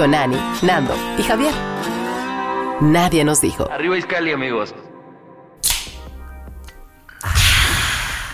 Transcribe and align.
Con 0.00 0.14
Ani, 0.14 0.38
Nando 0.62 0.94
y 1.18 1.22
Javier. 1.22 1.52
Nadie 2.80 3.22
nos 3.22 3.42
dijo. 3.42 3.70
Arriba 3.70 3.98
Iscali, 3.98 4.32
amigos. 4.32 4.74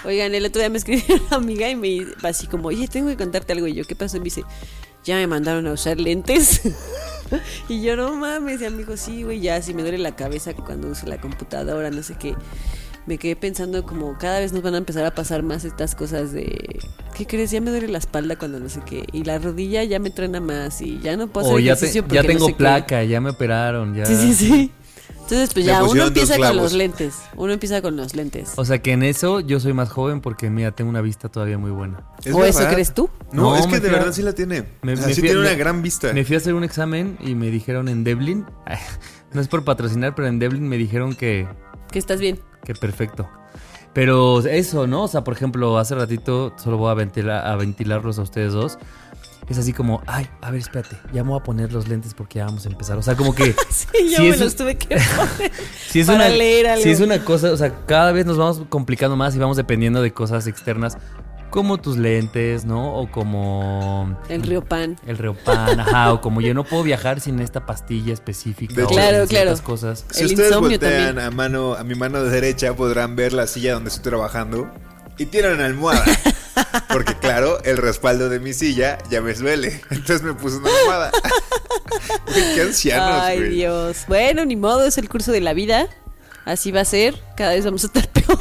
Oigan, 0.05 0.33
el 0.37 0.47
otro 0.47 0.61
día 0.61 0.71
me 0.71 0.79
escribió 0.79 1.17
una 1.27 1.39
amiga 1.39 1.69
y 1.69 1.75
me 1.75 2.05
va 2.25 2.29
así 2.29 2.47
como, 2.47 2.69
oye, 2.69 2.87
tengo 2.87 3.09
que 3.09 3.17
contarte 3.17 3.53
algo. 3.53 3.67
Y 3.67 3.75
yo, 3.75 3.85
¿qué 3.85 3.97
pasó? 3.97 4.17
Y 4.17 4.21
me 4.21 4.25
dice, 4.27 4.45
ya 5.03 5.17
me 5.17 5.27
mandaron 5.27 5.67
a 5.67 5.73
usar 5.73 5.99
lentes. 5.99 6.61
y 7.69 7.83
yo, 7.83 7.97
no 7.97 8.15
mames, 8.15 8.61
y 8.61 8.67
amigo, 8.67 8.97
sí, 8.97 9.25
güey, 9.25 9.41
ya, 9.41 9.61
si 9.61 9.75
me 9.75 9.83
duele 9.83 9.99
la 9.99 10.15
cabeza 10.15 10.55
cuando 10.55 10.87
uso 10.87 11.07
la 11.07 11.21
computadora, 11.21 11.91
no 11.91 12.05
sé 12.05 12.15
qué. 12.15 12.37
Me 13.07 13.19
quedé 13.19 13.37
pensando 13.37 13.85
como 13.87 14.19
cada 14.19 14.41
vez 14.41 14.53
nos 14.53 14.63
van 14.63 14.75
a 14.75 14.79
empezar 14.79 15.05
a 15.07 15.15
pasar 15.15 15.43
más 15.45 15.65
estas 15.65 15.95
cosas 15.95 16.33
de, 16.33 16.81
¿qué 17.17 17.27
crees? 17.27 17.53
Ya 17.53 17.61
me 17.61 17.71
duele 17.71 17.87
la 17.89 17.99
espalda 17.99 18.37
cuando 18.37 18.59
no 18.59 18.69
sé 18.69 18.81
qué. 18.85 19.05
Y 19.13 19.23
la 19.25 19.39
rodilla 19.39 19.85
ya 19.85 19.99
me 20.01 20.11
truena 20.11 20.41
más 20.41 20.81
y 20.83 20.99
ya 21.01 21.17
no 21.17 21.29
puedo 21.29 21.47
hacer 21.47 21.57
O 21.57 21.59
ya, 21.61 21.75
te- 21.75 21.87
ejercicio 21.87 22.03
ya 22.03 22.07
porque 22.09 22.23
no 22.23 22.29
tengo 22.29 22.47
qué. 22.49 22.55
placa, 22.55 23.05
ya 23.05 23.21
me 23.21 23.31
operaron, 23.31 23.95
ya. 23.95 24.07
Sí, 24.07 24.17
sí, 24.17 24.35
sí. 24.35 24.73
Entonces, 25.23 25.51
pues 25.55 25.67
ya, 25.67 25.83
uno 25.83 26.07
empieza 26.07 26.37
con 26.37 26.57
los 26.57 26.73
lentes. 26.73 27.15
Uno 27.37 27.53
empieza 27.53 27.83
con 27.83 27.97
los 27.97 28.15
lentes. 28.15 28.53
O 28.57 28.65
sea 28.65 28.81
que 28.81 28.93
en 28.93 29.03
eso 29.03 29.41
yo 29.41 29.59
soy 29.59 29.73
más 29.73 29.89
joven 29.89 30.21
porque 30.21 30.51
mira, 30.51 30.71
tengo 30.73 30.89
una 30.91 31.01
vista 31.01 31.29
todavía 31.29 31.59
muy 31.59 31.73
buena. 31.73 32.05
¿Es 32.25 32.33
¿O 32.33 32.45
eso 32.45 32.65
crees 32.69 32.95
tú? 32.95 33.11
No, 33.33 33.43
No, 33.51 33.57
es 33.57 33.67
que 33.67 33.81
de 33.81 33.89
a- 33.89 33.93
verdad 33.93 34.13
sí 34.13 34.23
la 34.23 34.35
tiene. 34.35 34.65
Me- 34.83 34.93
o 34.93 34.97
sea, 34.97 35.07
me 35.09 35.15
sí 35.15 35.21
fui 35.21 35.29
tiene 35.29 35.41
una 35.43 35.51
me- 35.51 35.57
gran 35.57 35.83
vista. 35.83 36.13
Me 36.13 36.25
fui 36.25 36.35
a 36.37 36.39
hacer 36.39 36.55
un 36.55 36.63
examen 36.63 37.19
y 37.21 37.35
me 37.35 37.51
dijeron 37.51 37.89
en 37.89 38.05
Devlin, 38.05 38.47
no 39.33 39.41
es 39.41 39.49
por 39.49 39.65
patrocinar, 39.65 40.15
pero 40.15 40.29
en 40.29 40.39
Devlin 40.39 40.69
me 40.69 40.77
dijeron 40.77 41.15
que, 41.17 41.49
Que 41.91 41.99
estás 41.99 42.21
bien. 42.21 42.41
que 42.65 42.75
perfecto. 42.75 43.29
Pero 43.93 44.41
eso, 44.41 44.87
¿no? 44.87 45.05
O 45.05 45.09
sea, 45.09 45.25
por 45.25 45.35
ejemplo, 45.35 45.79
hace 45.79 45.95
ratito 45.95 46.53
solo 46.57 46.77
voy 46.77 46.91
a, 46.91 46.95
ventila- 46.95 47.41
a 47.51 47.57
ventilarlos 47.57 48.19
a 48.19 48.23
ustedes 48.23 48.53
dos. 48.53 48.79
Es 49.49 49.59
así 49.59 49.73
como, 49.73 50.03
ay, 50.09 50.27
a 50.43 50.51
ver, 50.51 50.61
espérate, 50.61 50.97
ya 51.13 51.23
me 51.23 51.31
voy 51.31 51.39
a 51.39 51.43
poner 51.43 51.73
los 51.73 51.87
lentes 51.89 52.13
porque 52.15 52.41
ya 52.41 52.47
vamos 52.47 52.67
a 52.67 52.69
empezar. 52.69 52.99
O 52.99 53.03
sea, 53.03 53.15
como 53.15 53.33
que... 53.35 53.55
Sí, 53.71 53.87
yo 54.11 54.17
si 54.17 54.23
me 54.23 54.29
es 54.31 54.41
los 54.41 54.57
tuve 54.57 54.77
que 54.77 54.89
poner. 55.17 55.53
si 55.89 56.01
es 56.01 56.07
para 56.09 56.19
una, 56.19 56.29
leer 56.31 56.67
algo. 56.67 56.83
si 56.83 56.91
es 56.91 57.01
una 57.01 57.25
cosa, 57.25 57.53
o 57.53 57.57
sea, 57.57 57.73
cada 57.87 58.11
vez 58.13 58.27
nos 58.27 58.37
vamos 58.37 58.63
complicando 58.69 59.17
más 59.17 59.35
y 59.37 59.39
vamos 59.39 59.57
dependiendo 59.57 60.03
de 60.03 60.13
cosas 60.13 60.47
externas, 60.49 60.99
como 61.57 61.79
tus 61.79 61.97
lentes, 61.97 62.67
¿no? 62.67 62.95
O 62.97 63.11
como 63.11 64.15
El 64.29 64.43
río 64.43 64.63
Pan. 64.63 64.99
el 65.07 65.17
Reopan, 65.17 65.81
ajá, 65.81 66.13
o 66.13 66.21
como 66.21 66.43
yo 66.43 66.53
no 66.53 66.65
puedo 66.65 66.83
viajar 66.83 67.19
sin 67.19 67.41
esta 67.41 67.65
pastilla 67.65 68.13
específica. 68.13 68.75
De 68.75 68.83
o 68.83 68.89
Claro, 68.89 69.27
claro. 69.27 69.55
cosas. 69.63 70.05
Si 70.11 70.25
El 70.25 70.27
ustedes 70.33 70.55
voltean 70.55 71.19
a 71.19 71.31
mano, 71.31 71.73
a 71.73 71.83
mi 71.83 71.95
mano 71.95 72.23
derecha 72.25 72.75
podrán 72.77 73.17
ver 73.17 73.33
la 73.33 73.47
silla 73.47 73.73
donde 73.73 73.89
estoy 73.89 74.03
trabajando 74.05 74.71
y 75.17 75.25
tienen 75.25 75.53
una 75.55 75.65
almohada. 75.65 76.05
Porque 76.93 77.15
claro, 77.15 77.59
el 77.65 77.79
respaldo 77.79 78.29
de 78.29 78.39
mi 78.39 78.53
silla 78.53 78.99
ya 79.09 79.23
me 79.23 79.33
duele. 79.33 79.81
Entonces 79.91 80.23
me 80.23 80.35
puse 80.35 80.59
una 80.59 80.69
almohada. 80.81 81.11
Qué 82.55 82.61
ancianos, 82.61 83.23
Ay, 83.23 83.39
güey. 83.39 83.51
Dios. 83.55 84.05
Bueno, 84.09 84.45
ni 84.45 84.57
modo, 84.57 84.85
es 84.85 84.99
el 84.99 85.09
curso 85.09 85.33
de 85.33 85.41
la 85.41 85.55
vida. 85.55 85.89
Así 86.47 86.71
va 86.73 86.81
a 86.81 86.85
ser. 86.87 87.15
Cada 87.37 87.51
vez 87.53 87.65
vamos 87.67 87.85
a 87.85 87.89
estar 87.89 88.09
peor. 88.13 88.39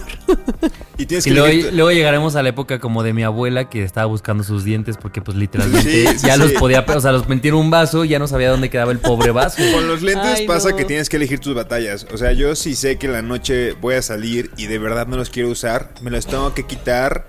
Y 0.98 1.06
tienes 1.08 1.28
Y 1.28 1.32
que 1.32 1.36
luego, 1.36 1.70
tu- 1.70 1.76
luego 1.76 1.92
llegaremos 1.92 2.36
a 2.38 2.44
la 2.44 2.50
época 2.50 2.80
como 2.80 3.04
de 3.04 3.12
mi 3.12 3.24
abuela 3.24 3.70
que 3.70 3.84
estaba 3.84 4.06
buscando 4.06 4.44
sus 4.46 4.64
dientes 4.64 4.96
porque 4.96 5.22
pues 5.22 5.36
literalmente 5.38 5.90
Sí, 5.90 6.18
sí, 6.20 6.26
ya 6.28 6.36
sí. 6.36 6.40
los 6.40 6.52
podía, 6.54 6.86
o 6.88 7.02
sea, 7.02 7.12
los 7.12 7.28
metía 7.28 7.50
en 7.50 7.56
un 7.56 7.70
vaso 7.70 8.06
y 8.06 8.10
ya 8.10 8.20
no 8.20 8.28
sabía 8.28 8.50
dónde 8.50 8.70
quedaba 8.70 8.94
el 8.94 9.00
pobre 9.00 9.32
vaso. 9.32 9.62
Con 9.74 9.88
los 9.90 10.02
lentes 10.02 10.40
Ay, 10.40 10.48
pasa 10.48 10.70
no. 10.70 10.76
que 10.78 10.86
tienes 10.86 11.10
que 11.10 11.18
elegir 11.18 11.40
tus 11.40 11.54
batallas. 11.54 12.08
O 12.14 12.18
sea, 12.18 12.32
yo 12.32 12.56
sí 12.56 12.76
sé 12.76 12.98
que 12.98 13.08
en 13.08 13.14
la 13.14 13.22
noche 13.22 13.74
voy 13.74 13.96
a 13.96 14.02
salir 14.02 14.52
y 14.56 14.68
de 14.68 14.78
verdad 14.80 15.08
no 15.08 15.18
los 15.18 15.30
quiero 15.30 15.50
usar, 15.50 15.92
me 16.02 16.12
los 16.12 16.28
tengo 16.28 16.54
que 16.54 16.64
quitar 16.66 17.28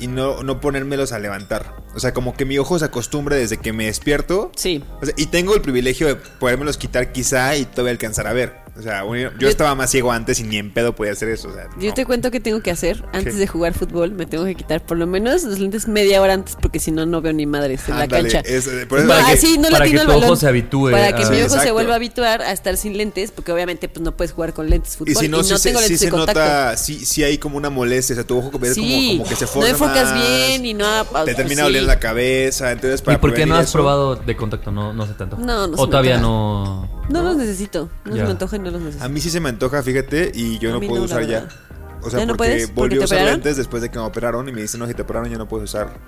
y 0.00 0.08
no, 0.08 0.42
no 0.42 0.60
ponérmelos 0.60 1.12
a 1.12 1.18
levantar. 1.20 1.83
O 1.94 2.00
sea, 2.00 2.12
como 2.12 2.34
que 2.34 2.44
mi 2.44 2.58
ojo 2.58 2.78
se 2.78 2.84
acostumbre 2.86 3.36
desde 3.36 3.58
que 3.58 3.72
me 3.72 3.86
despierto. 3.86 4.50
Sí. 4.56 4.82
O 5.00 5.04
sea, 5.04 5.14
y 5.16 5.26
tengo 5.26 5.54
el 5.54 5.60
privilegio 5.62 6.06
de 6.08 6.16
podérmelos 6.16 6.76
quitar 6.76 7.12
quizá 7.12 7.56
y 7.56 7.64
todavía 7.64 7.92
alcanzar 7.92 8.26
a 8.26 8.32
ver. 8.32 8.64
O 8.76 8.82
sea, 8.82 9.02
yo, 9.02 9.30
Yo- 9.38 9.48
estaba 9.48 9.72
más 9.76 9.88
ciego 9.92 10.10
antes 10.10 10.40
y 10.40 10.42
ni 10.42 10.56
en 10.56 10.72
pedo 10.72 10.96
podía 10.96 11.12
hacer 11.12 11.28
eso. 11.28 11.46
O 11.48 11.54
sea, 11.54 11.68
Yo 11.78 11.90
no. 11.90 11.94
te 11.94 12.04
cuento 12.04 12.32
qué 12.32 12.40
tengo 12.40 12.60
que 12.60 12.72
hacer. 12.72 13.04
Antes 13.12 13.34
¿Qué? 13.34 13.38
de 13.38 13.46
jugar 13.46 13.72
fútbol, 13.72 14.10
me 14.10 14.26
tengo 14.26 14.44
que 14.46 14.56
quitar 14.56 14.84
por 14.84 14.96
lo 14.96 15.06
menos 15.06 15.44
los 15.44 15.60
lentes 15.60 15.86
media 15.86 16.20
hora 16.20 16.32
antes, 16.34 16.56
porque 16.60 16.80
si 16.80 16.90
no, 16.90 17.06
no 17.06 17.20
veo 17.22 17.32
ni 17.32 17.46
madres 17.46 17.82
en 17.88 17.96
la 18.00 18.08
cancha. 18.08 18.40
es- 18.40 18.66
eh, 18.66 18.84
por 18.88 18.98
eso- 18.98 19.06
Para 19.06 19.20
No, 19.20 19.26
que- 19.28 19.32
así 19.34 19.58
no 19.58 19.68
para 19.70 19.84
que 19.86 19.96
tu 20.00 20.10
ojo 20.10 20.34
se 20.34 20.48
habitúe 20.48 20.90
Para 20.90 21.14
que 21.14 21.24
Sí, 21.24 21.30
mi 21.30 21.42
ojo 21.42 21.56
se 21.60 21.70
vuelva 21.70 21.92
a 21.92 21.96
habituar 21.96 22.42
a 22.42 22.50
estar 22.50 22.76
sin 22.76 22.96
lentes, 22.98 23.30
porque 23.30 23.52
obviamente 23.52 23.88
pues 23.88 24.02
no 24.02 24.16
puedes 24.16 24.32
jugar 24.32 24.52
con 24.52 24.68
lentes 24.68 24.96
fútbol. 24.96 25.12
Y 25.12 25.14
si 25.14 25.28
no, 25.28 25.44
sí, 25.44 25.56
se- 25.56 25.68
tengo 25.68 25.80
lentes 25.80 26.00
se 26.00 26.06
de 26.06 26.10
contacto. 26.10 26.40
nota, 26.40 26.76
sí, 26.76 27.04
sí 27.06 27.22
hay 27.22 27.38
como 27.38 27.56
una 27.56 27.70
molestia. 27.70 28.14
O 28.14 28.16
sea, 28.16 28.26
tu 28.26 28.38
ojo 28.38 28.58
ves 28.58 28.74
Sí, 28.74 29.14
como 29.18 29.28
que 29.28 29.36
se 29.36 29.44
no 29.44 29.50
forma 29.52 29.68
enfocas 29.68 30.10
más, 30.10 30.26
bien 30.28 30.66
y 30.66 30.74
no... 30.74 31.04
Te 31.24 31.34
termina 31.36 31.64
sí. 31.66 31.72
La 31.84 31.98
cabeza. 32.00 32.72
Entonces, 32.72 33.02
para 33.02 33.16
¿Y 33.18 33.20
por 33.20 33.34
qué 33.34 33.46
no 33.46 33.54
has 33.56 33.64
eso- 33.64 33.72
probado 33.74 34.16
de 34.16 34.36
contacto? 34.36 34.70
No, 34.72 34.92
no 34.92 35.06
sé 35.06 35.14
tanto. 35.14 35.36
No, 35.38 35.66
no 35.66 35.76
se 35.76 35.82
O 35.82 35.86
me 35.86 35.90
todavía 35.90 36.16
antoja. 36.16 36.32
no. 36.32 37.04
No 37.10 37.22
los 37.22 37.36
necesito. 37.36 37.88
No 38.04 38.12
Ya. 38.16 38.22
se 38.22 38.24
me 38.24 38.30
antoja 38.32 38.56
y 38.56 38.58
no 38.60 38.70
los 38.70 38.80
necesito. 38.80 39.04
A 39.04 39.08
mí 39.08 39.20
sí 39.20 39.30
se 39.30 39.40
me 39.40 39.48
antoja, 39.50 39.82
fíjate, 39.82 40.32
y 40.34 40.58
yo 40.58 40.70
A 40.70 40.72
no 40.74 40.80
mí 40.80 40.88
puedo 40.88 41.02
no, 41.02 41.06
la 41.08 41.14
usar 41.14 41.26
ya. 41.26 41.40
verdad. 41.40 41.56
O 42.02 42.10
sea, 42.10 42.18
¿Ya 42.20 42.26
no 42.26 42.32
porque 42.36 42.48
puedes? 42.50 42.66
¿Porque 42.68 42.80
volví 42.80 42.94
a 42.96 42.98
te 42.98 43.04
usar 43.06 43.16
operaron? 43.18 43.34
lentes 43.40 43.56
después 43.56 43.82
de 43.82 43.90
que 43.90 43.98
me 43.98 44.04
operaron 44.04 44.46
y 44.48 44.52
me 44.52 44.60
dicen, 44.60 44.78
no, 44.80 44.86
si 44.86 44.92
te 44.92 45.02
operaron 45.02 45.30
ya 45.30 45.38
no 45.38 45.48
puedes 45.48 45.70
usar. 45.70 45.98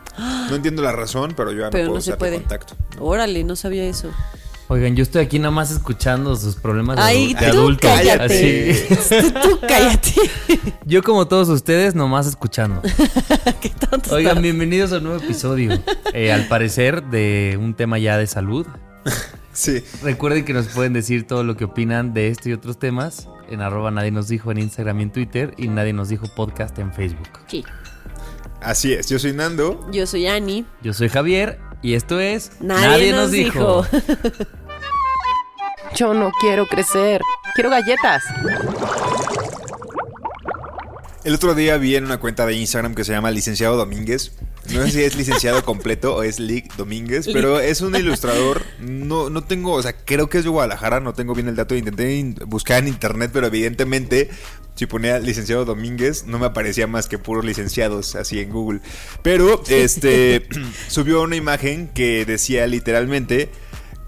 No 0.50 0.54
entiendo 0.54 0.82
la 0.82 0.92
razón, 0.92 1.32
pero 1.34 1.52
yo 1.52 1.60
ya 1.62 1.70
Pero 1.70 1.84
no 1.84 1.90
puedo 1.90 1.98
no 1.98 2.00
se 2.02 2.10
usar 2.10 2.18
de 2.18 2.18
puede. 2.18 2.36
contacto. 2.36 2.74
Órale, 2.98 3.44
no 3.44 3.56
sabía 3.56 3.84
eso. 3.84 4.10
Oigan, 4.68 4.96
yo 4.96 5.04
estoy 5.04 5.22
aquí 5.22 5.38
nada 5.38 5.52
más 5.52 5.70
escuchando 5.70 6.34
sus 6.34 6.56
problemas 6.56 6.96
de, 6.96 7.02
Ay, 7.02 7.34
de 7.34 7.50
tú 7.52 7.58
adulto. 7.58 7.86
cállate. 7.86 8.88
Así. 8.98 9.32
Tú, 9.42 9.60
cállate. 9.60 10.12
Yo 10.84 11.04
como 11.04 11.28
todos 11.28 11.48
ustedes, 11.50 11.94
nomás 11.94 12.26
escuchando. 12.26 12.82
Qué 13.60 13.70
tonto. 13.70 14.12
Oigan, 14.12 14.30
estás. 14.30 14.42
bienvenidos 14.42 14.92
a 14.92 14.98
un 14.98 15.04
nuevo 15.04 15.22
episodio. 15.22 15.78
Eh, 16.12 16.32
al 16.32 16.48
parecer, 16.48 17.04
de 17.04 17.56
un 17.60 17.74
tema 17.74 17.98
ya 17.98 18.18
de 18.18 18.26
salud. 18.26 18.66
Sí. 19.52 19.82
Recuerden 20.02 20.44
que 20.44 20.52
nos 20.52 20.66
pueden 20.66 20.92
decir 20.92 21.26
todo 21.26 21.42
lo 21.42 21.56
que 21.56 21.64
opinan 21.64 22.12
de 22.12 22.28
este 22.28 22.50
y 22.50 22.52
otros 22.52 22.78
temas 22.78 23.26
en 23.48 23.62
arroba 23.62 23.90
nadie 23.90 24.10
nos 24.10 24.28
dijo 24.28 24.52
en 24.52 24.58
Instagram 24.58 25.00
y 25.00 25.02
en 25.04 25.12
Twitter 25.12 25.54
y 25.56 25.68
nadie 25.68 25.94
nos 25.94 26.10
dijo 26.10 26.26
podcast 26.36 26.78
en 26.78 26.92
Facebook. 26.92 27.30
Sí. 27.46 27.64
Así 28.60 28.92
es, 28.92 29.08
yo 29.08 29.18
soy 29.18 29.32
Nando. 29.32 29.88
Yo 29.90 30.06
soy 30.06 30.26
Ani. 30.26 30.66
Yo 30.82 30.92
soy 30.92 31.08
Javier 31.08 31.58
y 31.80 31.94
esto 31.94 32.20
es 32.20 32.52
Nadie, 32.60 33.12
nos 33.12 33.30
dijo. 33.30 33.86
Yo 35.96 36.14
no 36.14 36.30
quiero 36.40 36.66
crecer. 36.66 37.20
Quiero 37.54 37.70
galletas. 37.70 38.22
El 41.24 41.34
otro 41.34 41.54
día 41.54 41.76
vi 41.76 41.96
en 41.96 42.04
una 42.04 42.18
cuenta 42.20 42.46
de 42.46 42.54
Instagram 42.54 42.94
que 42.94 43.04
se 43.04 43.12
llama 43.12 43.30
Licenciado 43.30 43.76
Domínguez. 43.76 44.32
No 44.72 44.82
sé 44.82 44.90
si 44.90 45.02
es 45.04 45.16
licenciado 45.16 45.64
completo 45.64 46.16
o 46.16 46.22
es 46.24 46.38
Lick 46.40 46.74
Domínguez, 46.76 47.28
pero 47.32 47.60
es 47.60 47.80
un 47.80 47.94
ilustrador. 47.96 48.62
No, 48.80 49.30
no 49.30 49.42
tengo, 49.44 49.72
o 49.72 49.82
sea, 49.82 49.96
creo 49.96 50.28
que 50.28 50.38
es 50.38 50.44
de 50.44 50.50
Guadalajara, 50.50 50.98
no 51.00 51.14
tengo 51.14 51.34
bien 51.34 51.48
el 51.48 51.54
dato. 51.56 51.74
Intenté 51.76 52.14
in- 52.16 52.34
buscar 52.46 52.78
en 52.82 52.88
internet, 52.88 53.30
pero 53.32 53.46
evidentemente, 53.46 54.28
si 54.74 54.86
ponía 54.86 55.18
licenciado 55.20 55.64
Domínguez, 55.64 56.26
no 56.26 56.38
me 56.40 56.46
aparecía 56.46 56.86
más 56.88 57.06
que 57.08 57.18
puros 57.18 57.44
licenciados 57.44 58.16
así 58.16 58.40
en 58.40 58.50
Google. 58.50 58.80
Pero 59.22 59.62
este 59.68 60.46
subió 60.88 61.22
una 61.22 61.36
imagen 61.36 61.88
que 61.88 62.24
decía 62.24 62.66
literalmente 62.66 63.50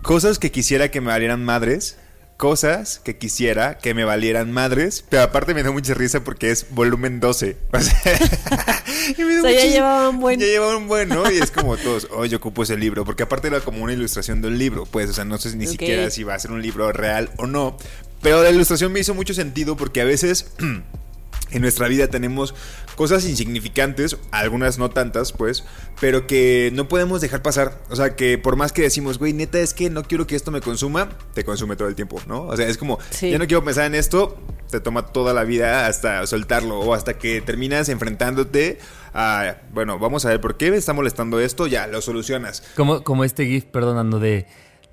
cosas 0.02 0.38
que 0.38 0.50
quisiera 0.50 0.90
que 0.90 1.00
me 1.00 1.08
valieran 1.08 1.44
madres 1.44 1.96
cosas 2.38 3.00
que 3.02 3.18
quisiera 3.18 3.78
que 3.78 3.94
me 3.94 4.04
valieran 4.04 4.52
madres, 4.52 5.04
pero 5.08 5.22
aparte 5.24 5.54
me 5.54 5.64
da 5.64 5.72
mucha 5.72 5.92
risa 5.92 6.22
porque 6.22 6.52
es 6.52 6.66
volumen 6.70 7.20
12. 7.20 7.56
O 7.72 7.80
sea, 7.80 9.12
y 9.18 9.22
me 9.24 9.34
da 9.34 9.40
O 9.40 9.42
sea, 9.42 9.50
ya 9.52 9.60
muchis- 9.60 9.72
llevaban 9.72 10.20
buen. 10.20 10.40
Ya 10.40 10.46
llevaban 10.46 10.86
buen, 10.86 11.08
¿no? 11.08 11.30
Y 11.30 11.38
es 11.38 11.50
como 11.50 11.76
todos, 11.76 12.06
oh, 12.12 12.24
yo 12.24 12.36
ocupo 12.38 12.62
ese 12.62 12.76
libro, 12.76 13.04
porque 13.04 13.24
aparte 13.24 13.48
era 13.48 13.60
como 13.60 13.82
una 13.82 13.92
ilustración 13.92 14.40
de 14.40 14.48
un 14.48 14.56
libro, 14.58 14.86
pues, 14.86 15.10
o 15.10 15.12
sea, 15.12 15.24
no 15.24 15.36
sé 15.38 15.54
ni 15.56 15.66
siquiera 15.66 16.10
si 16.10 16.22
va 16.22 16.34
a 16.34 16.38
ser 16.38 16.52
un 16.52 16.62
libro 16.62 16.92
real 16.92 17.30
o 17.38 17.46
no, 17.46 17.76
pero 18.22 18.42
la 18.42 18.50
ilustración 18.50 18.92
me 18.92 19.00
hizo 19.00 19.14
mucho 19.14 19.34
sentido 19.34 19.76
porque 19.76 20.00
a 20.00 20.04
veces... 20.04 20.46
En 21.50 21.62
nuestra 21.62 21.88
vida 21.88 22.08
tenemos 22.08 22.54
cosas 22.96 23.24
insignificantes, 23.24 24.16
algunas 24.30 24.78
no 24.78 24.90
tantas, 24.90 25.32
pues, 25.32 25.64
pero 26.00 26.26
que 26.26 26.70
no 26.74 26.88
podemos 26.88 27.20
dejar 27.20 27.42
pasar. 27.42 27.78
O 27.90 27.96
sea, 27.96 28.16
que 28.16 28.38
por 28.38 28.56
más 28.56 28.72
que 28.72 28.82
decimos, 28.82 29.18
güey, 29.18 29.32
neta, 29.32 29.58
es 29.58 29.74
que 29.74 29.88
no 29.90 30.02
quiero 30.02 30.26
que 30.26 30.36
esto 30.36 30.50
me 30.50 30.60
consuma, 30.60 31.08
te 31.34 31.44
consume 31.44 31.76
todo 31.76 31.88
el 31.88 31.94
tiempo, 31.94 32.20
¿no? 32.26 32.42
O 32.42 32.56
sea, 32.56 32.68
es 32.68 32.76
como, 32.76 32.98
Sí. 33.10 33.30
ya 33.30 33.38
no 33.38 33.46
quiero 33.46 33.64
pensar 33.64 33.86
en 33.86 33.94
esto, 33.94 34.36
te 34.70 34.80
toma 34.80 35.06
toda 35.06 35.32
la 35.32 35.44
vida 35.44 35.86
hasta 35.86 36.26
soltarlo 36.26 36.80
o 36.80 36.92
hasta 36.94 37.14
que 37.18 37.40
terminas 37.40 37.88
enfrentándote 37.88 38.78
a, 39.14 39.56
bueno, 39.72 39.98
vamos 39.98 40.26
a 40.26 40.28
ver 40.28 40.40
por 40.40 40.56
qué 40.56 40.70
me 40.70 40.76
está 40.76 40.92
molestando 40.92 41.40
esto, 41.40 41.66
ya, 41.66 41.86
lo 41.86 42.02
solucionas. 42.02 42.62
Como, 42.76 43.02
como 43.02 43.24
este 43.24 43.46
GIF, 43.46 43.64
perdonando, 43.64 44.18
de 44.20 44.46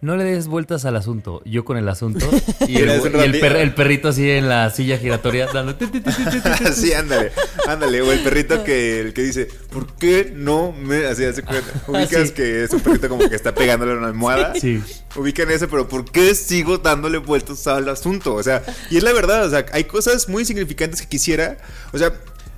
no 0.06 0.16
le 0.16 0.24
des 0.24 0.48
vueltas 0.48 0.86
al 0.86 0.96
asunto. 0.96 1.42
Yo 1.46 1.66
con 1.66 1.78
el 1.78 1.90
asunto 1.90 2.26
y 2.68 2.78
el, 2.78 2.92
y 3.36 3.40
per- 3.40 3.56
el 3.58 3.74
perrito 3.74 4.10
así 4.10 4.30
en 4.30 4.48
la 4.48 4.70
silla 4.70 4.98
giratoria 4.98 5.48
dando. 5.54 5.76
sí, 6.74 6.94
ándale, 6.94 7.32
ándale. 7.68 8.02
O 8.02 8.12
el 8.12 8.20
perrito 8.24 8.64
que, 8.64 9.00
el 9.02 9.14
que 9.14 9.24
dice, 9.24 9.48
¿por 9.72 9.88
qué 9.96 10.32
no 10.36 10.72
me... 10.72 11.06
Así, 11.08 11.26
hace 11.26 11.42
cuenta. 11.44 11.72
Ubicas 11.88 12.28
Sí. 12.30 12.34
que 12.34 12.64
es 12.64 12.72
un 12.72 12.80
perrito 12.82 13.10
como 13.10 13.28
que 13.28 13.36
está 13.36 13.54
pegándole 13.54 13.94
a 13.94 13.96
una 13.98 14.08
almohada. 14.08 14.54
Sí. 14.56 14.82
Ubican 15.16 15.50
eso, 15.52 15.68
pero 15.68 15.88
¿por 15.88 16.06
qué 16.12 16.36
sigo 16.36 16.78
dándole 16.78 17.18
vueltas 17.18 17.66
al 17.68 17.90
asunto? 17.90 18.34
O 18.36 18.44
sea, 18.44 18.64
y 18.90 18.98
es 18.98 19.04
la 19.04 19.14
verdad, 19.14 19.46
o 19.46 19.50
sea, 19.50 19.66
hay 19.72 19.86
cosas 19.86 20.30
muy 20.30 20.42
insignificantes 20.44 21.02
que 21.02 21.08
quisiera, 21.08 21.58
o 21.94 21.98
sea, 21.98 22.14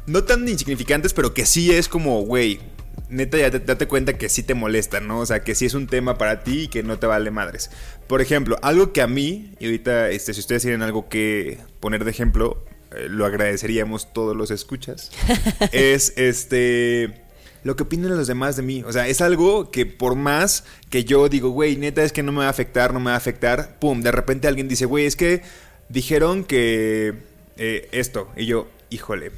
no 0.06 0.24
tan 0.24 0.48
insignificantes, 0.48 1.14
pero 1.14 1.34
que 1.34 1.46
sí 1.46 1.72
es 1.72 1.88
como, 1.88 2.22
güey, 2.22 2.60
neta, 3.09 3.38
ya 3.38 3.51
te, 3.51 3.59
date 3.59 3.88
cuenta 3.88 4.18
que 4.18 4.30
sí 4.30 4.44
te 4.44 4.54
molestan, 4.54 5.07
¿no? 5.07 5.19
O 5.19 5.25
sea, 5.25 5.44
que 5.44 5.56
sí 5.56 5.65
es 5.65 5.74
un 5.74 5.88
tema 5.88 6.18
para 6.18 6.44
ti 6.44 6.63
y 6.63 6.68
que 6.68 6.83
no 6.83 7.00
te 7.00 7.07
vale 7.07 7.31
madres. 7.31 7.69
Por 8.07 8.21
ejemplo, 8.21 8.57
algo 8.62 8.94
que 8.94 9.01
a 9.01 9.07
mí, 9.07 9.54
y 9.59 9.65
ahorita, 9.65 10.09
este, 10.09 10.33
si 10.33 10.39
ustedes 10.39 10.62
tienen 10.62 10.81
algo 10.81 11.09
que 11.09 11.59
poner 11.80 12.04
de 12.04 12.12
ejemplo, 12.12 12.63
eh, 12.95 13.07
lo 13.09 13.25
agradeceríamos 13.25 14.13
todos 14.13 14.36
los 14.36 14.51
escuchas, 14.51 15.12
es 15.71 16.13
este 16.15 17.24
lo 17.63 17.75
que 17.75 17.83
opinan 17.83 18.15
los 18.15 18.27
demás 18.27 18.56
de 18.56 18.63
mí. 18.63 18.83
O 18.86 18.94
sea, 18.94 19.07
es 19.07 19.19
algo 19.19 19.71
que 19.71 19.86
por 19.86 20.15
más 20.15 20.63
que 20.89 21.04
yo 21.04 21.27
digo, 21.27 21.50
güey, 21.50 21.75
neta 21.75 22.04
es 22.04 22.13
que 22.13 22.24
no 22.24 22.31
me 22.31 22.39
va 22.39 22.48
a 22.48 22.50
afectar, 22.50 22.94
no 22.94 23.00
me 23.00 23.07
va 23.07 23.15
a 23.15 23.18
afectar, 23.18 23.77
pum, 23.80 24.01
de 24.01 24.12
repente 24.12 24.48
alguien 24.48 24.69
dice, 24.69 24.86
güey, 24.86 25.06
es 25.06 25.18
que 25.18 25.42
dijeron 25.89 26.45
que 26.45 27.13
eh, 27.57 27.89
esto. 27.92 28.30
Y 28.38 28.45
yo, 28.45 28.68
híjole, 28.89 29.31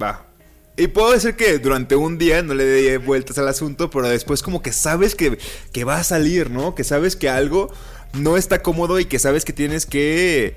va. 0.00 0.26
Y 0.76 0.88
puedo 0.88 1.12
decir 1.12 1.36
que 1.36 1.58
durante 1.58 1.96
un 1.96 2.18
día 2.18 2.42
no 2.42 2.52
le 2.54 2.64
dé 2.64 2.98
vueltas 2.98 3.38
al 3.38 3.48
asunto, 3.48 3.88
pero 3.88 4.08
después 4.08 4.42
como 4.42 4.60
que 4.60 4.72
sabes 4.72 5.14
que, 5.14 5.38
que 5.72 5.84
va 5.84 5.98
a 5.98 6.04
salir, 6.04 6.50
¿no? 6.50 6.74
Que 6.74 6.84
sabes 6.84 7.16
que 7.16 7.30
algo 7.30 7.72
no 8.12 8.36
está 8.36 8.62
cómodo 8.62 9.00
y 9.00 9.06
que 9.06 9.18
sabes 9.18 9.44
que 9.44 9.54
tienes 9.54 9.86
que 9.86 10.56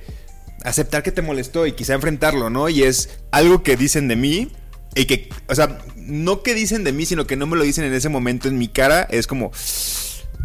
aceptar 0.64 1.04
que 1.04 1.14
te 1.14 1.22
molestó 1.22 1.66
y 1.66 1.72
quizá 1.72 1.94
enfrentarlo, 1.94 2.50
¿no? 2.50 2.68
Y 2.68 2.84
es 2.84 3.10
algo 3.32 3.64
que 3.64 3.78
dicen 3.78 4.10
de 4.10 4.18
mí 4.18 4.52
y 4.96 5.06
que, 5.06 5.30
o 5.48 5.56
sea, 5.56 5.80
no 5.96 6.44
que 6.44 6.54
dicen 6.54 6.84
de 6.84 6.92
mí, 6.92 7.06
sino 7.06 7.26
que 7.26 7.36
no 7.36 7.48
me 7.48 7.56
lo 7.56 7.64
dicen 7.64 7.86
en 7.86 7.94
ese 7.94 8.10
momento 8.10 8.48
en 8.48 8.58
mi 8.58 8.68
cara. 8.68 9.08
Es 9.10 9.26
como, 9.26 9.52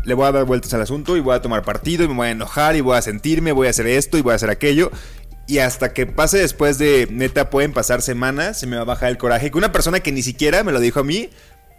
le 0.05 0.15
voy 0.15 0.27
a 0.27 0.33
dar 0.33 0.45
vueltas 0.45 0.73
al 0.75 0.83
asunto 0.83 1.17
y 1.17 1.21
voy 1.21 1.35
a 1.35 1.43
tomar 1.43 1.63
partido 1.63 2.05
y 2.05 2.09
me 2.09 2.15
voy 2.15 2.29
a 2.29 2.31
enojar 2.31 2.77
y 2.77 2.81
voy 2.81 2.97
a 2.97 3.03
sentirme, 3.03 3.53
voy 3.53 3.67
a 3.67 3.71
hacer 3.71 3.87
esto 3.87 4.19
y 4.19 4.23
voy 4.23 4.33
a 4.33 4.37
hacer 4.37 4.51
aquello. 4.51 4.91
Y 5.47 5.59
hasta 5.59 5.93
que 5.93 6.07
pase 6.07 6.39
después 6.39 6.79
de, 6.79 7.07
neta, 7.11 7.51
pueden 7.51 7.73
pasar 7.73 8.01
semanas, 8.01 8.59
se 8.59 8.67
me 8.67 8.77
va 8.77 8.83
a 8.83 8.87
bajar 8.87 9.11
el 9.11 9.19
coraje. 9.19 9.51
Que 9.51 9.59
una 9.59 9.73
persona 9.73 10.01
que 10.01 10.11
ni 10.11 10.23
siquiera 10.23 10.65
me 10.65 10.73
lo 10.73 10.81
dijo 10.81 11.01
a 11.01 11.05
mí, 11.05 11.29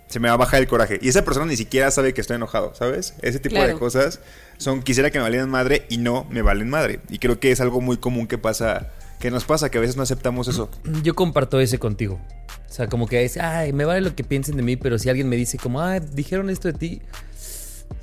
se 0.07 0.19
me 0.19 0.27
va 0.27 0.35
a 0.35 0.37
bajar 0.37 0.61
el 0.61 0.67
coraje. 0.67 0.99
Y 1.01 1.09
esa 1.09 1.25
persona 1.25 1.47
ni 1.47 1.57
siquiera 1.57 1.89
sabe 1.91 2.13
que 2.13 2.21
estoy 2.21 2.35
enojado, 2.35 2.75
¿sabes? 2.75 3.15
Ese 3.21 3.39
tipo 3.39 3.61
de 3.61 3.73
cosas 3.73 4.19
son, 4.57 4.83
quisiera 4.83 5.09
que 5.09 5.17
me 5.17 5.23
valieran 5.23 5.49
madre 5.49 5.85
y 5.89 5.97
no 5.97 6.25
me 6.29 6.41
valen 6.41 6.69
madre. 6.69 6.99
Y 7.09 7.17
creo 7.19 7.39
que 7.39 7.51
es 7.51 7.59
algo 7.59 7.81
muy 7.81 7.97
común 7.97 8.27
que 8.27 8.37
pasa, 8.37 8.91
que 9.19 9.31
nos 9.31 9.45
pasa, 9.45 9.69
que 9.71 9.79
a 9.79 9.81
veces 9.81 9.97
no 9.97 10.03
aceptamos 10.03 10.47
eso. 10.47 10.69
Yo 11.01 11.15
comparto 11.15 11.59
ese 11.59 11.79
contigo. 11.79 12.19
O 12.69 12.73
sea, 12.73 12.87
como 12.87 13.07
que 13.07 13.23
es, 13.23 13.37
ay, 13.37 13.73
me 13.73 13.85
vale 13.85 14.01
lo 14.01 14.15
que 14.15 14.23
piensen 14.23 14.57
de 14.57 14.63
mí, 14.63 14.75
pero 14.75 14.99
si 14.99 15.09
alguien 15.09 15.27
me 15.27 15.37
dice 15.37 15.57
como, 15.57 15.81
ay, 15.81 16.01
dijeron 16.13 16.49
esto 16.49 16.67
de 16.67 16.77
ti, 16.77 17.01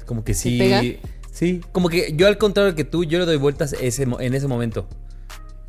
como 0.06 0.24
que 0.24 0.34
sí. 0.34 0.58
pega? 0.58 0.82
Sí, 1.30 1.60
como 1.72 1.88
que 1.88 2.12
yo 2.14 2.26
al 2.26 2.36
contrario 2.36 2.74
que 2.74 2.84
tú, 2.84 3.04
yo 3.04 3.18
le 3.18 3.24
doy 3.24 3.36
vueltas 3.36 3.74
ese, 3.80 4.02
en 4.02 4.34
ese 4.34 4.48
momento. 4.48 4.86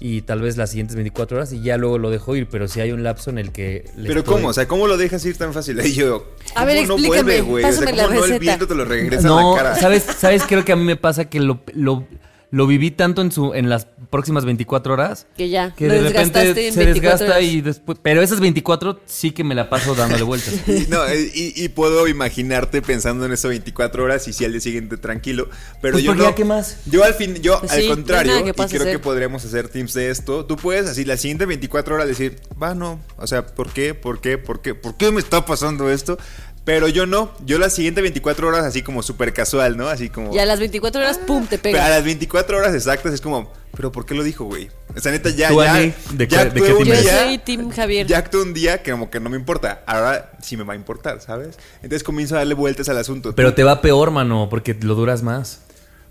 Y 0.05 0.23
tal 0.23 0.41
vez 0.41 0.57
las 0.57 0.69
siguientes 0.71 0.97
24 0.97 1.37
horas 1.37 1.53
y 1.53 1.61
ya 1.61 1.77
luego 1.77 1.97
lo 1.97 2.09
dejo 2.09 2.35
ir, 2.35 2.47
pero 2.49 2.67
si 2.67 2.81
hay 2.81 2.91
un 2.91 3.03
lapso 3.03 3.29
en 3.29 3.37
el 3.37 3.53
que... 3.53 3.85
le 3.95 4.09
Pero 4.09 4.19
estoy- 4.19 4.33
¿cómo? 4.35 4.49
O 4.49 4.53
sea, 4.53 4.67
¿cómo 4.67 4.85
lo 4.85 4.97
dejas 4.97 5.23
ir 5.25 5.37
tan 5.37 5.53
fácil? 5.53 5.79
Y 5.85 5.93
yo, 5.93 6.27
A 6.55 6.65
ver, 6.65 6.85
¿cómo 6.85 6.87
no 6.89 6.93
explícame, 6.95 7.41
vuelve, 7.41 7.41
güey? 7.41 7.63
O 7.63 7.67
sea, 7.71 7.79
pásame 7.79 7.95
la 7.97 8.03
¿cómo 8.07 8.19
no 8.19 8.25
el 8.25 8.39
viento 8.39 8.67
te 8.67 8.75
lo 8.75 8.83
regresa 8.83 9.25
No, 9.25 9.53
a 9.53 9.57
la 9.57 9.63
cara? 9.63 9.75
¿sabes? 9.79 10.03
¿Sabes? 10.03 10.43
Creo 10.45 10.65
que 10.65 10.73
a 10.73 10.75
mí 10.75 10.83
me 10.83 10.97
pasa 10.97 11.29
que 11.29 11.39
lo, 11.39 11.61
lo, 11.73 12.05
lo 12.53 12.67
viví 12.67 12.91
tanto 12.91 13.23
en, 13.23 13.31
su, 13.31 13.55
en 13.55 13.67
las 13.67 13.87
próximas 14.11 14.45
24 14.45 14.93
horas 14.93 15.25
Que 15.35 15.49
ya, 15.49 15.73
que 15.73 15.87
lo 15.87 15.95
de 15.95 16.01
desgastaste 16.03 16.49
repente 16.49 16.67
en 16.67 16.73
se 16.75 16.83
24 16.85 17.09
desgasta 17.17 17.37
horas. 17.39 17.51
y 17.51 17.61
después... 17.61 17.97
Pero 18.03 18.21
esas 18.21 18.39
24 18.41 18.99
sí 19.07 19.31
que 19.31 19.43
me 19.43 19.55
la 19.55 19.71
paso 19.71 19.95
dándole 19.95 20.21
vueltas. 20.21 20.53
Y, 20.67 20.85
no, 20.89 21.03
eh, 21.07 21.31
y, 21.33 21.63
y 21.63 21.69
puedo 21.69 22.07
imaginarte 22.07 22.83
pensando 22.83 23.25
en 23.25 23.31
eso 23.31 23.47
24 23.47 24.03
horas 24.03 24.27
y 24.27 24.33
si 24.33 24.45
al 24.45 24.51
día 24.51 24.61
siguiente 24.61 24.97
tranquilo. 24.97 25.49
Pero 25.81 25.93
Pues 25.93 26.03
yo 26.03 26.13
no. 26.13 26.25
ya, 26.25 26.35
¿qué 26.35 26.45
más? 26.45 26.77
Yo 26.85 27.03
al 27.03 27.15
fin, 27.15 27.41
yo 27.41 27.59
Pues 27.59 27.71
al 27.71 27.81
sí, 27.81 27.87
contrario, 27.87 28.47
y 28.47 28.51
creo 28.51 28.65
hacer. 28.65 28.91
que 28.91 28.99
podríamos 28.99 29.43
hacer 29.43 29.67
teams 29.69 29.95
de 29.95 30.11
esto. 30.11 30.45
Tú 30.45 30.55
puedes 30.55 30.87
así 30.87 31.05
las 31.05 31.21
siguientes 31.21 31.47
24 31.47 31.95
horas 31.95 32.07
decir, 32.07 32.35
va, 32.61 32.75
no. 32.75 32.99
O 33.17 33.25
sea, 33.25 33.47
¿por 33.47 33.71
qué? 33.73 33.95
¿Por 33.95 34.21
qué? 34.21 34.37
¿Por 34.37 34.61
qué? 34.61 34.75
¿Por 34.75 34.95
qué 34.95 35.11
me 35.11 35.19
está 35.21 35.43
pasando 35.43 35.89
esto? 35.89 36.19
Pero 36.65 36.87
yo 36.87 37.05
no. 37.05 37.31
Yo 37.45 37.57
las 37.59 37.73
siguientes 37.73 38.01
24 38.01 38.47
horas 38.47 38.63
así 38.63 38.81
como 38.83 39.03
súper 39.03 39.33
casual, 39.33 39.75
¿no? 39.75 39.89
Así 39.89 40.09
como. 40.09 40.33
Y 40.33 40.39
a 40.39 40.45
las 40.45 40.59
24 40.59 41.01
horas, 41.01 41.17
pum, 41.17 41.45
te 41.45 41.57
Pero 41.57 41.77
a 41.77 41.81
pega. 41.83 41.89
las 41.95 42.03
24 42.05 42.57
horas 42.57 42.73
exactas 42.73 43.13
es 43.13 43.19
como, 43.19 43.51
¿pero 43.75 43.91
por 43.91 44.05
qué 44.05 44.15
lo 44.15 44.23
dijo, 44.23 44.45
güey? 44.45 44.69
O 44.95 44.99
sea, 45.01 45.11
neta, 45.11 45.29
ya, 45.31 45.49
Tú, 45.49 45.61
ya. 45.61 45.73
Ani, 45.75 45.93
¿de 46.13 46.27
ya 46.27 46.43
qué- 46.45 46.49
de 46.51 46.61
qué 46.61 46.73
team 46.73 46.85
Yo 46.87 47.01
día- 47.01 47.19
soy 47.25 47.37
Team 47.39 47.69
Javier. 47.69 48.07
ya 48.07 48.17
actué 48.19 48.41
un 48.41 48.53
día 48.53 48.81
que 48.81 48.91
como 48.91 49.09
que 49.09 49.19
no 49.19 49.29
me 49.29 49.35
importa. 49.35 49.83
Ahora 49.85 50.31
sí 50.41 50.55
me 50.55 50.63
va 50.63 50.71
a 50.71 50.75
importar, 50.77 51.19
¿sabes? 51.19 51.57
Entonces 51.81 52.01
comienzo 52.03 52.35
a 52.35 52.37
darle 52.37 52.53
vueltas 52.53 52.87
al 52.87 52.97
asunto. 52.97 53.35
Pero 53.35 53.53
te 53.53 53.63
va 53.65 53.81
peor, 53.81 54.11
mano, 54.11 54.47
porque 54.49 54.73
lo 54.79 54.95
duras 54.95 55.21
más. 55.21 55.59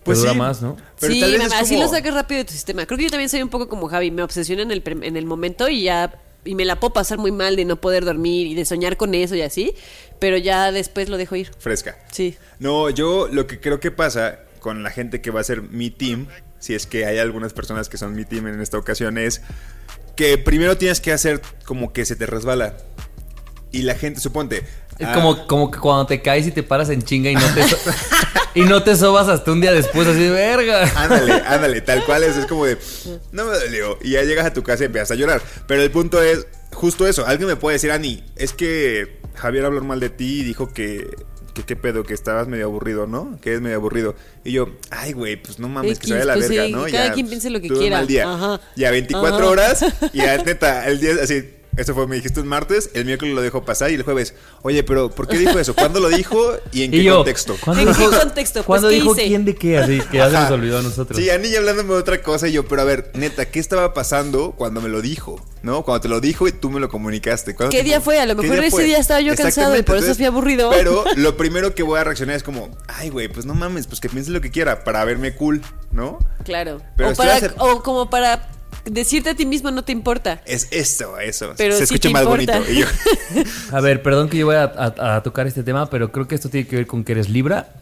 Pues 0.04 0.18
dura 0.18 0.32
sí. 0.32 0.38
más, 0.38 0.60
¿no? 0.60 0.76
Pero 1.00 1.14
sí, 1.14 1.20
tal 1.20 1.30
vez 1.30 1.42
mamá, 1.44 1.54
es 1.54 1.62
así 1.62 1.78
lo 1.78 1.88
sacas 1.88 2.12
rápido 2.12 2.38
de 2.40 2.44
tu 2.44 2.52
sistema. 2.52 2.84
Creo 2.84 2.98
que 2.98 3.04
yo 3.04 3.10
también 3.10 3.28
soy 3.30 3.40
un 3.40 3.48
poco 3.48 3.68
como 3.68 3.88
Javi. 3.88 4.10
Me 4.10 4.22
obsesiono 4.22 4.60
en 4.62 4.72
el, 4.72 4.82
en 4.84 5.16
el 5.16 5.24
momento 5.24 5.68
y 5.68 5.84
ya. 5.84 6.12
Y 6.44 6.54
me 6.54 6.64
la 6.64 6.80
puedo 6.80 6.92
pasar 6.92 7.18
muy 7.18 7.30
mal 7.30 7.56
de 7.56 7.64
no 7.64 7.80
poder 7.80 8.04
dormir 8.04 8.46
y 8.48 8.54
de 8.54 8.64
soñar 8.64 8.96
con 8.96 9.14
eso 9.14 9.34
y 9.34 9.42
así. 9.42 9.74
Pero 10.18 10.36
ya 10.36 10.72
después 10.72 11.08
lo 11.08 11.16
dejo 11.16 11.36
ir. 11.36 11.50
Fresca. 11.58 11.98
Sí. 12.10 12.36
No, 12.58 12.90
yo 12.90 13.28
lo 13.28 13.46
que 13.46 13.60
creo 13.60 13.80
que 13.80 13.90
pasa 13.90 14.40
con 14.60 14.82
la 14.82 14.90
gente 14.90 15.20
que 15.20 15.30
va 15.30 15.40
a 15.40 15.44
ser 15.44 15.62
mi 15.62 15.90
team, 15.90 16.28
si 16.58 16.74
es 16.74 16.86
que 16.86 17.06
hay 17.06 17.18
algunas 17.18 17.52
personas 17.52 17.88
que 17.88 17.96
son 17.96 18.14
mi 18.14 18.24
team 18.24 18.46
en 18.46 18.60
esta 18.60 18.78
ocasión, 18.78 19.18
es 19.18 19.42
que 20.16 20.38
primero 20.38 20.78
tienes 20.78 21.00
que 21.00 21.12
hacer 21.12 21.42
como 21.64 21.92
que 21.92 22.04
se 22.04 22.16
te 22.16 22.26
resbala. 22.26 22.76
Y 23.72 23.82
la 23.82 23.94
gente, 23.94 24.20
suponte. 24.20 24.64
Es 24.98 25.06
ah, 25.08 25.12
como, 25.14 25.46
como 25.46 25.70
que 25.70 25.78
cuando 25.78 26.06
te 26.06 26.20
caes 26.22 26.46
y 26.46 26.52
te 26.52 26.62
paras 26.62 26.90
en 26.90 27.02
chinga 27.02 27.30
y 27.30 27.34
no 27.34 27.54
te, 27.54 27.66
so- 27.68 27.76
y 28.54 28.60
no 28.62 28.82
te 28.82 28.94
sobas 28.96 29.28
hasta 29.28 29.50
un 29.50 29.60
día 29.60 29.72
después, 29.72 30.06
así 30.06 30.20
de 30.20 30.30
verga. 30.30 30.90
Ándale, 30.96 31.32
ándale, 31.46 31.80
tal 31.80 32.04
cual 32.04 32.22
es, 32.22 32.36
es 32.36 32.46
como 32.46 32.66
de, 32.66 32.78
no 33.32 33.46
me 33.46 33.52
dolió. 33.58 33.98
Y 34.02 34.10
ya 34.12 34.22
llegas 34.22 34.46
a 34.46 34.52
tu 34.52 34.62
casa 34.62 34.84
y 34.84 34.86
empiezas 34.86 35.10
a 35.12 35.14
llorar. 35.14 35.42
Pero 35.66 35.82
el 35.82 35.90
punto 35.90 36.22
es, 36.22 36.46
justo 36.72 37.06
eso, 37.06 37.26
alguien 37.26 37.48
me 37.48 37.56
puede 37.56 37.76
decir, 37.76 37.90
Ani, 37.90 38.22
es 38.36 38.52
que 38.52 39.20
Javier 39.34 39.64
habló 39.64 39.82
mal 39.82 39.98
de 40.00 40.10
ti 40.10 40.40
y 40.40 40.44
dijo 40.44 40.68
que, 40.72 41.16
que 41.54 41.62
qué 41.64 41.74
pedo, 41.74 42.04
que 42.04 42.14
estabas 42.14 42.46
medio 42.46 42.66
aburrido, 42.66 43.06
¿no? 43.06 43.38
Que 43.40 43.54
es 43.54 43.60
medio 43.60 43.76
aburrido. 43.76 44.14
Y 44.44 44.52
yo, 44.52 44.68
ay, 44.90 45.12
güey, 45.14 45.36
pues 45.36 45.58
no 45.58 45.68
mames, 45.68 45.98
que 45.98 46.06
se 46.08 46.12
vaya 46.12 46.22
a 46.24 46.26
la 46.26 46.34
pues 46.34 46.48
verga, 46.48 46.66
sí, 46.66 46.72
¿no? 46.72 46.84
cada 46.84 47.12
quien 47.14 47.28
piense 47.28 47.50
lo 47.50 47.60
que 47.60 47.68
quiera. 47.68 47.96
mal 47.96 48.06
día. 48.06 48.32
Ajá. 48.32 48.60
Ya 48.76 48.90
24 48.90 49.36
Ajá. 49.36 49.46
horas 49.48 49.84
y 50.12 50.18
ya 50.18 50.36
neta, 50.44 50.86
el 50.86 51.00
día 51.00 51.12
así. 51.22 51.54
Eso 51.76 51.94
fue, 51.94 52.06
me 52.06 52.16
dijiste 52.16 52.38
un 52.40 52.48
martes, 52.48 52.90
el 52.92 53.06
miércoles 53.06 53.34
lo 53.34 53.40
dejó 53.40 53.64
pasar 53.64 53.90
y 53.90 53.94
el 53.94 54.02
jueves, 54.02 54.34
oye, 54.60 54.82
pero 54.84 55.10
¿por 55.10 55.26
qué 55.26 55.38
dijo 55.38 55.58
eso? 55.58 55.74
¿Cuándo 55.74 56.00
lo 56.00 56.10
dijo 56.10 56.38
y 56.70 56.82
en 56.84 56.90
qué 56.90 56.98
Y 56.98 57.04
yo, 57.04 57.16
contexto? 57.16 57.56
¿cuándo 57.64 57.82
¿En 57.90 57.96
qué 57.96 58.00
dijo- 58.06 58.18
contexto? 58.20 58.58
Pues, 58.58 58.66
¿Cuándo 58.66 58.88
¿qué 58.90 58.94
dijo 58.96 59.12
hice? 59.16 59.26
quién 59.26 59.44
de 59.46 59.54
qué? 59.54 59.78
Así 59.78 60.00
que 60.10 60.18
ya 60.18 60.28
se 60.28 60.36
nos 60.36 60.50
olvidó 60.50 60.78
a 60.78 60.82
nosotros. 60.82 61.18
Sí, 61.18 61.30
Ani 61.30 61.54
hablándome 61.56 61.94
de 61.94 62.00
otra 62.00 62.20
cosa 62.22 62.46
y 62.48 62.52
yo, 62.52 62.66
pero 62.68 62.82
a 62.82 62.84
ver, 62.84 63.10
neta, 63.14 63.46
¿qué 63.50 63.58
estaba 63.58 63.94
pasando 63.94 64.52
cuando 64.52 64.82
me 64.82 64.90
lo 64.90 65.00
dijo? 65.00 65.40
¿No? 65.62 65.82
Cuando 65.84 66.00
te 66.02 66.08
lo 66.08 66.20
dijo 66.20 66.48
y 66.48 66.52
tú 66.52 66.70
me 66.70 66.80
lo 66.80 66.88
comunicaste. 66.88 67.54
¿Cuándo 67.54 67.70
¿Qué 67.70 67.78
te- 67.78 67.84
día 67.84 68.00
fue? 68.00 68.18
A 68.20 68.26
lo 68.26 68.34
¿Qué 68.36 68.42
mejor 68.42 68.56
día 68.58 68.66
ese 68.66 68.76
fue? 68.76 68.84
día 68.84 68.98
estaba 68.98 69.20
yo 69.20 69.34
cansado 69.36 69.76
y 69.76 69.82
por 69.82 69.96
eso 69.96 70.14
fui 70.14 70.24
aburrido. 70.24 70.70
Pero 70.70 71.04
lo 71.16 71.36
primero 71.36 71.74
que 71.74 71.82
voy 71.84 71.98
a 72.00 72.04
reaccionar 72.04 72.34
es 72.36 72.42
como, 72.42 72.68
ay, 72.88 73.08
güey, 73.10 73.28
pues 73.28 73.46
no 73.46 73.54
mames, 73.54 73.86
pues 73.86 74.00
que 74.00 74.08
piense 74.08 74.30
lo 74.32 74.40
que 74.40 74.50
quiera 74.50 74.82
para 74.84 75.04
verme 75.04 75.34
cool, 75.36 75.62
¿no? 75.92 76.18
Claro. 76.44 76.82
Pero 76.96 77.10
o, 77.10 77.14
para, 77.14 77.54
o 77.58 77.82
como 77.82 78.10
para 78.10 78.50
decirte 78.84 79.30
a 79.30 79.34
ti 79.34 79.46
mismo 79.46 79.70
no 79.70 79.84
te 79.84 79.92
importa. 79.92 80.42
Es 80.46 80.68
eso, 80.70 81.18
eso. 81.18 81.52
Pero 81.56 81.74
Se 81.74 81.86
sí 81.86 81.94
escucha 81.94 82.08
te 82.08 82.12
más 82.12 82.22
importa. 82.22 82.58
bonito. 82.58 82.72
Y 82.72 82.76
yo, 82.80 82.86
A 83.76 83.80
ver, 83.80 84.02
perdón 84.02 84.28
que 84.28 84.38
yo 84.38 84.46
voy 84.46 84.56
a, 84.56 84.64
a- 84.64 85.16
a 85.16 85.22
tocar 85.22 85.46
este 85.46 85.62
tema, 85.62 85.88
pero 85.90 86.10
creo 86.12 86.26
que 86.28 86.34
esto 86.34 86.48
tiene 86.48 86.66
que 86.66 86.76
ver 86.76 86.86
con 86.86 87.04
que 87.04 87.12
eres 87.12 87.28
Libra. 87.28 87.74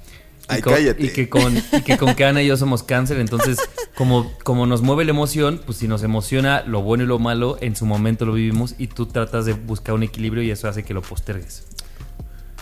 Y 0.49 0.54
Ay, 0.54 0.62
con- 0.62 0.75
cállate. 0.75 1.02
Y 1.04 1.09
que, 1.11 1.28
con, 1.28 1.57
y 1.57 1.83
que 1.83 1.97
con 1.97 2.14
que 2.14 2.25
Ana 2.25 2.42
y 2.42 2.47
yo 2.49 2.57
somos 2.57 2.83
cáncer, 2.83 3.19
entonces 3.21 3.59
como, 3.95 4.33
como 4.42 4.66
nos 4.66 4.83
mueve 4.83 5.04
la 5.04 5.11
emoción, 5.12 5.61
pues 5.64 5.78
si 5.78 5.87
nos 5.87 6.02
emociona 6.02 6.64
lo 6.66 6.83
bueno 6.83 7.04
y 7.04 7.07
lo 7.07 7.19
malo, 7.21 7.57
en 7.61 7.76
su 7.76 7.87
momento 7.87 8.25
lo 8.26 8.33
vivimos 8.33 8.75
y 8.76 8.88
tú 8.88 9.07
tratas 9.07 9.45
de 9.47 9.52
buscar 9.52 9.95
un 9.95 10.02
equilibrio 10.02 10.42
y 10.42 10.50
eso 10.50 10.69
hace 10.69 10.83
que 10.83 10.92
lo 10.92 11.02
postergues. 11.02 11.64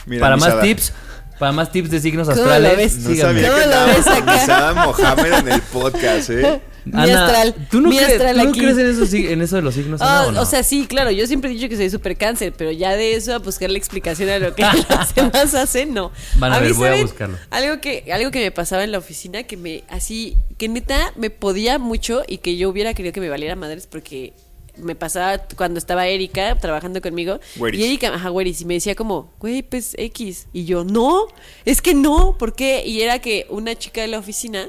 Mira, 0.06 0.20
para 0.20 0.36
más 0.36 0.60
tips, 0.60 0.92
para 1.38 1.52
más 1.52 1.70
tips 1.72 1.90
de 1.90 2.00
signos 2.00 2.28
¿Cómo 2.28 2.40
lo 2.42 2.50
astrales, 2.52 2.76
ves? 2.76 2.96
No 2.98 3.14
sabía 3.14 3.50
¿Cómo 3.50 4.94
que 4.94 5.02
Mohamed 5.02 5.32
en 5.34 5.48
el 5.52 5.62
podcast, 5.62 6.30
¿eh? 6.30 6.60
Mi 6.92 7.10
astral, 7.10 7.54
¿tú 7.70 7.80
no, 7.80 7.88
mi 7.88 7.96
crees, 7.96 8.12
astral 8.12 8.36
¿tú 8.36 8.44
no 8.44 8.50
aquí. 8.50 8.60
crees 8.60 8.78
en 8.78 8.86
eso, 8.90 9.16
en 9.32 9.42
eso 9.42 9.56
de 9.56 9.62
los 9.62 9.74
signos? 9.74 10.00
Ana, 10.00 10.20
Ah, 10.20 10.26
o 10.26 10.32
no? 10.32 10.42
O 10.42 10.46
sea, 10.46 10.62
sí, 10.62 10.86
claro, 10.86 11.10
yo 11.10 11.26
siempre 11.26 11.50
he 11.50 11.54
dicho 11.54 11.68
que 11.68 11.76
soy 11.76 11.90
súper 11.90 12.16
cáncer, 12.16 12.52
pero 12.56 12.70
ya 12.70 12.96
de 12.96 13.14
eso 13.14 13.34
a 13.34 13.38
buscar 13.38 13.70
la 13.70 13.78
explicación 13.78 14.28
a 14.30 14.38
lo 14.38 14.54
que 14.54 14.62
las 14.88 15.14
demás 15.14 15.54
hacen, 15.54 15.94
no. 15.94 16.12
Van 16.36 16.52
a 16.52 16.58
ver, 16.60 16.74
voy 16.74 16.88
a 16.88 17.02
buscarlo. 17.02 17.36
Algo 17.50 17.80
que, 17.80 18.04
algo 18.12 18.30
que 18.30 18.40
me 18.40 18.50
pasaba 18.50 18.84
en 18.84 18.92
la 18.92 18.98
oficina, 18.98 19.42
que 19.44 19.56
me, 19.56 19.84
así, 19.88 20.36
que 20.56 20.68
neta 20.68 21.12
me 21.16 21.30
podía 21.30 21.78
mucho 21.78 22.22
y 22.26 22.38
que 22.38 22.56
yo 22.56 22.68
hubiera 22.68 22.94
querido 22.94 23.12
que 23.12 23.20
me 23.20 23.28
valiera 23.28 23.56
madres 23.56 23.86
porque 23.86 24.32
me 24.78 24.94
pasaba 24.94 25.38
cuando 25.56 25.78
estaba 25.78 26.06
Erika 26.06 26.56
trabajando 26.58 27.00
conmigo. 27.00 27.40
Y 27.72 27.82
Erika, 27.82 28.14
ajá, 28.14 28.30
y 28.30 28.64
me 28.64 28.74
decía 28.74 28.94
como, 28.94 29.32
güey, 29.38 29.62
pues 29.62 29.94
X. 29.98 30.46
Y 30.52 30.64
yo, 30.64 30.84
no, 30.84 31.26
es 31.64 31.82
que 31.82 31.94
no, 31.94 32.36
¿por 32.38 32.54
qué? 32.54 32.84
Y 32.86 33.02
era 33.02 33.18
que 33.18 33.46
una 33.50 33.74
chica 33.74 34.00
de 34.00 34.08
la 34.08 34.18
oficina 34.18 34.68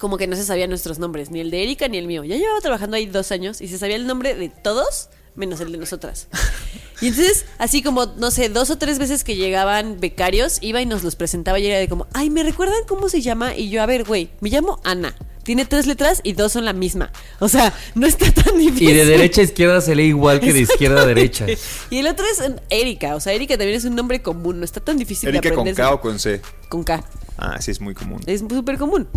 como 0.00 0.16
que 0.16 0.26
no 0.26 0.34
se 0.34 0.44
sabía 0.44 0.66
nuestros 0.66 0.98
nombres, 0.98 1.30
ni 1.30 1.38
el 1.38 1.50
de 1.50 1.62
Erika 1.62 1.86
ni 1.86 1.98
el 1.98 2.08
mío. 2.08 2.24
Ya 2.24 2.36
llevaba 2.36 2.60
trabajando 2.60 2.96
ahí 2.96 3.06
dos 3.06 3.30
años 3.30 3.60
y 3.60 3.68
se 3.68 3.78
sabía 3.78 3.96
el 3.96 4.06
nombre 4.06 4.34
de 4.34 4.48
todos 4.48 5.10
menos 5.36 5.60
el 5.60 5.72
de 5.72 5.78
nosotras. 5.78 6.28
Y 7.00 7.08
entonces, 7.08 7.46
así 7.58 7.82
como, 7.82 8.06
no 8.06 8.30
sé, 8.30 8.48
dos 8.48 8.70
o 8.70 8.76
tres 8.76 8.98
veces 8.98 9.24
que 9.24 9.36
llegaban 9.36 10.00
becarios, 10.00 10.58
iba 10.60 10.82
y 10.82 10.86
nos 10.86 11.02
los 11.02 11.16
presentaba 11.16 11.58
y 11.58 11.66
era 11.66 11.78
de 11.78 11.88
como, 11.88 12.06
ay, 12.12 12.28
¿me 12.30 12.42
recuerdan 12.42 12.80
cómo 12.86 13.08
se 13.08 13.22
llama? 13.22 13.56
Y 13.56 13.70
yo, 13.70 13.82
a 13.82 13.86
ver, 13.86 14.04
güey, 14.04 14.30
me 14.40 14.50
llamo 14.50 14.80
Ana. 14.84 15.14
Tiene 15.42 15.64
tres 15.64 15.86
letras 15.86 16.20
y 16.22 16.34
dos 16.34 16.52
son 16.52 16.66
la 16.66 16.74
misma. 16.74 17.10
O 17.38 17.48
sea, 17.48 17.72
no 17.94 18.06
está 18.06 18.30
tan 18.30 18.58
difícil. 18.58 18.90
Y 18.90 18.92
de 18.92 19.06
derecha 19.06 19.40
a 19.40 19.44
izquierda 19.44 19.80
se 19.80 19.94
lee 19.94 20.04
igual 20.04 20.38
que 20.38 20.52
de 20.52 20.60
izquierda 20.60 21.02
a 21.02 21.06
derecha. 21.06 21.46
Y 21.88 21.98
el 21.98 22.06
otro 22.06 22.26
es 22.26 22.42
Erika. 22.68 23.16
O 23.16 23.20
sea, 23.20 23.32
Erika 23.32 23.56
también 23.56 23.78
es 23.78 23.86
un 23.86 23.94
nombre 23.94 24.20
común. 24.20 24.58
No 24.58 24.64
está 24.64 24.80
tan 24.80 24.98
difícil 24.98 25.32
de 25.32 25.38
Erika 25.38 25.54
con 25.54 25.60
aprenderse. 25.60 25.82
K 25.82 25.94
o 25.94 26.00
con 26.00 26.18
C. 26.18 26.42
Con 26.68 26.84
K. 26.84 27.02
Ah, 27.38 27.56
sí, 27.60 27.70
es 27.70 27.80
muy 27.80 27.94
común. 27.94 28.20
Es 28.26 28.40
súper 28.40 28.76
común. 28.76 29.08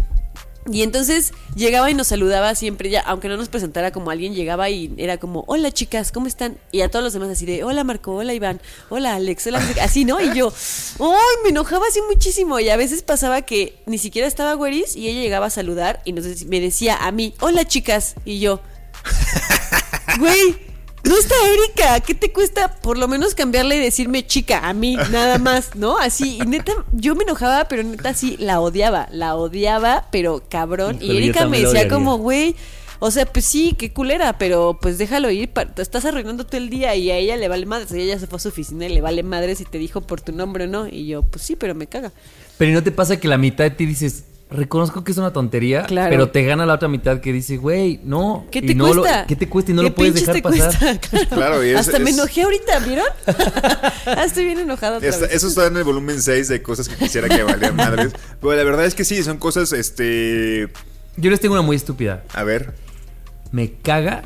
Y 0.72 0.82
entonces 0.82 1.34
llegaba 1.55 1.91
y 1.91 1.93
nos 1.93 2.08
saludaba 2.08 2.55
siempre, 2.55 2.89
ya, 2.89 3.01
aunque 3.01 3.27
no 3.27 3.36
nos 3.36 3.50
presentara 3.50 3.91
como 3.91 4.12
alguien, 4.12 4.34
llegaba 4.34 4.70
y 4.70 4.93
era 4.98 5.17
como, 5.17 5.43
hola 5.48 5.72
chicas, 5.72 6.12
¿cómo 6.13 6.27
están? 6.27 6.58
Y 6.72 6.82
a 6.82 6.89
todos 6.89 7.03
los 7.03 7.13
demás 7.13 7.29
así 7.29 7.46
de, 7.46 7.65
hola 7.65 7.84
Marco, 7.84 8.15
hola 8.15 8.34
Iván, 8.34 8.62
hola 8.89 9.15
Alex, 9.15 9.48
hola, 9.48 9.60
Enrique", 9.60 9.82
así, 9.82 10.05
¿no? 10.05 10.22
Y 10.22 10.34
yo, 10.34 10.53
¡ay! 11.00 11.43
Me 11.43 11.50
enojaba 11.50 11.88
así 11.88 12.00
muchísimo. 12.10 12.60
Y 12.60 12.70
a 12.70 12.77
veces 12.77 13.01
pasaba 13.03 13.41
que 13.41 13.75
ni 13.86 13.98
siquiera 13.98 14.27
estaba 14.27 14.53
Güeris 14.53 14.96
y 14.96 15.10
ella 15.10 15.22
llegaba 15.22 15.48
a 15.48 15.50
saludar 15.50 16.01
y 16.05 16.13
nos 16.13 16.46
me 16.46 16.62
decía 16.62 16.96
a 16.96 17.12
mí, 17.12 17.34
hola 17.41 17.65
chicas. 17.65 18.15
Y 18.24 18.39
yo, 18.39 18.62
güey, 20.20 20.73
no 21.03 21.17
está 21.17 21.36
Erika, 21.53 22.00
¿qué 22.00 22.15
te 22.15 22.31
cuesta 22.31 22.75
por 22.75 22.98
lo 22.98 23.07
menos 23.07 23.36
cambiarle 23.36 23.75
y 23.75 23.79
decirme 23.79 24.25
chica 24.25 24.67
a 24.67 24.74
mí, 24.74 24.95
nada 25.12 25.38
más, 25.38 25.75
¿no? 25.75 25.98
Así, 25.98 26.38
y 26.41 26.45
neta, 26.45 26.74
yo 26.93 27.15
me 27.15 27.24
enojaba, 27.24 27.67
pero 27.67 27.83
neta 27.83 28.13
sí, 28.13 28.38
la 28.39 28.62
odiaba, 28.62 29.07
la 29.12 29.36
odiaba, 29.36 30.07
pero 30.12 30.43
cabrón. 30.50 30.98
Y 31.01 31.17
Erika 31.17 31.48
me 31.48 31.60
decía 31.60 31.88
como, 31.88 32.17
güey, 32.17 32.55
o 33.00 33.12
sea, 33.12 33.25
pues 33.25 33.43
sí, 33.43 33.75
qué 33.77 33.91
culera, 33.91 34.38
pero 34.38 34.79
pues 34.81 34.98
déjalo 34.98 35.29
ir, 35.29 35.50
te 35.75 35.81
estás 35.81 36.05
arruinando 36.05 36.45
todo 36.45 36.57
el 36.57 36.69
día 36.69 36.95
y 36.95 37.12
a 37.12 37.17
ella 37.17 37.36
le 37.36 37.50
vale 37.50 37.65
madres, 37.65 37.91
ella 37.91 38.13
ya 38.13 38.19
se 38.19 38.27
fue 38.27 38.38
a 38.38 38.39
su 38.39 38.48
oficina 38.48 38.86
y 38.86 38.93
le 38.93 39.01
vale 39.01 39.24
madres 39.24 39.57
si 39.57 39.65
te 39.65 39.77
dijo 39.77 40.00
por 40.00 40.22
tu 40.22 40.31
nombre 40.31 40.63
o 40.63 40.67
no. 40.67 40.88
Y 40.88 41.07
yo, 41.07 41.22
pues 41.22 41.43
sí, 41.43 41.57
pero 41.57 41.75
me 41.75 41.88
caga. 41.88 42.13
Pero 42.57 42.72
¿y 42.72 42.74
no 42.74 42.81
te 42.81 42.91
pasa 42.91 43.19
que 43.19 43.27
la 43.27 43.38
mitad 43.38 43.65
de 43.65 43.72
ti 43.72 43.86
dices, 43.86 44.24
reconozco 44.53 45.03
que 45.03 45.12
es 45.12 45.17
una 45.17 45.33
tontería, 45.33 45.83
Claro. 45.83 46.10
pero 46.10 46.29
te 46.29 46.43
gana 46.43 46.65
la 46.65 46.75
otra 46.75 46.88
mitad 46.88 47.19
que 47.19 47.33
dice, 47.33 47.57
güey, 47.57 48.00
no. 48.03 48.45
¿Qué 48.51 48.60
y 48.60 48.67
te 48.67 48.75
no 48.75 48.93
lo- 48.93 49.01
cuesta? 49.01 49.25
¿Qué 49.27 49.36
te 49.36 49.50
cuesta 49.50 49.72
y 49.72 49.74
no 49.74 49.81
¿Qué 49.81 49.89
lo 49.89 49.95
puedes 49.95 50.13
dejar 50.15 50.36
te 50.36 50.41
pasar? 50.41 50.77
cuesta? 50.79 51.00
Claro. 51.10 51.27
Claro, 51.29 51.65
y 51.65 51.69
es- 51.69 51.77
Hasta 51.77 52.00
me 52.00 52.12
enojé 52.12 52.43
ahorita, 52.43 52.79
¿vieron? 52.79 53.05
Ah, 54.05 54.24
Estoy 54.25 54.45
bien 54.45 54.60
enojada 54.60 54.98
otra 54.98 55.10
Está- 55.10 55.25
vez. 55.25 55.36
eso 55.36 55.48
está 55.48 55.67
en 55.67 55.77
el 55.77 55.83
volumen 55.83 56.22
6 56.22 56.48
de 56.48 56.62
cosas 56.62 56.88
que 56.88 56.95
quisiera 56.95 57.27
que 57.29 57.41
valieran 57.43 57.75
madres. 57.75 58.13
Pero 58.39 58.53
la 58.55 58.63
verdad 58.63 58.86
es 58.86 58.95
que 58.95 59.03
sí, 59.05 59.22
son 59.24 59.38
cosas, 59.38 59.74
este... 59.74 60.67
Yo 61.17 61.29
les 61.31 61.39
tengo 61.39 61.53
una 61.53 61.62
muy 61.62 61.75
estúpida. 61.75 62.24
A 62.33 62.43
ver. 62.43 62.74
Me 63.51 63.72
caga 63.74 64.24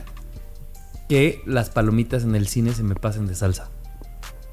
que 1.10 1.42
las 1.46 1.70
palomitas 1.70 2.24
en 2.24 2.36
el 2.36 2.48
cine 2.48 2.74
se 2.74 2.84
me 2.84 2.96
pasen 2.96 3.28
de 3.28 3.36
salsa. 3.36 3.70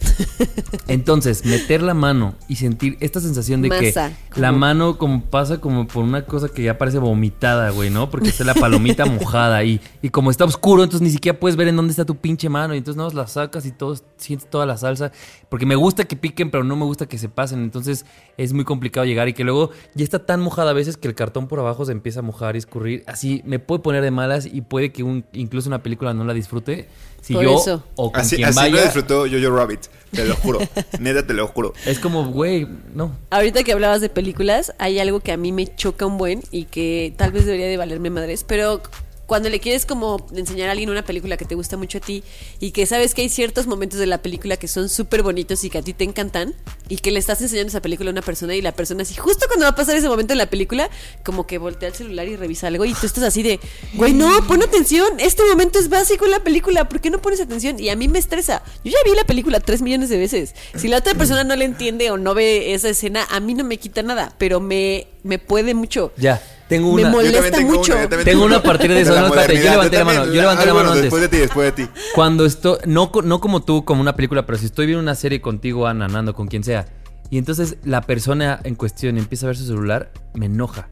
Entonces, 0.89 1.45
meter 1.45 1.83
la 1.83 1.95
mano 1.95 2.35
y 2.49 2.57
sentir 2.57 2.97
esta 3.01 3.21
sensación 3.21 3.63
de 3.63 3.69
Masa, 3.69 4.13
que 4.33 4.41
la 4.41 4.53
mano 4.53 4.99
como 4.99 5.23
pasa 5.25 5.61
como 5.61 5.87
por 5.87 6.05
una 6.05 6.27
cosa 6.27 6.49
que 6.49 6.63
ya 6.63 6.79
parece 6.79 6.99
vomitada, 6.99 7.71
güey, 7.71 7.91
¿no? 7.91 8.11
Porque 8.11 8.29
está 8.29 8.45
la 8.45 8.55
palomita 8.55 9.05
mojada 9.07 9.57
ahí. 9.57 9.81
Y 10.03 10.11
como 10.11 10.31
está 10.31 10.45
oscuro, 10.45 10.83
entonces 10.85 11.03
ni 11.07 11.11
siquiera 11.11 11.39
puedes 11.39 11.57
ver 11.57 11.69
en 11.69 11.77
dónde 11.77 11.93
está 11.93 12.05
tu 12.05 12.17
pinche 12.17 12.49
mano. 12.49 12.75
Y 12.75 12.79
entonces 12.79 12.97
no 12.97 13.09
la 13.11 13.27
sacas 13.27 13.67
y 13.67 13.73
todo, 13.73 13.97
sientes 14.17 14.49
toda 14.51 14.67
la 14.67 14.77
salsa. 14.77 15.13
Porque 15.49 15.67
me 15.67 15.75
gusta 15.77 16.05
que 16.05 16.17
piquen, 16.17 16.51
pero 16.51 16.65
no 16.65 16.77
me 16.77 16.85
gusta 16.85 17.07
que 17.07 17.19
se 17.19 17.29
pasen. 17.29 17.63
Entonces 17.63 18.05
es 18.37 18.53
muy 18.53 18.65
complicado 18.65 19.07
llegar. 19.07 19.29
Y 19.29 19.33
que 19.33 19.45
luego 19.45 19.71
ya 19.95 20.05
está 20.05 20.25
tan 20.27 20.41
mojada 20.41 20.71
a 20.71 20.75
veces 20.75 20.97
que 20.97 21.09
el 21.09 21.15
cartón 21.15 21.49
por 21.49 21.59
abajo 21.61 21.85
se 21.85 21.93
empieza 21.93 22.21
a 22.21 22.23
mojar 22.23 22.55
y 22.57 22.59
escurrir. 22.59 23.05
Así 23.07 23.43
me 23.47 23.59
puede 23.59 23.81
poner 23.81 24.03
de 24.03 24.11
malas 24.11 24.47
y 24.47 24.61
puede 24.61 24.93
que 24.93 25.03
un- 25.03 25.25
incluso 25.33 25.69
una 25.69 25.83
película 25.83 26.13
no 26.15 26.25
la 26.25 26.35
disfrute. 26.35 26.89
Si 27.25 27.33
Por 27.33 27.43
yo 27.43 27.57
eso. 27.59 27.83
o 27.97 28.13
con 28.13 28.21
Así, 28.21 28.37
quien 28.37 28.49
así 28.51 28.69
lo 28.71 28.83
disfrutó 28.83 29.21
Jojo 29.21 29.57
Rabbit. 29.57 29.81
Te 30.11 30.27
lo 30.27 30.37
juro. 30.37 30.59
Neta, 31.01 31.27
te 31.27 31.33
lo 31.33 31.47
juro. 31.49 31.73
Es 31.87 31.99
como, 31.99 32.27
güey, 32.27 32.69
no. 32.95 33.17
Ahorita 33.31 33.65
que 33.65 33.73
hablabas 33.73 34.03
de 34.03 34.11
películas, 34.11 34.75
hay 34.79 34.99
algo 34.99 35.21
que 35.21 35.33
a 35.33 35.39
mí 35.39 35.51
me 35.51 35.75
choca 35.75 36.05
un 36.05 36.19
buen 36.19 36.43
y 36.51 36.65
que 36.67 37.15
tal 37.17 37.33
vez 37.33 37.47
debería 37.47 37.67
de 37.67 37.79
valerme 37.79 38.11
madres, 38.11 38.45
pero 38.47 38.83
cuando 39.27 39.49
le 39.49 39.61
quieres 39.61 39.87
como 39.87 40.27
enseñar 40.35 40.69
a 40.69 40.73
alguien 40.73 40.91
una 40.91 41.05
película 41.05 41.37
que 41.37 41.45
te 41.45 41.55
gusta 41.55 41.77
mucho 41.77 41.99
a 41.99 42.01
ti 42.01 42.23
y 42.61 42.73
que 42.73 42.87
sabes 42.87 43.15
que 43.15 43.23
hay 43.23 43.29
ciertos 43.29 43.67
momentos 43.67 43.99
de 43.99 44.07
la 44.07 44.19
película 44.19 44.57
que 44.57 44.69
son 44.69 44.89
súper 44.89 45.23
bonitos 45.23 45.65
y 45.65 45.71
que 45.71 45.79
a 45.79 45.83
ti 45.83 45.93
te 45.93 46.05
encantan 46.05 46.55
y 46.89 46.97
que 46.97 47.11
le 47.11 47.19
estás 47.19 47.41
enseñando 47.41 47.69
esa 47.69 47.81
película 47.81 48.11
a 48.11 48.13
una 48.13 48.23
persona 48.23 48.55
y 48.55 48.63
la 48.63 48.73
persona 48.73 49.03
así, 49.03 49.15
justo 49.15 49.47
cuando 49.47 49.65
va 49.65 49.71
a 49.71 49.75
pasar 49.75 49.97
ese 49.97 50.09
momento 50.09 50.33
en 50.33 50.39
la 50.39 50.47
película, 50.47 50.91
como 51.25 51.47
que 51.47 51.59
voltea 51.59 51.89
el 51.89 51.95
celular 51.95 52.29
y 52.29 52.37
revisa 52.37 52.67
algo 52.67 52.85
y 52.85 52.93
tú 52.95 53.07
estás 53.07 53.25
así 53.25 53.43
de, 53.43 53.61
güey, 53.95 54.13
no, 54.13 54.31
pon 54.47 54.63
atención, 54.63 55.09
este 55.19 55.43
momento 55.45 55.79
es 55.79 55.89
básico 55.89 56.25
en 56.25 56.33
la 56.33 56.41
película, 56.41 56.89
¿por 56.89 57.01
qué 57.01 57.11
no 57.11 57.21
pones 57.21 57.41
atención? 57.41 57.81
Y 57.81 57.89
a 57.89 57.97
mí 57.97 58.09
me 58.09 58.19
estresa. 58.19 58.63
Yo 58.85 58.93
ya 58.93 58.99
vi 59.05 59.17
la 59.17 59.25
película 59.25 59.61
tres 59.61 59.83
millones 59.83 60.09
de 60.09 60.19
veces. 60.19 60.55
Si 60.75 60.89
la 60.89 60.99
otra 60.99 61.15
persona 61.15 61.45
no 61.45 61.57
le 61.57 61.65
entiende 61.65 62.11
o 62.11 62.17
no 62.17 62.35
ve 62.35 62.75
esa 62.75 62.89
escena, 62.89 63.27
a 63.31 63.41
mí 63.41 63.55
no 63.55 63.65
me 63.65 63.79
quita 63.79 64.03
nada, 64.03 64.35
pero 64.39 64.61
me, 64.61 65.09
me 65.23 65.39
puede 65.39 65.75
mucho. 65.75 66.13
Ya, 66.17 66.43
tengo 66.69 66.93
Me 66.93 67.03
una. 67.05 67.13
también 67.13 67.33
Molesta 67.33 67.57
tengo 67.59 67.75
mucho. 67.75 67.93
una, 67.95 68.09
Tengo 68.25 68.45
una 68.45 68.57
a 68.57 68.63
partir 68.63 68.91
de 68.93 69.01
eso, 69.03 69.19
no, 69.19 69.27
espérate, 69.27 69.57
yo 69.57 69.71
levanté 69.71 69.99
la 69.99 70.05
mano, 70.05 70.25
yo 70.27 70.33
levanté 70.33 70.63
Ah, 70.63 70.67
la 70.67 70.73
mano 70.75 70.75
bueno, 70.75 70.91
antes. 70.91 71.03
Después 71.03 71.23
de 71.23 71.29
ti, 71.29 71.37
después 71.39 71.75
de 71.77 71.85
ti. 71.85 71.91
Cuando 72.15 72.45
estoy, 72.47 72.79
no, 72.87 73.11
no 73.23 73.41
como 73.41 73.63
tú, 73.63 73.85
como 73.85 74.01
una 74.01 74.17
película, 74.17 74.47
pero 74.47 74.59
si 74.59 74.67
estoy 74.67 74.87
viendo 74.87 75.03
una 75.03 75.15
serie 75.15 75.41
contigo, 75.41 75.87
Ana, 75.87 76.09
Nando, 76.09 76.35
con 76.35 76.47
quien 76.49 76.65
sea, 76.65 76.87
y 77.31 77.39
entonces 77.39 77.77
la 77.85 78.01
persona 78.03 78.61
en 78.65 78.75
cuestión 78.75 79.19
empieza 79.19 79.47
a 79.47 79.49
ver 79.49 79.57
su 79.57 79.67
celular, 79.67 80.13
me 80.35 80.47
enoja. 80.47 80.89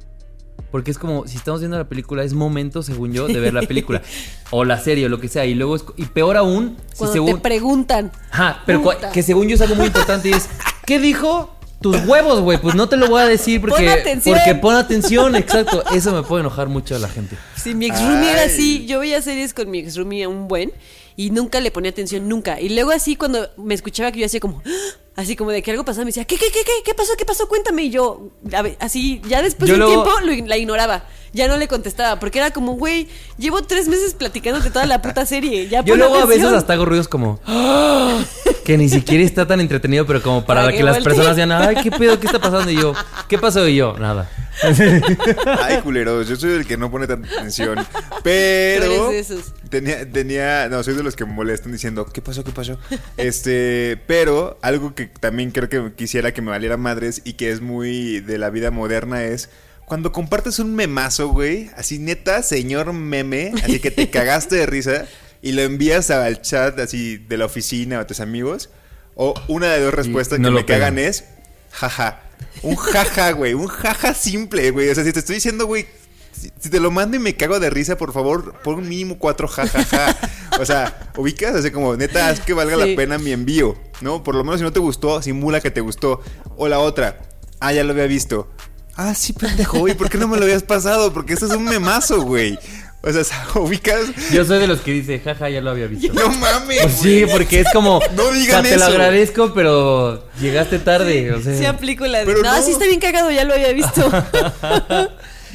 Porque 0.70 0.90
es 0.90 0.98
como, 0.98 1.26
si 1.26 1.36
estamos 1.36 1.60
viendo 1.60 1.76
la 1.76 1.88
película, 1.88 2.24
es 2.24 2.32
momento, 2.32 2.82
según 2.82 3.12
yo, 3.12 3.26
de 3.26 3.38
ver 3.40 3.52
la 3.52 3.60
película. 3.62 4.00
o 4.50 4.64
la 4.64 4.78
serie, 4.80 5.04
o 5.04 5.08
lo 5.10 5.20
que 5.20 5.28
sea. 5.28 5.44
Y 5.44 5.54
luego 5.54 5.76
es, 5.76 5.84
y 5.96 6.06
peor 6.06 6.36
aún, 6.38 6.76
si 6.92 6.96
Cuando 6.98 7.12
según. 7.12 7.34
te 7.34 7.40
preguntan. 7.40 8.10
Ajá, 8.30 8.62
pero 8.64 8.80
Puta. 8.82 9.12
que 9.12 9.22
según 9.22 9.48
yo 9.48 9.54
es 9.56 9.60
algo 9.60 9.74
muy 9.74 9.86
importante 9.86 10.30
y 10.30 10.32
es, 10.32 10.48
¿qué 10.86 10.98
dijo? 10.98 11.54
Tus 11.82 12.04
huevos, 12.06 12.40
güey. 12.40 12.58
Pues 12.58 12.74
no 12.74 12.88
te 12.88 12.96
lo 12.96 13.08
voy 13.08 13.22
a 13.22 13.26
decir 13.26 13.60
porque. 13.60 13.84
Pon 13.84 13.88
atención. 13.88 14.38
Porque 14.38 14.54
pon 14.54 14.74
atención, 14.76 15.36
exacto. 15.36 15.84
Eso 15.92 16.12
me 16.12 16.22
puede 16.22 16.40
enojar 16.40 16.68
mucho 16.68 16.96
a 16.96 16.98
la 16.98 17.08
gente. 17.08 17.36
Si 17.56 17.74
mi 17.74 17.86
ex 17.86 18.00
roomie 18.00 18.30
era 18.30 18.44
así, 18.44 18.86
yo 18.86 19.00
veía 19.00 19.20
series 19.20 19.52
con 19.54 19.70
mi 19.70 19.78
ex 19.80 19.96
roomie 19.96 20.26
un 20.26 20.48
buen 20.48 20.72
y 21.16 21.30
nunca 21.30 21.60
le 21.60 21.70
ponía 21.70 21.90
atención, 21.90 22.28
nunca. 22.28 22.60
Y 22.60 22.70
luego 22.70 22.90
así 22.90 23.16
cuando 23.16 23.48
me 23.56 23.74
escuchaba 23.74 24.12
que 24.12 24.20
yo 24.20 24.26
hacía 24.26 24.40
como, 24.40 24.62
¡Ah! 24.64 25.01
Así 25.16 25.36
como 25.36 25.50
de 25.50 25.62
que 25.62 25.70
algo 25.70 25.84
pasaba, 25.84 26.04
me 26.04 26.08
decía, 26.08 26.24
¿qué, 26.24 26.36
qué, 26.36 26.46
qué, 26.52 26.60
qué, 26.64 26.72
qué 26.84 26.94
pasó, 26.94 27.12
qué 27.18 27.24
pasó? 27.24 27.48
Cuéntame. 27.48 27.84
Y 27.84 27.90
yo, 27.90 28.30
ver, 28.42 28.76
así, 28.80 29.20
ya 29.28 29.42
después 29.42 29.68
Yo 29.70 29.76
de 29.76 29.82
un 29.82 29.88
tiempo 29.88 30.10
lo 30.24 30.46
la 30.46 30.56
ignoraba. 30.56 31.04
Ya 31.34 31.48
no 31.48 31.56
le 31.56 31.66
contestaba, 31.66 32.20
porque 32.20 32.40
era 32.40 32.50
como, 32.50 32.72
güey, 32.74 33.08
llevo 33.38 33.62
tres 33.62 33.88
meses 33.88 34.12
platicándote 34.12 34.70
toda 34.70 34.84
la 34.84 35.00
puta 35.00 35.24
serie. 35.24 35.66
Ya 35.66 35.82
Yo 35.82 35.96
luego 35.96 36.16
a 36.16 36.26
veces 36.26 36.42
atención". 36.42 36.54
hasta 36.56 36.74
hago 36.74 36.84
ruidos 36.84 37.08
como 37.08 37.40
"Ah", 37.46 38.20
que 38.66 38.76
ni 38.76 38.90
siquiera 38.90 39.24
está 39.24 39.46
tan 39.46 39.58
entretenido, 39.60 40.06
pero 40.06 40.22
como 40.22 40.44
para, 40.44 40.60
Para 40.60 40.72
que, 40.72 40.78
que 40.78 40.84
las 40.84 40.98
personas 41.02 41.36
digan, 41.36 41.52
ay, 41.52 41.76
qué 41.82 41.90
pedo, 41.90 42.20
qué 42.20 42.26
está 42.26 42.38
pasando 42.38 42.70
y 42.70 42.76
yo, 42.76 42.92
¿qué 43.28 43.38
pasó? 43.38 43.66
Y 43.66 43.76
yo, 43.76 43.94
nada. 43.98 44.28
Ay, 45.62 45.80
culeros, 45.82 46.28
yo 46.28 46.36
soy 46.36 46.52
el 46.52 46.66
que 46.66 46.76
no 46.76 46.90
pone 46.90 47.06
tanta 47.06 47.28
atención. 47.28 47.78
Pero. 48.22 49.10
eres 49.10 49.30
de 49.30 49.36
esos. 49.36 49.54
Tenía, 49.70 50.10
tenía. 50.10 50.68
No, 50.68 50.82
soy 50.82 50.94
de 50.94 51.02
los 51.02 51.16
que 51.16 51.24
me 51.24 51.32
molestan 51.32 51.72
diciendo, 51.72 52.06
¿qué 52.06 52.20
pasó? 52.22 52.44
¿Qué 52.44 52.52
pasó? 52.52 52.78
Este. 53.16 54.00
Pero 54.06 54.58
algo 54.62 54.94
que 54.94 55.06
también 55.06 55.50
creo 55.50 55.68
que 55.68 55.92
quisiera 55.94 56.32
que 56.32 56.42
me 56.42 56.50
valiera 56.50 56.76
madres 56.76 57.22
y 57.24 57.34
que 57.34 57.50
es 57.50 57.60
muy 57.60 58.20
de 58.20 58.38
la 58.38 58.50
vida 58.50 58.70
moderna 58.70 59.24
es. 59.24 59.50
Cuando 59.86 60.12
compartes 60.12 60.58
un 60.58 60.74
memazo, 60.74 61.28
güey, 61.28 61.70
así 61.76 61.98
neta, 61.98 62.42
señor 62.42 62.92
meme, 62.92 63.52
así 63.62 63.78
que 63.78 63.90
te 63.90 64.08
cagaste 64.08 64.56
de 64.56 64.64
risa 64.64 65.06
y 65.42 65.52
lo 65.52 65.62
envías 65.62 66.10
al 66.10 66.40
chat 66.40 66.78
así 66.78 67.18
de 67.18 67.36
la 67.36 67.44
oficina 67.44 67.98
o 67.98 68.00
a 68.00 68.06
tus 68.06 68.20
amigos, 68.20 68.70
o 69.16 69.34
una 69.48 69.72
de 69.72 69.80
dos 69.82 69.92
respuestas 69.92 70.38
no 70.38 70.48
que 70.48 70.54
me 70.54 70.64
cagan 70.64 70.98
es 70.98 71.24
jaja. 71.72 72.22
Un 72.62 72.76
jaja, 72.76 73.32
güey, 73.32 73.54
un 73.54 73.66
jaja 73.66 74.14
simple, 74.14 74.70
güey. 74.70 74.88
O 74.88 74.94
sea, 74.94 75.04
si 75.04 75.12
te 75.12 75.18
estoy 75.18 75.36
diciendo, 75.36 75.66
güey, 75.66 75.86
si, 76.32 76.70
te 76.70 76.80
lo 76.80 76.90
mando 76.90 77.16
y 77.16 77.20
me 77.20 77.36
cago 77.36 77.60
de 77.60 77.70
risa, 77.70 77.96
por 77.96 78.12
favor, 78.12 78.54
pon 78.62 78.88
mínimo 78.88 79.18
cuatro 79.18 79.48
jajaja. 79.48 80.16
o 80.60 80.64
sea, 80.64 81.10
ubicas, 81.16 81.54
así 81.54 81.70
como, 81.70 81.96
neta, 81.96 82.28
haz 82.28 82.40
que 82.40 82.52
valga 82.52 82.76
Sí. 82.76 82.90
la 82.90 82.96
pena 82.96 83.18
mi 83.18 83.32
envío, 83.32 83.76
¿no? 84.00 84.22
Por 84.22 84.34
lo 84.34 84.44
menos 84.44 84.60
si 84.60 84.64
no 84.64 84.72
te 84.72 84.80
gustó, 84.80 85.20
simula 85.22 85.60
que 85.60 85.70
te 85.70 85.80
gustó. 85.80 86.20
O 86.56 86.68
la 86.68 86.78
otra, 86.78 87.18
ah, 87.60 87.72
ya 87.72 87.84
lo 87.84 87.92
había 87.92 88.06
visto. 88.06 88.48
Ah, 88.94 89.14
sí, 89.14 89.32
pendejo, 89.32 89.88
¿y 89.88 89.94
por 89.94 90.10
qué 90.10 90.18
no 90.18 90.28
me 90.28 90.36
lo 90.36 90.44
habías 90.44 90.62
pasado? 90.62 91.12
Porque 91.12 91.32
eso 91.32 91.46
es 91.46 91.52
un 91.52 91.64
memazo, 91.64 92.22
güey. 92.22 92.58
O 93.04 93.12
sea, 93.12 93.24
ubicas. 93.56 94.00
Yo 94.32 94.44
soy 94.44 94.60
de 94.60 94.68
los 94.68 94.80
que 94.80 94.92
dice, 94.92 95.18
jaja, 95.18 95.48
ya 95.50 95.60
lo 95.60 95.70
había 95.70 95.86
visto. 95.88 96.12
No 96.14 96.28
mames. 96.30 96.82
Pues 96.82 96.94
sí, 96.94 97.24
porque 97.30 97.60
es 97.60 97.66
como, 97.72 98.00
No 98.16 98.30
digan 98.30 98.60
o 98.60 98.62
sea, 98.62 98.70
te 98.70 98.76
lo 98.78 98.84
eso. 98.84 98.92
agradezco, 98.92 99.52
pero 99.54 100.28
llegaste 100.40 100.78
tarde, 100.78 101.32
o 101.32 101.42
sea. 101.42 101.56
Sí 101.58 101.64
aplico 101.64 102.06
la 102.06 102.24
de. 102.24 102.32
No, 102.32 102.42
no. 102.42 102.62
sí 102.62 102.72
está 102.72 102.86
bien 102.86 103.00
cagado, 103.00 103.30
ya 103.30 103.44
lo 103.44 103.54
había 103.54 103.72
visto. 103.72 104.08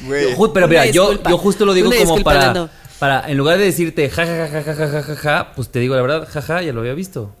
güey. 0.04 0.34
Pero 0.52 0.68
mira, 0.68 0.86
yo, 0.86 1.22
yo 1.22 1.38
justo 1.38 1.64
lo 1.64 1.72
digo 1.72 1.88
Una 1.88 1.98
como 1.98 2.22
para, 2.22 2.68
para, 2.98 3.30
en 3.30 3.36
lugar 3.36 3.58
de 3.58 3.64
decirte 3.64 4.08
jaja, 4.10 4.48
jaja, 4.48 4.62
jaja, 4.62 4.88
jaja, 4.88 5.02
jaja, 5.02 5.52
pues 5.56 5.70
te 5.70 5.78
digo 5.78 5.94
la 5.94 6.02
verdad, 6.02 6.28
jaja, 6.30 6.62
ya 6.62 6.72
lo 6.72 6.80
había 6.80 6.94
visto. 6.94 7.34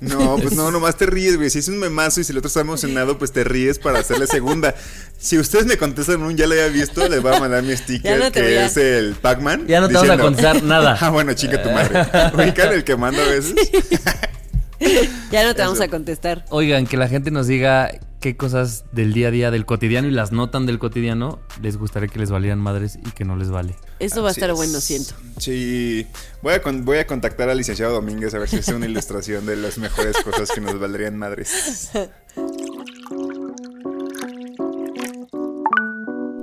No, 0.00 0.36
pues 0.36 0.54
no, 0.54 0.70
nomás 0.70 0.96
te 0.96 1.06
ríes, 1.06 1.36
güey. 1.36 1.50
Si 1.50 1.58
es 1.58 1.66
un 1.68 1.78
memazo 1.78 2.20
y 2.20 2.24
si 2.24 2.30
el 2.32 2.38
otro 2.38 2.46
está 2.48 2.60
emocionado, 2.60 3.18
pues 3.18 3.32
te 3.32 3.42
ríes 3.42 3.78
para 3.80 3.98
hacerle 3.98 4.26
segunda. 4.28 4.74
Si 5.18 5.36
ustedes 5.38 5.66
me 5.66 5.76
contestan 5.76 6.22
un 6.22 6.36
ya 6.36 6.46
lo 6.46 6.52
había 6.52 6.68
visto, 6.68 7.08
les 7.08 7.20
voy 7.20 7.34
a 7.34 7.40
mandar 7.40 7.62
mi 7.64 7.76
sticker, 7.76 8.18
no 8.18 8.30
que 8.30 8.40
a- 8.60 8.66
es 8.66 8.76
el 8.76 9.14
Pac-Man. 9.16 9.66
Ya 9.66 9.80
no 9.80 9.88
te 9.88 9.94
vamos 9.94 10.10
a 10.10 10.18
contestar 10.18 10.62
nada. 10.62 10.96
Ah, 11.00 11.10
bueno, 11.10 11.32
chica 11.34 11.60
tu 11.62 11.70
madre. 11.70 12.00
Ubican 12.34 12.72
el 12.72 12.84
que 12.84 12.96
mando 12.96 13.20
a 13.20 13.24
veces. 13.26 13.54
ya 15.32 15.44
no 15.44 15.54
te 15.54 15.62
vamos 15.62 15.80
a 15.80 15.88
contestar. 15.88 16.44
Oigan, 16.50 16.86
que 16.86 16.96
la 16.96 17.08
gente 17.08 17.30
nos 17.30 17.46
diga 17.48 17.90
qué 18.20 18.36
cosas 18.36 18.84
del 18.92 19.12
día 19.12 19.28
a 19.28 19.30
día, 19.30 19.50
del 19.50 19.64
cotidiano 19.66 20.08
y 20.08 20.10
las 20.10 20.32
notan 20.32 20.66
del 20.66 20.78
cotidiano, 20.78 21.38
les 21.62 21.76
gustaría 21.76 22.08
que 22.08 22.18
les 22.18 22.30
valieran 22.30 22.58
madres 22.58 22.98
y 23.06 23.10
que 23.12 23.24
no 23.24 23.36
les 23.36 23.50
vale. 23.50 23.76
Eso 24.00 24.22
va 24.22 24.28
a 24.28 24.32
estar 24.32 24.50
es. 24.50 24.56
bueno, 24.56 24.80
siento. 24.80 25.14
Sí. 25.38 26.06
Voy 26.42 26.54
a, 26.54 26.62
con- 26.62 26.84
voy 26.84 26.98
a 26.98 27.06
contactar 27.06 27.48
al 27.48 27.58
licenciado 27.58 27.92
Domínguez 27.94 28.34
a 28.34 28.38
ver 28.38 28.48
si 28.48 28.56
hace 28.56 28.74
una 28.74 28.86
ilustración 28.86 29.46
de 29.46 29.56
las 29.56 29.78
mejores 29.78 30.16
cosas 30.24 30.50
que 30.50 30.60
nos 30.60 30.78
valdrían 30.80 31.16
madres. 31.16 31.90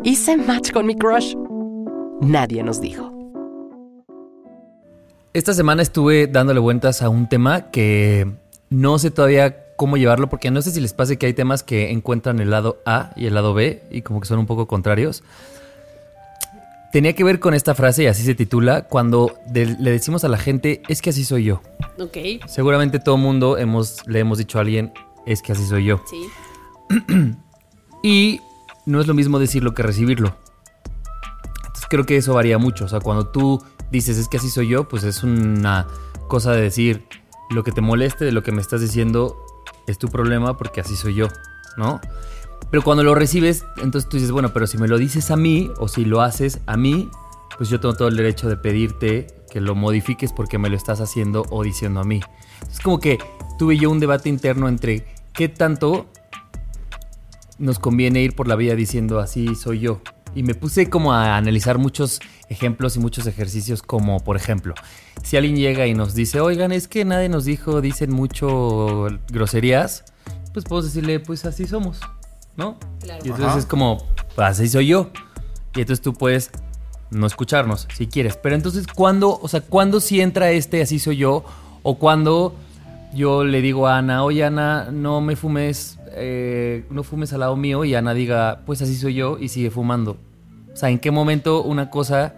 Hice 0.03 0.37
match 0.37 0.71
con 0.71 0.85
mi 0.85 0.95
crush. 0.95 1.35
Nadie 2.21 2.63
nos 2.63 2.79
dijo. 2.79 3.11
Esta 5.33 5.53
semana 5.53 5.81
estuve 5.81 6.27
dándole 6.27 6.59
vueltas 6.59 7.01
a 7.01 7.09
un 7.09 7.27
tema 7.27 7.69
que 7.71 8.31
no 8.69 8.97
sé 8.99 9.11
todavía 9.11 9.64
cómo 9.75 9.97
llevarlo, 9.97 10.29
porque 10.29 10.51
no 10.51 10.61
sé 10.61 10.71
si 10.71 10.79
les 10.81 10.93
pase 10.93 11.17
que 11.17 11.25
hay 11.25 11.33
temas 11.33 11.63
que 11.63 11.91
encuentran 11.91 12.39
el 12.39 12.49
lado 12.51 12.77
A 12.85 13.11
y 13.15 13.25
el 13.25 13.33
lado 13.33 13.53
B 13.53 13.83
y 13.91 14.01
como 14.01 14.19
que 14.21 14.27
son 14.27 14.39
un 14.39 14.45
poco 14.45 14.67
contrarios. 14.67 15.23
Tenía 16.91 17.13
que 17.13 17.25
ver 17.25 17.39
con 17.41 17.53
esta 17.53 17.75
frase 17.75 18.03
y 18.03 18.07
así 18.07 18.23
se 18.23 18.35
titula, 18.35 18.83
cuando 18.83 19.33
de- 19.47 19.75
le 19.79 19.91
decimos 19.91 20.23
a 20.23 20.29
la 20.29 20.37
gente, 20.37 20.81
es 20.87 21.01
que 21.01 21.09
así 21.09 21.25
soy 21.25 21.43
yo. 21.43 21.61
Ok, 21.99 22.17
Seguramente 22.47 22.99
todo 22.99 23.17
mundo 23.17 23.57
hemos, 23.57 24.07
le 24.07 24.19
hemos 24.19 24.37
dicho 24.37 24.57
a 24.59 24.61
alguien, 24.61 24.93
es 25.25 25.41
que 25.41 25.51
así 25.51 25.65
soy 25.65 25.85
yo. 25.85 26.01
sí. 26.09 26.27
Y 28.03 28.39
no 28.85 29.01
es 29.01 29.07
lo 29.07 29.15
mismo 29.15 29.39
decirlo 29.39 29.73
que 29.73 29.81
recibirlo. 29.81 30.35
Entonces 31.57 31.85
creo 31.89 32.05
que 32.05 32.17
eso 32.17 32.35
varía 32.35 32.59
mucho. 32.59 32.85
O 32.85 32.87
sea, 32.87 32.99
cuando 32.99 33.27
tú 33.27 33.63
dices 33.91 34.17
es 34.19 34.27
que 34.27 34.37
así 34.37 34.49
soy 34.49 34.69
yo, 34.69 34.87
pues 34.87 35.03
es 35.03 35.23
una 35.23 35.87
cosa 36.27 36.51
de 36.51 36.61
decir 36.61 37.07
lo 37.49 37.63
que 37.63 37.71
te 37.71 37.81
moleste 37.81 38.23
de 38.25 38.31
lo 38.31 38.43
que 38.43 38.51
me 38.51 38.61
estás 38.61 38.81
diciendo 38.81 39.35
es 39.87 39.97
tu 39.97 40.09
problema 40.09 40.57
porque 40.57 40.81
así 40.81 40.95
soy 40.95 41.15
yo, 41.15 41.27
¿no? 41.77 41.99
Pero 42.71 42.83
cuando 42.83 43.03
lo 43.03 43.15
recibes, 43.15 43.65
entonces 43.77 44.09
tú 44.09 44.17
dices, 44.17 44.31
bueno, 44.31 44.51
pero 44.53 44.67
si 44.67 44.77
me 44.77 44.87
lo 44.87 44.97
dices 44.97 45.31
a 45.31 45.35
mí 45.35 45.71
o 45.77 45.87
si 45.87 46.05
lo 46.05 46.21
haces 46.21 46.59
a 46.65 46.77
mí, 46.77 47.09
pues 47.57 47.69
yo 47.69 47.79
tengo 47.79 47.95
todo 47.95 48.07
el 48.07 48.17
derecho 48.17 48.49
de 48.49 48.57
pedirte 48.57 49.27
que 49.49 49.61
lo 49.61 49.75
modifiques 49.75 50.33
porque 50.33 50.57
me 50.57 50.69
lo 50.69 50.75
estás 50.75 50.99
haciendo 50.99 51.45
o 51.49 51.63
diciendo 51.63 51.99
a 51.99 52.03
mí. 52.03 52.21
Es 52.69 52.79
como 52.79 52.99
que 52.99 53.19
tuve 53.57 53.77
yo 53.77 53.89
un 53.89 53.99
debate 53.99 54.29
interno 54.29 54.67
entre 54.67 55.05
qué 55.33 55.47
tanto 55.47 56.07
nos 57.57 57.79
conviene 57.79 58.21
ir 58.21 58.35
por 58.35 58.47
la 58.47 58.55
vida 58.55 58.75
diciendo 58.75 59.19
así 59.19 59.55
soy 59.55 59.79
yo. 59.79 60.01
Y 60.35 60.43
me 60.43 60.53
puse 60.53 60.89
como 60.89 61.13
a 61.13 61.37
analizar 61.37 61.77
muchos 61.77 62.19
ejemplos 62.49 62.97
y 62.97 62.99
muchos 62.99 63.25
ejercicios 63.25 63.81
como 63.81 64.19
por 64.19 64.35
ejemplo, 64.35 64.75
si 65.23 65.37
alguien 65.37 65.55
llega 65.55 65.87
y 65.87 65.93
nos 65.93 66.13
dice, 66.13 66.41
oigan, 66.41 66.71
es 66.71 66.87
que 66.87 67.05
nadie 67.05 67.29
nos 67.29 67.45
dijo, 67.45 67.81
dicen 67.81 68.11
mucho 68.11 69.07
groserías, 69.29 70.03
pues 70.53 70.65
podemos 70.65 70.85
decirle, 70.85 71.19
pues 71.19 71.45
así 71.45 71.65
somos, 71.65 71.99
¿no? 72.57 72.77
Claro. 72.99 73.23
Y 73.23 73.29
entonces 73.29 73.47
Ajá. 73.47 73.59
es 73.59 73.65
como, 73.65 74.05
pues 74.35 74.47
así 74.49 74.67
soy 74.67 74.87
yo. 74.87 75.09
Y 75.75 75.81
entonces 75.81 76.01
tú 76.01 76.13
puedes 76.13 76.51
no 77.11 77.27
escucharnos 77.27 77.87
si 77.93 78.07
quieres. 78.07 78.37
Pero 78.37 78.55
entonces, 78.55 78.87
¿cuándo, 78.87 79.39
o 79.41 79.47
sea, 79.47 79.61
cuándo 79.61 79.99
sí 79.99 80.21
entra 80.21 80.51
este 80.51 80.81
así 80.81 80.99
soy 80.99 81.17
yo? 81.17 81.43
O 81.83 81.97
cuando 81.97 82.55
yo 83.13 83.43
le 83.43 83.61
digo 83.61 83.87
a 83.87 83.97
Ana, 83.97 84.23
oye 84.23 84.43
Ana, 84.43 84.89
no 84.91 85.21
me 85.21 85.35
fumes, 85.35 85.94
eh, 86.15 86.85
no 86.89 87.03
fumes 87.03 87.33
al 87.33 87.41
lado 87.41 87.55
mío 87.55 87.83
y 87.85 87.93
Ana 87.95 88.13
diga, 88.13 88.61
pues 88.65 88.81
así 88.81 88.95
soy 88.95 89.15
yo 89.15 89.37
y 89.39 89.49
sigue 89.49 89.69
fumando. 89.71 90.17
O 90.73 90.75
sea, 90.77 90.89
¿en 90.89 90.99
qué 90.99 91.11
momento 91.11 91.61
una 91.63 91.89
cosa 91.89 92.33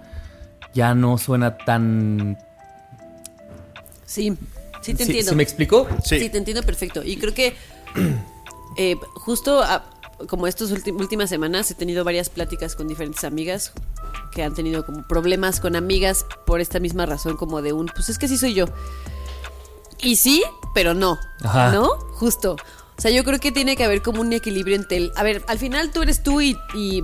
ya 0.74 0.94
no 0.96 1.18
suena 1.18 1.58
tan... 1.58 2.38
Sí, 4.06 4.38
sí 4.82 4.94
te 4.94 5.04
¿Sí- 5.04 5.12
entiendo. 5.12 5.30
¿sí 5.32 5.36
me 5.36 5.44
explicó? 5.44 5.88
Sí. 6.04 6.20
Sí. 6.20 6.30
te 6.30 6.38
entiendo 6.38 6.64
perfecto. 6.64 7.04
Y 7.04 7.18
creo 7.18 7.34
que 7.34 7.56
eh, 8.78 8.96
justo 9.16 9.62
a- 9.62 9.84
como 10.28 10.48
estas 10.48 10.72
últimas 10.72 11.30
semanas 11.30 11.70
he 11.70 11.76
tenido 11.76 12.04
varias 12.04 12.30
pláticas 12.30 12.76
con 12.76 12.88
diferentes 12.88 13.24
amigas 13.24 13.72
que 14.32 14.42
han 14.44 14.54
tenido 14.56 14.84
como 14.86 15.04
problemas 15.08 15.60
con 15.60 15.76
amigas 15.76 16.26
por 16.46 16.60
esta 16.60 16.80
misma 16.80 17.06
razón, 17.06 17.38
como 17.38 17.62
de 17.62 17.74
un, 17.74 17.86
pues 17.88 18.10
es 18.10 18.18
que 18.18 18.26
así 18.26 18.38
soy 18.38 18.54
yo. 18.56 18.66
Y 20.02 20.16
sí, 20.16 20.44
pero 20.74 20.94
no. 20.94 21.18
Ajá. 21.44 21.72
¿No? 21.72 21.90
Justo. 22.14 22.56
O 22.98 23.02
sea, 23.02 23.12
yo 23.12 23.24
creo 23.24 23.40
que 23.40 23.52
tiene 23.52 23.76
que 23.76 23.84
haber 23.84 24.02
como 24.02 24.22
un 24.22 24.34
equilibrio 24.34 24.76
entre 24.76 24.98
el... 24.98 25.12
A 25.16 25.24
ver, 25.24 25.44
al 25.48 25.60
final 25.60 25.92
tú 25.92 26.02
eres 26.02 26.24
tú 26.24 26.42
y, 26.42 26.58
y 26.74 27.04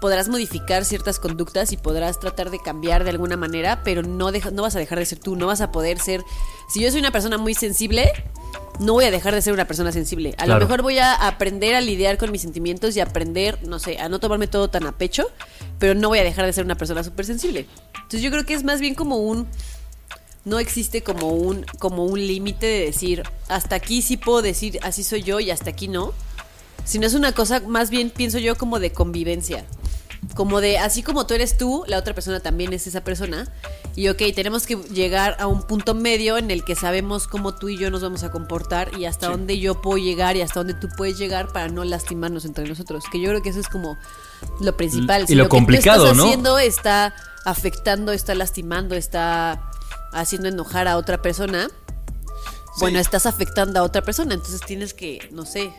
podrás 0.00 0.28
modificar 0.28 0.84
ciertas 0.84 1.18
conductas 1.18 1.72
y 1.72 1.76
podrás 1.78 2.20
tratar 2.20 2.50
de 2.50 2.58
cambiar 2.58 3.04
de 3.04 3.10
alguna 3.10 3.36
manera, 3.38 3.82
pero 3.82 4.02
no, 4.02 4.32
deja- 4.32 4.50
no 4.50 4.62
vas 4.62 4.76
a 4.76 4.78
dejar 4.78 4.98
de 4.98 5.06
ser 5.06 5.18
tú, 5.18 5.36
no 5.36 5.46
vas 5.46 5.60
a 5.62 5.72
poder 5.72 5.98
ser... 5.98 6.22
Si 6.68 6.80
yo 6.82 6.90
soy 6.90 7.00
una 7.00 7.10
persona 7.10 7.38
muy 7.38 7.54
sensible, 7.54 8.12
no 8.80 8.92
voy 8.92 9.04
a 9.06 9.10
dejar 9.10 9.34
de 9.34 9.40
ser 9.42 9.52
una 9.54 9.66
persona 9.66 9.92
sensible. 9.92 10.34
A 10.38 10.44
Claro. 10.44 10.60
lo 10.60 10.66
mejor 10.66 10.82
voy 10.82 10.98
a 10.98 11.14
aprender 11.14 11.74
a 11.74 11.80
lidiar 11.80 12.18
con 12.18 12.30
mis 12.30 12.42
sentimientos 12.42 12.94
y 12.96 13.00
aprender, 13.00 13.58
no 13.66 13.78
sé, 13.78 13.98
a 13.98 14.08
no 14.10 14.20
tomarme 14.20 14.46
todo 14.46 14.68
tan 14.68 14.86
a 14.86 14.92
pecho, 14.92 15.26
pero 15.78 15.94
no 15.94 16.08
voy 16.08 16.18
a 16.18 16.24
dejar 16.24 16.44
de 16.44 16.52
ser 16.52 16.64
una 16.66 16.76
persona 16.76 17.02
súper 17.02 17.24
sensible. 17.24 17.66
Entonces 17.94 18.20
yo 18.22 18.30
creo 18.30 18.44
que 18.44 18.52
es 18.54 18.62
más 18.64 18.80
bien 18.80 18.94
como 18.94 19.16
un 19.16 19.46
no 20.44 20.58
existe 20.58 21.02
como 21.02 21.30
un 21.30 21.64
como 21.78 22.04
un 22.04 22.18
límite 22.18 22.66
de 22.66 22.84
decir 22.86 23.22
hasta 23.48 23.76
aquí 23.76 24.02
sí 24.02 24.16
puedo 24.16 24.42
decir 24.42 24.78
así 24.82 25.02
soy 25.02 25.22
yo 25.22 25.40
y 25.40 25.50
hasta 25.50 25.70
aquí 25.70 25.88
no 25.88 26.12
sino 26.84 27.06
es 27.06 27.14
una 27.14 27.32
cosa 27.32 27.60
más 27.60 27.90
bien 27.90 28.10
pienso 28.10 28.38
yo 28.38 28.56
como 28.56 28.78
de 28.78 28.92
convivencia 28.92 29.64
como 30.34 30.60
de 30.60 30.78
así 30.78 31.02
como 31.02 31.26
tú 31.26 31.34
eres 31.34 31.56
tú 31.56 31.84
la 31.86 31.98
otra 31.98 32.14
persona 32.14 32.40
también 32.40 32.72
es 32.72 32.86
esa 32.86 33.02
persona 33.02 33.48
y 33.96 34.08
ok 34.08 34.22
tenemos 34.34 34.66
que 34.66 34.76
llegar 34.76 35.36
a 35.40 35.46
un 35.46 35.62
punto 35.62 35.94
medio 35.94 36.38
en 36.38 36.50
el 36.50 36.64
que 36.64 36.74
sabemos 36.74 37.26
cómo 37.26 37.54
tú 37.54 37.68
y 37.68 37.78
yo 37.78 37.90
nos 37.90 38.02
vamos 38.02 38.22
a 38.22 38.30
comportar 38.30 38.98
y 38.98 39.06
hasta 39.06 39.28
dónde 39.28 39.58
yo 39.58 39.82
puedo 39.82 39.98
llegar 39.98 40.36
y 40.36 40.42
hasta 40.42 40.60
dónde 40.60 40.74
tú 40.74 40.88
puedes 40.96 41.18
llegar 41.18 41.52
para 41.52 41.68
no 41.68 41.84
lastimarnos 41.84 42.44
entre 42.44 42.66
nosotros 42.66 43.04
que 43.10 43.20
yo 43.20 43.28
creo 43.30 43.42
que 43.42 43.50
eso 43.50 43.60
es 43.60 43.68
como 43.68 43.98
lo 44.60 44.76
principal 44.76 45.24
Y 45.28 45.34
lo 45.34 45.44
que 45.44 45.48
tú 45.48 45.56
complicado, 45.56 46.04
estás 46.04 46.16
¿no? 46.16 46.24
haciendo 46.24 46.58
está 46.58 47.14
afectando, 47.44 48.12
está 48.12 48.34
lastimando, 48.34 48.94
está 48.94 49.69
haciendo 50.12 50.48
enojar 50.48 50.88
a 50.88 50.96
otra 50.96 51.22
persona, 51.22 51.68
bueno, 52.78 52.98
estás 52.98 53.26
afectando 53.26 53.80
a 53.80 53.82
otra 53.82 54.02
persona, 54.02 54.34
entonces 54.34 54.60
tienes 54.66 54.94
que, 54.94 55.18
no 55.32 55.44
sé, 55.44 55.72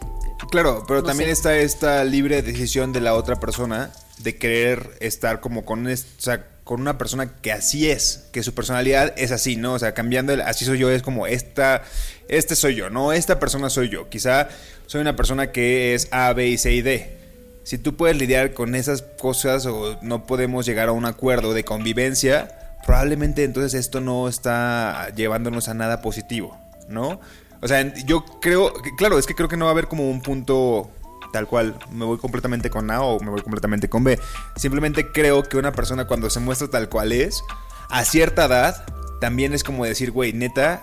Claro, 0.49 0.83
pero 0.87 1.01
No 1.01 1.07
también 1.07 1.27
sé. 1.27 1.33
está 1.33 1.57
esta 1.57 2.03
libre 2.03 2.41
decisión 2.41 2.93
de 2.93 3.01
la 3.01 3.13
otra 3.13 3.35
persona 3.39 3.91
de 4.17 4.37
querer 4.37 4.97
estar 4.99 5.39
como 5.39 5.65
con, 5.65 5.85
o 5.85 5.95
sea, 6.17 6.47
con 6.63 6.81
una 6.81 6.97
persona 6.97 7.35
que 7.41 7.51
así 7.51 7.89
es, 7.89 8.25
que 8.31 8.43
su 8.43 8.53
personalidad 8.53 9.13
es 9.17 9.31
así, 9.31 9.55
¿no? 9.55 9.73
O 9.73 9.79
sea, 9.79 9.93
cambiando 9.93 10.33
el 10.33 10.41
así 10.41 10.65
soy 10.65 10.79
yo 10.79 10.89
es 10.89 11.03
como 11.03 11.27
esta, 11.27 11.83
este 12.27 12.55
soy 12.55 12.75
yo, 12.75 12.89
no, 12.89 13.13
esta 13.13 13.39
persona 13.39 13.69
soy 13.69 13.89
yo. 13.89 14.09
Quizá 14.09 14.49
soy 14.87 15.01
una 15.01 15.15
persona 15.15 15.51
que 15.51 15.93
es 15.93 16.07
A, 16.11 16.33
B 16.33 16.47
y 16.47 16.57
C 16.57 16.73
y 16.73 16.81
D. 16.81 17.17
Si 17.63 17.77
tú 17.77 17.95
puedes 17.95 18.17
lidiar 18.17 18.53
con 18.53 18.73
esas 18.73 19.03
cosas 19.19 19.65
o 19.67 19.99
no 20.01 20.25
podemos 20.25 20.65
llegar 20.65 20.89
a 20.89 20.91
un 20.91 21.05
acuerdo 21.05 21.53
de 21.53 21.63
convivencia, 21.63 22.70
probablemente 22.85 23.43
entonces 23.43 23.73
esto 23.73 24.01
no 24.01 24.27
está 24.27 25.09
llevándonos 25.15 25.69
a 25.69 25.73
nada 25.73 26.01
positivo, 26.01 26.57
¿no? 26.87 27.19
O 27.61 27.67
sea, 27.67 27.93
yo 28.05 28.25
creo, 28.41 28.73
claro, 28.97 29.19
es 29.19 29.27
que 29.27 29.35
creo 29.35 29.47
que 29.47 29.57
no 29.57 29.65
va 29.65 29.71
a 29.71 29.73
haber 29.73 29.87
como 29.87 30.09
un 30.09 30.21
punto 30.21 30.89
tal 31.31 31.47
cual, 31.47 31.77
me 31.91 32.05
voy 32.05 32.17
completamente 32.17 32.69
con 32.69 32.91
A 32.91 33.01
o 33.01 33.19
me 33.19 33.29
voy 33.29 33.41
completamente 33.41 33.89
con 33.89 34.03
B. 34.03 34.19
Simplemente 34.55 35.11
creo 35.11 35.43
que 35.43 35.57
una 35.57 35.71
persona 35.71 36.05
cuando 36.05 36.29
se 36.29 36.39
muestra 36.39 36.69
tal 36.69 36.89
cual 36.89 37.11
es, 37.11 37.43
a 37.89 38.03
cierta 38.03 38.45
edad, 38.45 38.85
también 39.19 39.53
es 39.53 39.63
como 39.63 39.85
decir, 39.85 40.11
güey, 40.11 40.33
neta, 40.33 40.81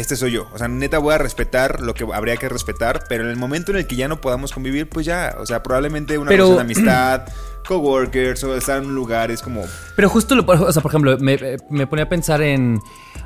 este 0.00 0.16
soy 0.16 0.32
yo. 0.32 0.48
O 0.52 0.58
sea, 0.58 0.66
neta 0.68 0.98
voy 0.98 1.14
a 1.14 1.18
respetar 1.18 1.80
lo 1.80 1.94
que 1.94 2.04
habría 2.12 2.36
que 2.36 2.48
respetar, 2.48 3.04
pero 3.08 3.24
en 3.24 3.30
el 3.30 3.36
momento 3.36 3.70
en 3.70 3.78
el 3.78 3.86
que 3.86 3.96
ya 3.96 4.08
no 4.08 4.20
podamos 4.20 4.52
convivir, 4.52 4.88
pues 4.88 5.06
ya, 5.06 5.36
o 5.38 5.46
sea, 5.46 5.62
probablemente 5.62 6.18
una 6.18 6.28
Pero- 6.30 6.54
de 6.54 6.60
amistad, 6.60 7.22
coworkers 7.66 8.42
o 8.44 8.56
estar 8.56 8.82
en 8.82 8.94
lugares 8.94 9.42
como... 9.42 9.62
Pero 9.96 10.08
justo, 10.08 10.34
lo, 10.34 10.42
o 10.44 10.72
sea, 10.72 10.82
por 10.82 10.90
ejemplo, 10.90 11.16
me, 11.18 11.38
me 11.70 11.86
ponía 11.86 12.04
a 12.06 12.08
pensar 12.08 12.42
en. 12.42 12.80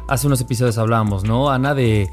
Hace 0.09 0.27
unos 0.27 0.41
episodios 0.41 0.77
hablábamos, 0.77 1.25
¿no, 1.25 1.49
Ana? 1.51 1.75
De 1.75 2.09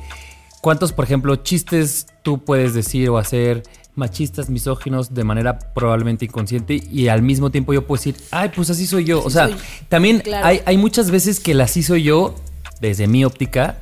cuántos, 0.62 0.94
por 0.94 1.04
ejemplo, 1.06 1.36
chistes 1.38 2.06
tú 2.24 2.44
puedes 2.46 2.74
decir 2.74 3.10
o 3.10 3.18
hacer 3.18 3.64
machistas, 3.96 4.50
misóginos 4.50 5.14
de 5.14 5.26
manera 5.26 5.60
probablemente 5.60 6.24
inconsciente 6.24 6.76
y 6.90 7.10
al 7.10 7.22
mismo 7.22 7.50
tiempo 7.50 7.74
yo 7.74 7.86
puedo 7.86 8.00
decir, 8.00 8.16
ay, 8.32 8.50
pues 8.56 8.70
así 8.70 8.88
soy 8.88 9.04
yo. 9.04 9.22
o 9.22 9.30
sea, 9.30 9.50
soy. 9.50 9.58
también 9.90 10.20
Claro. 10.20 10.46
hay, 10.48 10.62
hay 10.66 10.78
muchas 10.78 11.12
veces 11.12 11.42
que 11.42 11.52
el 11.52 11.60
así 11.60 11.84
soy 11.84 12.04
yo, 12.04 12.36
desde 12.80 13.08
mi 13.08 13.26
óptica, 13.26 13.78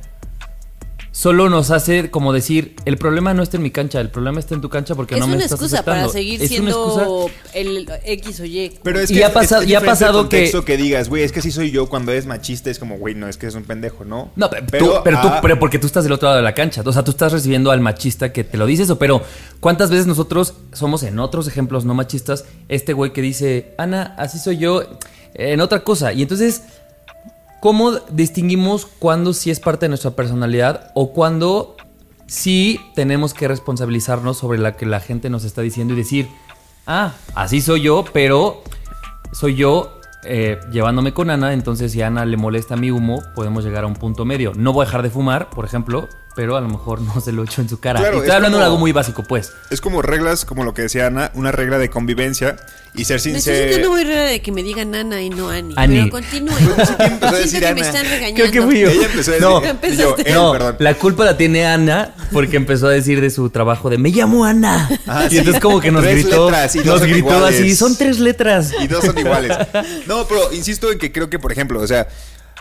solo 1.12 1.48
nos 1.50 1.70
hace 1.70 2.10
como 2.10 2.32
decir, 2.32 2.76
el 2.84 2.96
problema 2.96 3.34
no 3.34 3.42
está 3.42 3.56
en 3.56 3.64
mi 3.64 3.70
cancha, 3.70 4.00
el 4.00 4.10
problema 4.10 4.38
está 4.38 4.54
en 4.54 4.60
tu 4.60 4.68
cancha 4.68 4.94
porque 4.94 5.14
es 5.16 5.20
no 5.20 5.26
me 5.26 5.34
una 5.34 5.44
estás 5.44 5.58
excusa 5.60 5.82
para 5.84 6.04
aceptando". 6.04 6.12
seguir 6.12 6.42
Es 6.42 6.60
una 6.60 6.70
excusa. 6.70 6.94
siendo 7.04 7.30
el 7.54 7.88
X 8.04 8.40
o 8.40 8.44
Y. 8.44 8.72
Pero 8.82 9.00
es 9.00 9.10
Y 9.10 9.14
que 9.14 9.24
ha 9.24 9.28
es- 9.28 9.32
pasado- 9.34 9.62
es 9.62 9.68
y 9.68 9.74
ha 9.74 9.80
pasado 9.80 10.28
que- 10.28 10.50
que 10.64 10.76
digas, 10.76 11.08
güey, 11.08 11.22
es 11.24 11.32
que 11.32 11.40
así 11.40 11.50
soy 11.50 11.70
yo 11.70 11.88
cuando 11.88 12.12
es 12.12 12.26
machista, 12.26 12.70
es 12.70 12.78
como, 12.78 12.96
güey, 12.98 13.14
no, 13.14 13.26
es 13.28 13.36
que 13.36 13.46
es 13.48 13.54
un 13.54 13.64
pendejo, 13.64 14.04
¿no? 14.04 14.30
No, 14.36 14.48
pero, 14.50 14.66
tú, 14.86 14.92
pero, 15.04 15.20
tú, 15.20 15.28
ah, 15.28 15.38
pero 15.42 15.58
porque 15.58 15.78
tú 15.78 15.86
estás 15.86 16.04
del 16.04 16.12
otro 16.12 16.28
lado 16.28 16.36
de 16.38 16.44
la 16.44 16.54
cancha. 16.54 16.82
O 16.84 16.92
sea, 16.92 17.02
tú 17.02 17.10
estás 17.10 17.32
recibiendo 17.32 17.70
al 17.72 17.80
machista 17.80 18.32
que 18.32 18.44
te 18.44 18.56
lo 18.56 18.66
dice 18.66 18.84
eso. 18.84 18.98
Pero 18.98 19.22
¿cuántas 19.60 19.90
veces 19.90 20.06
nosotros 20.06 20.54
somos 20.72 21.02
en 21.02 21.18
otros 21.18 21.48
ejemplos 21.48 21.84
no 21.84 21.94
machistas? 21.94 22.44
Este 22.68 22.92
güey 22.92 23.12
que 23.12 23.22
dice, 23.22 23.74
Ana, 23.78 24.14
así 24.18 24.38
soy 24.38 24.58
yo, 24.58 24.82
en 25.34 25.60
otra 25.60 25.82
cosa. 25.84 26.12
Y 26.12 26.22
entonces, 26.22 26.62
¿cómo 27.60 27.92
distinguimos 28.10 28.86
cuándo 28.86 29.32
sí 29.32 29.50
es 29.50 29.60
parte 29.60 29.86
de 29.86 29.90
nuestra 29.90 30.12
personalidad 30.12 30.90
o 30.94 31.12
cuándo 31.12 31.76
sí 32.26 32.80
tenemos 32.94 33.34
que 33.34 33.48
responsabilizarnos 33.48 34.38
sobre 34.38 34.58
la 34.58 34.76
que 34.76 34.86
la 34.86 35.00
gente 35.00 35.30
nos 35.30 35.44
está 35.44 35.62
diciendo 35.62 35.94
y 35.94 35.96
decir, 35.96 36.28
ah, 36.86 37.14
así 37.34 37.60
soy 37.60 37.82
yo, 37.82 38.04
pero 38.12 38.62
soy 39.32 39.56
yo 39.56 40.00
eh, 40.22 40.60
llevándome 40.70 41.12
con 41.12 41.30
Ana, 41.30 41.52
entonces 41.52 41.92
si 41.92 42.02
Ana 42.02 42.24
le 42.24 42.36
molesta 42.36 42.76
mi 42.76 42.90
humo, 42.90 43.22
podemos 43.34 43.64
llegar 43.64 43.84
a 43.84 43.86
un 43.86 43.94
punto 43.94 44.24
medio. 44.24 44.52
No 44.54 44.72
voy 44.72 44.82
a 44.82 44.86
dejar 44.86 45.02
de 45.02 45.10
fumar, 45.10 45.50
por 45.50 45.64
ejemplo, 45.64 46.08
pero 46.36 46.56
a 46.56 46.60
lo 46.60 46.68
mejor 46.68 47.00
no 47.00 47.20
se 47.20 47.32
lo 47.32 47.44
echo 47.44 47.60
en 47.60 47.68
su 47.68 47.80
cara. 47.80 48.00
Claro, 48.00 48.16
y 48.16 48.18
estoy 48.18 48.30
es 48.30 48.34
hablando 48.36 48.58
de 48.58 48.62
como- 48.62 48.66
algo 48.72 48.78
muy 48.78 48.92
básico, 48.92 49.22
pues. 49.24 49.52
Es 49.70 49.80
como 49.80 50.00
reglas, 50.02 50.44
como 50.44 50.64
lo 50.64 50.74
que 50.74 50.82
decía 50.82 51.06
Ana, 51.06 51.30
una 51.34 51.52
regla 51.52 51.78
de 51.78 51.90
convivencia 51.90 52.56
y 52.94 53.04
ser 53.04 53.20
Me 53.24 53.38
estoy 53.38 53.54
sincero. 53.54 53.90
muy 53.90 54.02
rara 54.04 54.24
de 54.24 54.40
que 54.42 54.50
me 54.52 54.62
digan 54.62 54.94
Ana 54.94 55.20
y 55.22 55.30
no 55.30 55.48
Ani. 55.50 55.74
Ani. 55.76 55.96
Pero 55.98 56.10
continúen. 56.10 56.56
empezó 56.98 57.34
a 57.34 57.38
decir 57.38 57.60
que 57.60 57.74
me 57.74 57.80
están 57.82 58.04
regañando. 58.04 58.34
Creo 58.40 58.50
que 58.52 58.62
fui 58.62 58.80
yo. 58.80 58.88
Ella 58.90 59.06
empezó 59.06 59.30
a 59.30 59.34
decir, 59.34 59.48
No, 59.48 59.62
yo, 59.96 60.16
él, 60.24 60.34
no, 60.34 60.52
perdón. 60.52 60.76
la 60.78 60.94
culpa 60.94 61.24
la 61.24 61.36
tiene 61.36 61.66
Ana 61.66 62.14
porque 62.32 62.56
empezó 62.56 62.86
a 62.86 62.90
decir 62.90 63.20
de 63.20 63.30
su 63.30 63.50
trabajo 63.50 63.90
de 63.90 63.98
me 63.98 64.10
llamo 64.10 64.44
Ana. 64.44 64.88
Ah, 65.06 65.24
y 65.26 65.30
sí. 65.30 65.38
entonces 65.38 65.60
como 65.62 65.80
que 65.80 65.90
nos 65.92 66.02
Tres 66.02 66.24
gritó, 66.24 66.46
letras 66.50 66.74
y 66.74 66.78
dos 66.78 66.86
nos 66.86 66.98
son 67.00 67.08
gritó 67.10 67.26
iguales. 67.36 67.60
así, 67.60 67.76
son 67.76 67.96
tres 67.96 68.18
letras. 68.18 68.72
Y 68.80 68.86
dos 68.86 69.04
son 69.04 69.18
iguales. 69.18 69.56
No, 70.06 70.26
pero 70.26 70.52
insisto 70.52 70.90
en 70.90 70.98
que 70.98 71.12
creo 71.12 71.28
que, 71.30 71.38
por 71.38 71.52
ejemplo, 71.52 71.80
o 71.80 71.86
sea, 71.86 72.08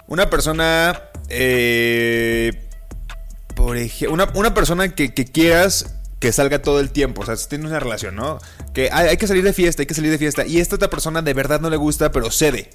una 0.07 0.29
persona. 0.29 0.99
eh, 1.29 2.65
por 3.59 3.75
ejemplo, 3.75 4.13
una, 4.13 4.31
una 4.35 4.53
persona 4.53 4.95
que, 4.95 5.11
quieras 5.13 5.97
que 6.19 6.31
salga 6.31 6.61
todo 6.61 6.79
el 6.79 6.91
tiempo. 6.91 7.23
O 7.23 7.25
sea, 7.25 7.35
si 7.35 7.49
tienes 7.49 7.67
una 7.67 7.79
relación, 7.79 8.15
¿no? 8.15 8.39
Que 8.73 8.89
hay, 8.89 9.17
que 9.17 9.27
salir 9.27 9.43
de 9.43 9.51
fiesta, 9.51 9.81
hay 9.81 9.85
que 9.85 9.93
salir 9.93 10.11
de 10.11 10.17
fiesta. 10.17 10.45
Y 10.45 10.59
esta 10.59 10.77
otra 10.77 10.89
persona 10.89 11.21
de 11.21 11.33
verdad 11.33 11.59
no 11.59 11.69
le 11.69 11.75
gusta, 11.75 12.09
pero 12.11 12.31
cede. 12.31 12.69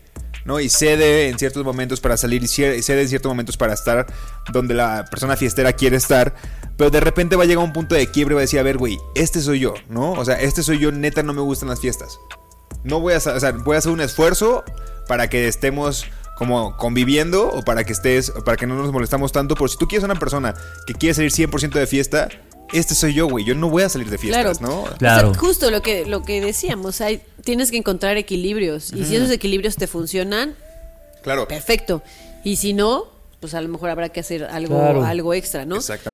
¿no? 0.45 0.61
Y 0.61 0.69
cede 0.69 1.31
en 1.31 1.39
ciertos 1.39 1.65
momentos 1.65 2.01
para 2.01 2.19
salir 2.19 2.43
y 2.43 2.49
cede 2.49 3.01
en 3.01 3.09
ciertos 3.09 3.31
momentos 3.31 3.57
para 3.57 3.73
estar 3.73 4.07
donde 4.53 4.75
la 4.75 5.07
persona 5.07 5.37
fiestera 5.37 5.73
quiere 5.73 5.97
estar. 5.97 6.35
Pero 6.77 6.91
de 6.91 7.01
repente 7.01 7.35
va 7.35 7.45
a 7.45 7.47
llegar 7.47 7.63
a 7.63 7.67
un 7.67 7.73
punto 7.73 7.95
de 7.95 8.07
quiebre 8.09 8.35
y 8.35 8.37
va 8.37 8.41
a 8.41 8.43
decir, 8.43 8.61
a 8.61 8.63
ver, 8.63 8.77
güey, 8.77 8.99
este 9.15 9.41
soy 9.41 9.61
yo, 9.61 9.73
¿no? 9.89 10.13
O 10.13 10.25
sea, 10.27 10.39
este 10.39 10.63
soy 10.63 10.81
yo, 10.81 10.93
neta, 10.93 11.23
no 11.23 11.33
me 11.33 11.41
gustan 11.41 11.71
las 11.71 11.81
fiestas. 11.81 12.19
No 12.83 13.01
voy 13.01 13.15
a, 13.15 13.17
o 13.17 13.21
sea, 13.41 13.53
voy 13.53 13.77
a 13.77 13.79
hacer 13.79 13.91
un 13.91 14.03
esfuerzo 14.03 14.65
para 15.09 15.31
que 15.31 15.49
estemos 15.49 16.05
como 16.37 16.77
conviviendo 16.77 17.49
o 17.49 17.63
para 17.63 17.85
que 17.85 17.93
estés, 17.93 18.31
para 18.45 18.57
que 18.57 18.67
no 18.67 18.75
nos 18.77 18.93
molestamos 18.93 19.33
tanto. 19.33 19.55
Por 19.55 19.71
si 19.71 19.77
tú 19.79 19.87
quieres 19.87 20.05
una 20.05 20.19
persona 20.19 20.55
que 20.87 20.95
quiere 20.95 21.15
salir 21.15 21.31
100% 21.31 21.79
de 21.79 21.87
fiesta, 21.87 22.29
este 22.73 22.95
soy 22.95 23.15
yo, 23.15 23.29
güey. 23.29 23.45
Yo 23.45 23.55
no 23.55 23.69
voy 23.71 23.83
a 23.85 23.89
salir 23.89 24.11
de 24.11 24.19
fiestas, 24.19 24.59
Claro. 24.59 24.75
¿no? 24.91 24.97
Claro. 24.97 25.31
O 25.31 25.35
sea, 25.35 25.41
justo 25.41 25.71
lo 25.71 25.83
que, 25.83 26.07
lo 26.07 26.23
que 26.23 26.41
decíamos, 26.41 27.01
hay, 27.01 27.23
tienes 27.45 27.71
que 27.71 27.77
encontrar 27.77 28.17
equilibrios. 28.17 28.93
Y 28.93 29.05
si 29.05 29.17
esos 29.17 29.31
equilibrios 29.31 29.77
te 29.77 29.87
funcionan, 29.87 30.57
Claro. 31.23 31.47
perfecto. 31.47 32.03
Y 32.43 32.57
si 32.57 32.73
no, 32.73 33.07
pues 33.41 33.55
a 33.55 33.61
lo 33.61 33.69
mejor 33.69 33.91
habrá 33.91 34.09
que 34.09 34.21
hacer 34.21 34.45
algo, 34.45 34.77
Claro. 34.79 35.05
algo 35.05 35.35
extra, 35.35 35.65
¿no? 35.65 35.77
Exacto. 35.77 36.11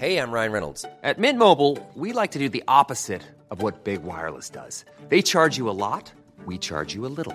Hey, 0.00 0.16
I'm 0.18 0.32
Ryan 0.32 0.52
Reynolds. 0.52 0.84
At 1.02 1.18
Mint 1.18 1.38
Mobile, 1.38 1.78
we 1.94 2.12
like 2.12 2.32
to 2.32 2.38
do 2.38 2.48
the 2.50 2.62
opposite 2.66 3.22
of 3.50 3.62
what 3.62 3.84
Big 3.84 4.02
Wireless 4.04 4.50
does. 4.50 4.84
They 5.08 5.22
charge 5.22 5.56
you 5.56 5.68
a 5.70 5.72
lot, 5.72 6.12
we 6.46 6.58
charge 6.58 6.94
you 6.94 7.06
a 7.06 7.08
little. 7.08 7.34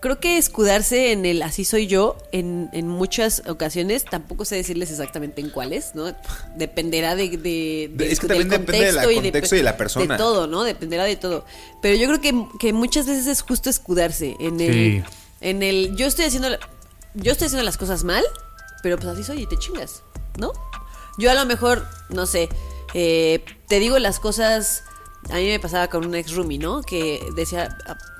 creo 0.00 0.18
que 0.20 0.38
escudarse 0.38 1.12
en 1.12 1.24
el 1.26 1.42
así 1.42 1.64
soy 1.64 1.86
yo 1.86 2.16
en, 2.32 2.68
en 2.72 2.86
muchas 2.88 3.42
ocasiones, 3.48 4.04
tampoco 4.04 4.44
sé 4.44 4.56
decirles 4.56 4.90
exactamente 4.90 5.40
en 5.40 5.50
cuáles, 5.50 5.94
¿no? 5.94 6.14
Dependerá 6.56 7.14
de, 7.16 7.30
de- 7.36 7.90
de- 7.92 8.12
Es 8.12 8.20
que 8.20 8.26
del 8.28 8.38
también 8.48 8.48
depende 8.66 8.92
del 8.92 9.10
y 9.10 9.14
contexto 9.22 9.54
y 9.54 9.58
de 9.58 9.64
la 9.64 9.76
persona. 9.76 10.14
De 10.14 10.18
todo, 10.18 10.46
¿no? 10.46 10.64
Dependerá 10.64 11.04
de 11.04 11.16
todo. 11.16 11.44
Pero 11.82 11.96
yo 11.96 12.06
creo 12.08 12.20
que, 12.20 12.46
que 12.58 12.72
muchas 12.72 13.06
veces 13.06 13.26
es 13.26 13.42
justo 13.42 13.70
escudarse 13.70 14.36
en 14.40 14.60
el 14.60 14.72
Sí. 14.72 15.02
en 15.40 15.62
el 15.62 15.96
yo 15.96 16.06
estoy 16.06 16.24
haciendo 16.26 16.50
la- 16.50 16.60
yo 17.14 17.32
estoy 17.32 17.46
haciendo 17.46 17.64
las 17.64 17.76
cosas 17.76 18.04
mal, 18.04 18.24
pero 18.82 18.96
pues 18.96 19.08
así 19.08 19.24
soy 19.24 19.42
y 19.42 19.46
te 19.46 19.56
chingas, 19.58 20.02
¿no? 20.38 20.52
Yo 21.18 21.30
a 21.30 21.34
lo 21.34 21.44
mejor, 21.46 21.86
no 22.10 22.26
sé, 22.26 22.48
eh, 22.94 23.42
te 23.68 23.78
digo 23.78 23.98
las 23.98 24.20
cosas. 24.20 24.82
A 25.30 25.36
mí 25.36 25.46
me 25.46 25.58
pasaba 25.58 25.88
con 25.88 26.06
un 26.06 26.14
ex 26.14 26.34
roomie, 26.34 26.58
¿no? 26.58 26.82
Que 26.82 27.20
decía. 27.34 27.76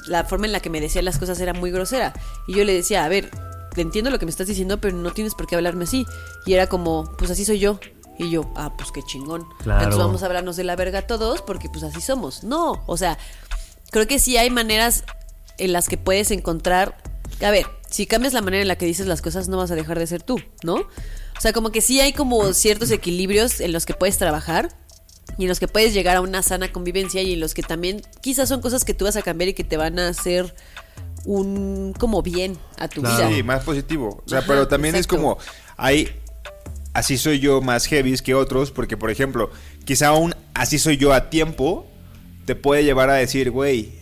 La 0.06 0.24
forma 0.24 0.46
en 0.46 0.52
la 0.52 0.60
que 0.60 0.70
me 0.70 0.80
decía 0.80 1.02
las 1.02 1.18
cosas 1.18 1.40
era 1.40 1.52
muy 1.52 1.70
grosera. 1.70 2.12
Y 2.46 2.54
yo 2.54 2.64
le 2.64 2.72
decía, 2.72 3.04
a 3.04 3.08
ver, 3.08 3.30
te 3.74 3.80
entiendo 3.80 4.10
lo 4.10 4.18
que 4.18 4.24
me 4.24 4.30
estás 4.30 4.46
diciendo, 4.46 4.80
pero 4.80 4.96
no 4.96 5.10
tienes 5.12 5.34
por 5.34 5.46
qué 5.46 5.56
hablarme 5.56 5.84
así. 5.84 6.06
Y 6.46 6.54
era 6.54 6.68
como, 6.68 7.12
pues 7.18 7.30
así 7.30 7.44
soy 7.44 7.58
yo. 7.58 7.78
Y 8.18 8.30
yo, 8.30 8.50
ah, 8.56 8.72
pues 8.76 8.92
qué 8.92 9.02
chingón. 9.02 9.46
Claro. 9.62 9.80
Entonces 9.80 9.98
vamos 9.98 10.22
a 10.22 10.26
hablarnos 10.26 10.56
de 10.56 10.64
la 10.64 10.76
verga 10.76 11.02
todos, 11.02 11.42
porque 11.42 11.68
pues 11.68 11.82
así 11.84 12.00
somos. 12.00 12.44
No, 12.44 12.82
o 12.86 12.96
sea, 12.96 13.18
creo 13.90 14.06
que 14.06 14.18
sí 14.18 14.36
hay 14.36 14.50
maneras 14.50 15.04
en 15.58 15.72
las 15.72 15.88
que 15.88 15.98
puedes 15.98 16.30
encontrar. 16.30 16.96
A 17.42 17.50
ver, 17.50 17.66
si 17.90 18.06
cambias 18.06 18.32
la 18.32 18.40
manera 18.40 18.62
en 18.62 18.68
la 18.68 18.76
que 18.76 18.86
dices 18.86 19.06
las 19.06 19.22
cosas, 19.22 19.48
no 19.48 19.58
vas 19.58 19.70
a 19.70 19.74
dejar 19.74 19.98
de 19.98 20.06
ser 20.06 20.22
tú, 20.22 20.40
¿no? 20.62 20.76
O 20.76 21.40
sea, 21.40 21.52
como 21.52 21.70
que 21.70 21.80
sí 21.82 22.00
hay 22.00 22.12
como 22.12 22.54
ciertos 22.54 22.90
equilibrios 22.90 23.60
en 23.60 23.72
los 23.72 23.84
que 23.84 23.92
puedes 23.92 24.16
trabajar 24.16 24.70
y 25.38 25.42
en 25.44 25.48
los 25.48 25.60
que 25.60 25.68
puedes 25.68 25.92
llegar 25.94 26.16
a 26.16 26.20
una 26.20 26.42
sana 26.42 26.72
convivencia 26.72 27.22
y 27.22 27.34
en 27.34 27.40
los 27.40 27.52
que 27.54 27.62
también 27.62 28.02
quizás 28.20 28.48
son 28.48 28.60
cosas 28.60 28.84
que 28.84 28.94
tú 28.94 29.04
vas 29.04 29.16
a 29.16 29.22
cambiar 29.22 29.48
y 29.48 29.54
que 29.54 29.64
te 29.64 29.76
van 29.76 29.98
a 29.98 30.08
hacer 30.08 30.54
un 31.24 31.92
como 31.98 32.22
bien 32.22 32.56
a 32.78 32.88
tu 32.88 33.00
vida. 33.02 33.28
Sí, 33.30 33.42
más 33.42 33.64
positivo. 33.64 34.22
O 34.24 34.28
sea, 34.28 34.38
Ajá, 34.38 34.46
pero 34.46 34.68
también 34.68 34.94
exacto. 34.94 35.16
es 35.16 35.20
como, 35.20 35.38
hay, 35.76 36.08
así 36.94 37.18
soy 37.18 37.40
yo 37.40 37.60
más 37.60 37.86
heavies 37.86 38.22
que 38.22 38.34
otros, 38.34 38.70
porque 38.70 38.96
por 38.96 39.10
ejemplo, 39.10 39.50
quizá 39.84 40.12
un 40.12 40.34
así 40.54 40.78
soy 40.78 40.96
yo 40.96 41.12
a 41.12 41.28
tiempo 41.30 41.86
te 42.44 42.54
puede 42.54 42.84
llevar 42.84 43.10
a 43.10 43.14
decir, 43.14 43.50
güey, 43.50 43.92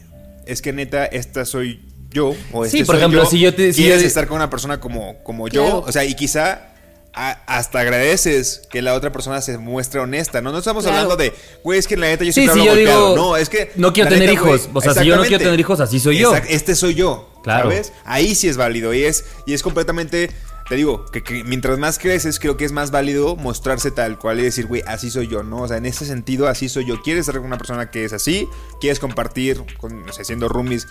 es 0.47 0.61
que 0.61 0.73
neta, 0.73 1.07
esta 1.07 1.45
soy 1.47 1.81
yo. 2.11 2.35
O 2.53 2.65
este 2.67 2.79
Sí, 2.79 2.85
por 2.85 2.95
soy 2.97 3.01
ejemplo, 3.01 3.25
yo. 3.25 3.31
si 3.31 3.41
yo 3.41 3.55
te- 3.55 3.73
si 3.73 3.83
Quieres 3.83 4.03
yo- 4.03 4.07
estar 4.07 4.27
con 4.29 4.37
una 4.37 4.51
persona 4.51 4.79
como, 4.81 5.23
como 5.25 5.47
Claro. 5.47 5.69
yo, 5.69 5.81
o 5.81 5.91
sea, 5.93 6.05
y 6.05 6.15
quizá... 6.15 6.74
a- 7.15 7.39
hasta 7.47 7.81
agradeces 7.81 8.63
que 8.71 8.83
la 8.83 8.95
otra 8.95 9.13
persona 9.13 9.41
se 9.41 9.57
muestre 9.59 10.01
honesta, 10.01 10.41
¿no? 10.41 10.51
No 10.53 10.59
estamos 10.59 10.85
Claro. 10.85 10.99
hablando 10.99 11.17
de, 11.17 11.33
güey, 11.63 11.79
es 11.79 11.87
que 11.87 11.97
la 11.97 12.07
neta 12.09 12.25
yo 12.25 12.33
Sí, 12.33 12.43
siempre 12.43 12.65
yo 12.65 12.71
golpeado. 12.75 13.11
digo, 13.13 13.17
no, 13.17 13.37
es 13.37 13.49
que 13.49 13.71
no 13.77 13.93
quiero 13.93 14.11
tener 14.11 14.29
neta, 14.31 14.41
güey, 14.41 14.55
hijos. 14.57 14.69
O 14.75 14.81
sea, 14.81 14.95
si 14.95 15.05
yo 15.07 15.17
no 15.17 15.23
quiero 15.23 15.39
tener 15.45 15.59
hijos, 15.61 15.81
así 15.81 16.01
soy 16.01 16.19
yo. 16.19 16.33
Exact- 16.35 16.47
Este 16.49 16.75
soy 16.75 16.95
yo, 16.95 17.31
Claro. 17.43 17.71
¿sabes? 17.71 17.93
Ahí 18.05 18.35
sí 18.35 18.49
es 18.49 18.57
válido 18.57 18.93
y 18.95 19.05
es, 19.05 19.25
y 19.47 19.55
es 19.55 19.63
completamente, 19.63 20.31
te 20.69 20.75
digo, 20.77 21.05
que, 21.07 21.23
que 21.23 21.45
mientras 21.45 21.79
más 21.79 21.99
creces, 21.99 22.39
creo 22.41 22.57
que 22.57 22.65
es 22.65 22.73
más 22.73 22.91
válido 22.91 23.37
mostrarse 23.37 23.91
tal 23.91 24.19
cual 24.19 24.41
y 24.41 24.43
decir, 24.43 24.67
güey, 24.67 24.83
así 24.87 25.11
soy 25.11 25.29
yo, 25.29 25.43
¿no? 25.43 25.59
O 25.63 25.69
sea, 25.69 25.77
en 25.77 25.87
ese 25.87 26.07
sentido, 26.07 26.49
así 26.49 26.69
soy 26.69 26.87
yo. 26.87 27.03
¿Quieres 27.03 27.27
con 27.27 27.45
una 27.45 27.59
persona 27.59 27.91
que 27.91 28.05
es 28.05 28.13
así? 28.13 28.49
¿Quieres 28.81 28.99
compartir, 28.99 29.63
con, 29.79 30.05
no 30.07 30.13
sé, 30.13 30.25
siendo 30.25 30.49
roomies 30.49 30.87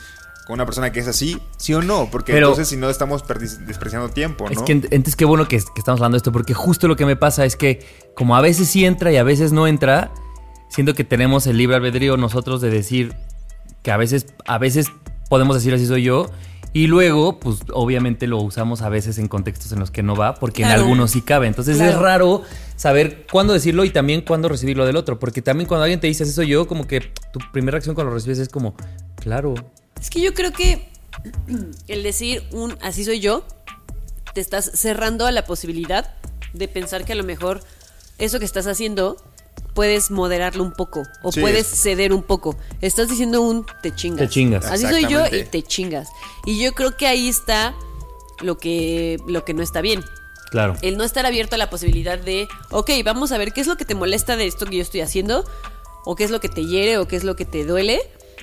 con 0.45 0.56
una 0.56 0.65
persona 0.65 0.91
que 0.91 0.99
es 0.99 1.08
así? 1.08 1.38
¿Sí 1.58 1.73
o 1.73 1.82
no? 1.82 2.10
Porque 2.12 2.34
Pero- 2.34 2.47
entonces 2.47 2.67
si 2.67 2.77
no 2.77 2.89
estamos 2.89 3.23
despreciando 3.65 4.10
tiempo, 4.10 4.45
¿no? 4.45 4.51
Es 4.51 4.62
que 4.62 4.73
ent- 4.75 4.88
entonces 4.91 5.15
qué 5.15 5.25
bueno 5.25 5.47
que, 5.47 5.58
que 5.58 5.63
estamos 5.79 5.99
hablando 5.99 6.15
de 6.15 6.19
esto, 6.19 6.32
porque 6.32 6.53
justo 6.53 6.88
lo 6.88 6.95
que 6.95 7.06
me 7.06 7.15
pasa 7.15 7.45
es 7.45 7.56
que 7.56 7.86
como 8.15 8.36
a 8.36 8.41
veces 8.41 8.67
sí 8.67 8.86
entra 8.86 9.12
y 9.12 9.17
a 9.17 9.23
veces 9.23 9.51
no 9.53 9.67
entra, 9.67 10.12
siento 10.69 10.93
que 10.95 11.03
tenemos 11.03 11.47
el 11.47 11.58
libre 11.58 11.75
albedrío 11.77 12.17
nosotros 12.17 12.60
de 12.62 12.69
decir 12.69 13.13
que 13.84 13.91
a 13.91 13.97
veces, 13.97 14.25
a 14.45 14.58
veces 14.58 14.88
podemos 15.29 15.56
decir 15.56 15.73
así 15.73 15.86
soy 15.88 16.03
yo 16.03 16.27
Y 16.75 16.88
luego, 16.88 17.39
pues 17.39 17.60
obviamente 17.71 18.25
lo 18.25 18.39
usamos 18.41 18.82
a 18.82 18.89
veces 18.89 19.19
en 19.19 19.27
contextos 19.27 19.71
en 19.73 19.79
los 19.79 19.91
que 19.91 20.01
no 20.01 20.15
va, 20.15 20.34
porque 20.34 20.63
en 20.63 20.69
Claro. 20.69 20.82
algunos 20.82 21.12
sí 21.12 21.21
cabe. 21.21 21.45
Entonces 21.45 21.79
es 21.79 21.93
raro 21.95 22.41
saber 22.75 23.27
cuándo 23.32 23.53
decirlo 23.53 23.86
y 23.86 23.91
también 23.91 24.21
cuándo 24.21 24.49
recibirlo 24.49 24.84
del 24.88 24.95
otro. 24.95 25.19
Porque 25.19 25.43
también 25.43 25.67
cuando 25.67 25.84
alguien 25.84 25.99
te 25.99 26.08
dice, 26.08 26.23
así 26.23 26.32
soy 26.32 26.47
yo, 26.47 26.65
como 26.67 26.88
que 26.88 26.99
tu 27.32 27.38
primera 27.51 27.73
reacción 27.73 27.93
cuando 27.93 28.10
lo 28.10 28.15
recibes 28.15 28.39
es 28.39 28.49
como, 28.49 28.73
claro. 29.17 29.53
Es 30.04 30.10
que 30.10 30.20
yo 30.20 30.34
creo 30.34 30.52
que 30.52 30.86
el 31.88 32.04
decir 32.04 32.44
un 32.52 32.78
así 32.82 33.06
soy 33.06 33.22
yo, 33.22 33.46
te 34.34 34.42
estás 34.42 34.70
cerrando 34.74 35.26
a 35.26 35.32
la 35.32 35.46
posibilidad 35.46 36.13
de 36.52 36.68
pensar 36.68 37.06
que 37.06 37.13
a 37.13 37.16
lo 37.16 37.24
mejor 37.24 37.62
eso 38.18 38.38
que 38.38 38.44
estás 38.44 38.68
haciendo 38.68 39.16
puedes 39.74 40.12
moderarlo 40.12 40.62
un 40.62 40.74
poco 40.74 41.04
o 41.24 41.32
Sí, 41.32 41.39
puedes 41.39 41.72
es- 41.72 41.80
ceder 41.82 42.12
un 42.12 42.22
poco. 42.22 42.58
Estás 42.82 43.08
diciendo 43.08 43.39
un 43.42 43.66
te 43.82 43.96
chingas. 43.96 44.28
Te 44.28 44.28
chingas. 44.28 44.66
Así 44.66 44.86
soy 44.86 45.08
yo 45.08 45.26
y 45.26 45.46
te 45.46 45.63
chingas. 45.63 46.10
Y 46.46 46.62
yo 46.62 46.74
creo 46.74 46.98
que 46.98 47.08
ahí 47.08 47.30
está 47.30 47.74
lo 48.42 48.58
que, 48.58 49.18
lo 49.26 49.46
que 49.46 49.54
no 49.54 49.63
está 49.63 49.80
bien. 49.80 50.04
Claro. 50.52 50.76
El 50.82 50.98
no 50.98 51.06
estar 51.06 51.26
abierto 51.26 51.56
a 51.56 51.58
la 51.58 51.70
posibilidad 51.70 52.20
de, 52.20 52.50
ok, 52.72 52.92
vamos 53.06 53.32
a 53.32 53.38
ver 53.38 53.54
qué 53.54 53.62
es 53.62 53.68
lo 53.68 53.78
que 53.78 53.86
te 53.86 53.96
molesta 53.96 54.36
de 54.36 54.48
esto 54.48 54.66
que 54.66 54.76
yo 54.76 54.82
estoy 54.82 55.00
haciendo, 55.00 55.46
o 56.04 56.18
qué 56.18 56.26
es 56.26 56.30
lo 56.30 56.42
que 56.42 56.50
te 56.50 56.66
hiere, 56.66 56.98
o 56.98 57.08
qué 57.08 57.16
es 57.16 57.24
lo 57.24 57.38
que 57.38 57.46
te 57.46 57.63
duele, 57.63 58.02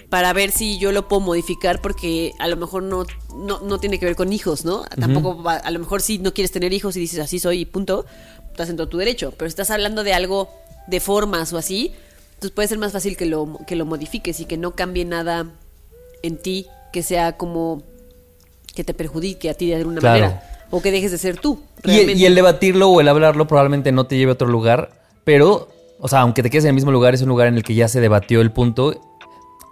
para 0.08 0.32
ver 0.32 0.50
si 0.50 0.78
yo 0.78 0.92
lo 0.92 1.06
puedo 1.08 1.20
modificar, 1.20 1.80
porque 1.80 2.32
a 2.38 2.48
lo 2.48 2.56
mejor 2.56 2.82
no, 2.82 3.04
no, 3.36 3.60
no 3.60 3.78
tiene 3.78 3.98
que 3.98 4.06
ver 4.06 4.16
con 4.16 4.32
hijos, 4.32 4.64
¿no? 4.64 4.82
Tampoco, 4.98 5.42
va- 5.42 5.56
a 5.56 5.70
lo 5.70 5.78
mejor 5.78 6.02
si 6.02 6.18
no 6.18 6.34
quieres 6.34 6.50
tener 6.52 6.72
hijos 6.72 6.96
y 6.96 7.00
dices 7.00 7.20
así 7.20 7.38
soy 7.38 7.60
y 7.60 7.64
punto, 7.66 8.06
estás 8.50 8.68
en 8.70 8.76
todo 8.76 8.88
tu 8.88 8.98
derecho, 8.98 9.32
pero 9.36 9.48
si 9.48 9.52
estás 9.52 9.70
hablando 9.70 10.02
de 10.04 10.12
algo 10.14 10.48
de 10.88 10.98
formas 11.00 11.52
o 11.52 11.58
así, 11.58 11.92
entonces 12.34 12.50
puede 12.52 12.68
ser 12.68 12.78
más 12.78 12.92
fácil 12.92 13.16
que 13.16 13.26
lo, 13.26 13.58
que 13.66 13.76
lo 13.76 13.86
modifiques 13.86 14.40
y 14.40 14.46
que 14.46 14.56
no 14.56 14.72
cambie 14.72 15.04
nada 15.04 15.46
en 16.22 16.36
ti 16.38 16.66
que 16.92 17.02
sea 17.02 17.36
como 17.36 17.82
que 18.74 18.82
te 18.82 18.94
perjudique 18.94 19.48
a 19.50 19.54
ti 19.54 19.66
de 19.68 19.76
alguna 19.76 20.00
Claro. 20.00 20.20
manera. 20.26 20.46
O 20.72 20.80
que 20.82 20.90
dejes 20.92 21.10
de 21.10 21.18
ser 21.18 21.36
tú. 21.36 21.60
Y 21.84 22.12
y 22.12 22.26
el 22.26 22.34
debatirlo 22.34 22.88
o 22.90 23.00
el 23.00 23.08
hablarlo 23.08 23.46
probablemente 23.48 23.90
no 23.92 24.06
te 24.06 24.16
lleve 24.16 24.30
a 24.30 24.34
otro 24.34 24.46
lugar, 24.48 24.90
pero, 25.24 25.68
o 25.98 26.06
sea, 26.08 26.20
aunque 26.20 26.42
te 26.44 26.50
quedes 26.50 26.64
en 26.64 26.68
el 26.68 26.74
mismo 26.74 26.92
lugar, 26.92 27.12
es 27.14 27.22
un 27.22 27.28
lugar 27.28 27.48
en 27.48 27.56
el 27.56 27.62
que 27.64 27.74
ya 27.74 27.88
se 27.88 28.00
debatió 28.00 28.40
el 28.40 28.52
punto 28.52 29.00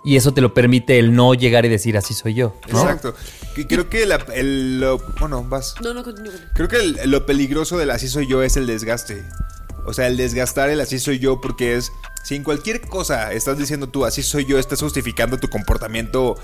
y 0.05 0.17
eso 0.17 0.33
te 0.33 0.41
lo 0.41 0.55
permite 0.55 0.99
el 0.99 1.13
no 1.15 1.35
llegar 1.35 1.65
y 1.67 1.69
decir 1.69 1.97
así 1.97 2.15
soy 2.15 2.35
yo. 2.35 2.55
¿no? 2.73 2.81
Exacto. 2.81 3.15
Y 3.57 3.65
creo 3.65 3.89
que 3.91 4.07
la- 4.07 4.25
el, 4.35 4.81
lo- 4.81 4.99
bueno, 5.21 5.43
vas. 5.45 5.75
No, 5.83 5.93
no, 5.95 6.03
continúa. 6.05 6.33
continúa. 6.33 6.53
Creo 6.55 6.69
que 6.69 6.77
el- 6.77 7.11
lo 7.11 7.27
peligroso 7.27 7.77
del 7.79 7.91
así 7.91 8.09
soy 8.09 8.27
yo 8.29 8.43
es 8.43 8.57
el 8.57 8.67
desgaste. 8.67 9.23
O 9.85 9.93
sea, 9.95 10.07
el 10.07 10.17
desgastar 10.17 10.69
el 10.69 10.81
así 10.81 10.99
soy 10.99 11.19
yo 11.19 11.41
porque 11.41 11.75
es, 11.77 11.91
si 12.23 12.35
en 12.37 12.45
cualquier 12.45 12.81
cosa 12.83 13.33
estás 13.33 13.57
diciendo 13.59 13.89
tú 13.89 14.05
así 14.05 14.23
soy 14.23 14.45
yo, 14.45 14.59
estás 14.59 14.81
justificando 14.81 15.39
tu 15.39 15.49
comportamiento 15.49 16.37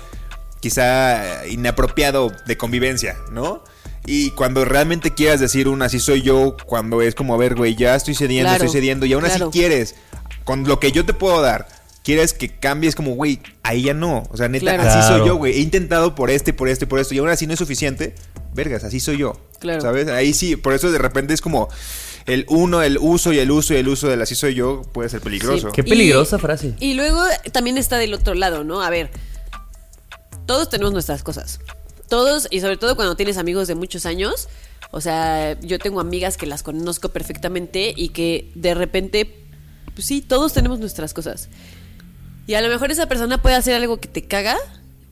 quizá 0.59 1.45
inapropiado 1.47 2.31
de 2.47 2.57
convivencia, 2.57 3.17
¿no? 3.31 3.63
Y 4.07 4.31
cuando 4.31 4.65
realmente 4.65 5.13
quieras 5.13 5.39
decir 5.39 5.67
un 5.67 5.81
así 5.81 5.99
soy 5.99 6.21
yo, 6.21 6.55
cuando 6.65 7.01
es 7.01 7.15
como, 7.15 7.33
a 7.33 7.37
ver, 7.37 7.55
güey, 7.55 7.75
ya 7.75 7.95
estoy 7.95 8.13
cediendo, 8.15 8.49
Claro, 8.49 8.63
estoy 8.65 8.79
cediendo, 8.79 9.05
y 9.05 9.13
aún 9.13 9.23
claro. 9.23 9.47
así 9.49 9.57
quieres, 9.59 9.95
con 10.43 10.63
lo 10.67 10.79
que 10.79 10.91
yo 10.91 11.05
te 11.05 11.13
puedo 11.13 11.41
dar, 11.41 11.67
quieres 12.05 12.33
que 12.33 12.47
cambies 12.49 12.95
como, 12.95 13.15
güey, 13.15 13.41
ahí 13.63 13.81
ya 13.83 13.93
no. 13.93 14.23
O 14.29 14.37
sea, 14.37 14.47
neta, 14.47 14.75
Claro. 14.75 14.83
así 14.83 15.05
soy 15.07 15.27
yo, 15.27 15.35
güey. 15.35 15.53
He 15.57 15.59
intentado 15.59 16.15
por 16.15 16.29
este, 16.29 16.53
por 16.53 16.69
este, 16.69 16.87
por 16.87 16.99
esto, 16.99 17.13
y 17.15 17.17
aún 17.17 17.27
así 17.29 17.47
no 17.47 17.53
es 17.53 17.59
suficiente. 17.59 18.13
Vergas, 18.53 18.83
así 18.85 18.99
soy 19.01 19.17
yo. 19.17 19.41
Claro. 19.59 19.81
¿Sabes? 19.81 20.07
Ahí 20.07 20.33
sí, 20.33 20.55
por 20.55 20.73
eso 20.73 20.91
de 20.91 20.99
repente 20.99 21.33
es 21.33 21.41
como 21.41 21.67
el 22.27 22.45
uno, 22.47 22.81
el 22.83 22.97
uso 22.99 23.33
y 23.33 23.39
el 23.39 23.51
uso 23.51 23.73
y 23.73 23.77
el 23.77 23.87
uso 23.89 24.07
del 24.07 24.21
así 24.21 24.35
soy 24.35 24.53
yo 24.53 24.83
puede 24.93 25.09
ser 25.09 25.19
peligroso. 25.21 25.67
Sí. 25.67 25.73
Qué 25.73 25.83
peligrosa 25.83 26.37
frase. 26.39 26.75
Y 26.79 26.93
luego 26.93 27.21
también 27.51 27.77
está 27.77 27.97
del 27.97 28.13
otro 28.13 28.33
lado, 28.35 28.63
¿no? 28.63 28.81
A 28.81 28.89
ver, 28.89 29.09
todos 30.45 30.69
tenemos 30.69 30.93
nuestras 30.93 31.23
cosas. 31.23 31.59
Todos, 32.07 32.47
y 32.51 32.61
sobre 32.61 32.77
todo 32.77 32.95
cuando 32.95 33.15
tienes 33.15 33.37
amigos 33.37 33.67
de 33.67 33.75
muchos 33.75 34.05
años. 34.05 34.47
O 34.91 35.01
sea, 35.01 35.59
yo 35.61 35.79
tengo 35.79 35.99
amigas 35.99 36.37
que 36.37 36.45
las 36.45 36.63
conozco 36.63 37.09
perfectamente 37.09 37.93
y 37.95 38.09
que 38.09 38.51
de 38.55 38.73
repente, 38.75 39.43
pues 39.93 40.05
sí, 40.07 40.21
todos 40.21 40.53
tenemos 40.53 40.79
nuestras 40.79 41.13
cosas. 41.13 41.49
Y 42.47 42.53
a 42.53 42.61
lo 42.61 42.69
mejor 42.69 42.91
esa 42.91 43.07
persona 43.07 43.41
puede 43.41 43.55
hacer 43.55 43.75
algo 43.75 43.97
que 43.97 44.07
te 44.07 44.25
caga, 44.27 44.57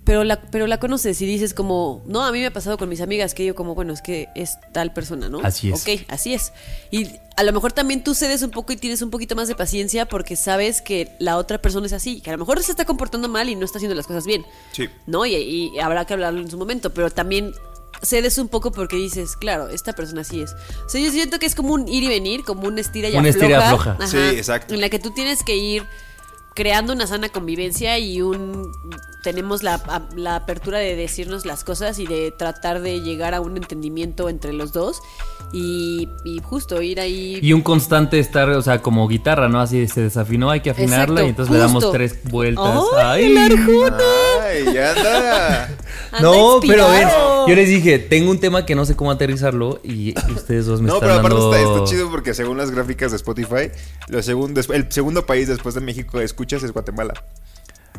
pero 0.03 0.23
la, 0.23 0.41
pero 0.41 0.67
la 0.67 0.79
conoces 0.79 1.21
y 1.21 1.25
dices 1.25 1.53
como, 1.53 2.03
no, 2.05 2.23
a 2.23 2.31
mí 2.31 2.39
me 2.39 2.47
ha 2.47 2.53
pasado 2.53 2.77
con 2.77 2.89
mis 2.89 3.01
amigas 3.01 3.33
que 3.33 3.45
yo 3.45 3.55
como, 3.55 3.73
bueno, 3.73 3.93
es 3.93 4.01
que 4.01 4.27
es 4.35 4.57
tal 4.73 4.93
persona, 4.93 5.29
¿no? 5.29 5.39
Así 5.43 5.71
es. 5.71 5.81
Ok, 5.81 6.05
así 6.09 6.33
es. 6.33 6.51
Y 6.91 7.07
a 7.37 7.43
lo 7.43 7.53
mejor 7.53 7.71
también 7.71 8.03
tú 8.03 8.13
cedes 8.13 8.41
un 8.43 8.51
poco 8.51 8.73
y 8.73 8.77
tienes 8.77 9.01
un 9.01 9.09
poquito 9.09 9.35
más 9.35 9.47
de 9.47 9.55
paciencia 9.55 10.05
porque 10.05 10.35
sabes 10.35 10.81
que 10.81 11.09
la 11.19 11.37
otra 11.37 11.61
persona 11.61 11.87
es 11.87 11.93
así, 11.93 12.21
que 12.21 12.29
a 12.29 12.33
lo 12.33 12.39
mejor 12.39 12.61
se 12.61 12.71
está 12.71 12.85
comportando 12.85 13.29
mal 13.29 13.49
y 13.49 13.55
no 13.55 13.65
está 13.65 13.77
haciendo 13.79 13.95
las 13.95 14.05
cosas 14.05 14.25
bien. 14.25 14.45
Sí. 14.73 14.89
¿No? 15.07 15.25
Y, 15.25 15.35
y 15.35 15.79
habrá 15.79 16.05
que 16.05 16.13
hablarlo 16.13 16.41
en 16.41 16.51
su 16.51 16.57
momento, 16.57 16.93
pero 16.93 17.09
también 17.09 17.53
cedes 18.01 18.37
un 18.37 18.49
poco 18.49 18.71
porque 18.71 18.97
dices, 18.97 19.35
claro, 19.37 19.69
esta 19.69 19.93
persona 19.93 20.21
así 20.21 20.41
es. 20.41 20.53
O 20.85 20.89
sea, 20.89 21.01
yo 21.01 21.09
siento 21.11 21.39
que 21.39 21.45
es 21.45 21.55
como 21.55 21.73
un 21.73 21.87
ir 21.87 22.03
y 22.03 22.07
venir, 22.09 22.43
como 22.43 22.67
un 22.67 22.77
estira 22.77 23.07
y 23.07 23.15
afloja. 23.15 23.29
estira 23.29 23.49
y 23.49 23.53
afloja. 23.53 23.91
Ajá, 23.99 24.07
Sí, 24.07 24.17
exacto. 24.17 24.73
En 24.73 24.81
la 24.81 24.89
que 24.89 24.99
tú 24.99 25.11
tienes 25.11 25.43
que 25.43 25.55
ir 25.55 25.83
creando 26.55 26.93
una 26.93 27.07
sana 27.07 27.29
convivencia 27.29 27.97
y 27.99 28.21
un 28.21 28.71
tenemos 29.23 29.63
la, 29.63 29.81
la 30.15 30.35
apertura 30.35 30.79
de 30.79 30.95
decirnos 30.95 31.45
las 31.45 31.63
cosas 31.63 31.97
y 31.97 32.05
de 32.05 32.31
tratar 32.31 32.81
de 32.81 33.01
llegar 33.01 33.33
a 33.33 33.41
un 33.41 33.55
entendimiento 33.55 34.27
entre 34.27 34.51
los 34.51 34.73
dos 34.73 35.01
y, 35.53 36.09
y 36.25 36.39
justo 36.43 36.81
ir 36.81 36.99
ahí 36.99 37.39
Y 37.41 37.53
un 37.53 37.61
constante 37.61 38.19
estar, 38.19 38.49
o 38.49 38.61
sea, 38.61 38.81
como 38.81 39.07
guitarra, 39.07 39.47
¿no? 39.47 39.61
Así 39.61 39.87
se 39.87 40.01
desafinó, 40.01 40.49
hay 40.49 40.61
que 40.61 40.71
afinarla 40.71 41.21
Exacto, 41.21 41.25
y 41.25 41.29
entonces 41.29 41.53
le 41.53 41.59
damos 41.59 41.91
tres 41.91 42.23
vueltas. 42.23 42.83
¡Ay, 42.97 43.25
el 43.25 43.37
Arjona! 43.37 43.97
Ay, 44.41 44.73
ya 44.73 44.91
anda. 44.91 45.65
Anda 46.11 46.21
No, 46.21 46.59
pero 46.59 46.85
a 46.85 46.91
ver, 46.91 47.03
inspirado. 47.03 47.47
yo 47.47 47.55
les 47.55 47.69
dije, 47.69 47.99
tengo 47.99 48.31
un 48.31 48.39
tema 48.39 48.65
que 48.65 48.75
no 48.75 48.85
sé 48.85 48.95
cómo 48.95 49.11
aterrizarlo 49.11 49.79
y, 49.83 50.15
ustedes 50.35 50.65
dos 50.65 50.81
me 50.81 50.87
No, 50.87 50.95
están 50.95 51.09
pero 51.09 51.19
aparte 51.19 51.39
dando... 51.39 51.55
está, 51.55 51.73
está 51.75 51.85
chido 51.85 52.09
porque 52.09 52.33
según 52.33 52.57
las 52.57 52.71
gráficas 52.71 53.11
de 53.11 53.17
Spotify, 53.17 53.71
lo 54.07 54.21
segundo, 54.23 54.59
el 54.59 54.91
segundo 54.91 55.25
país 55.25 55.47
después 55.47 55.75
de 55.75 55.81
México 55.81 56.19
que 56.19 56.42
escuchas 56.43 56.63
es 56.63 56.73
Guatemala. 56.73 57.13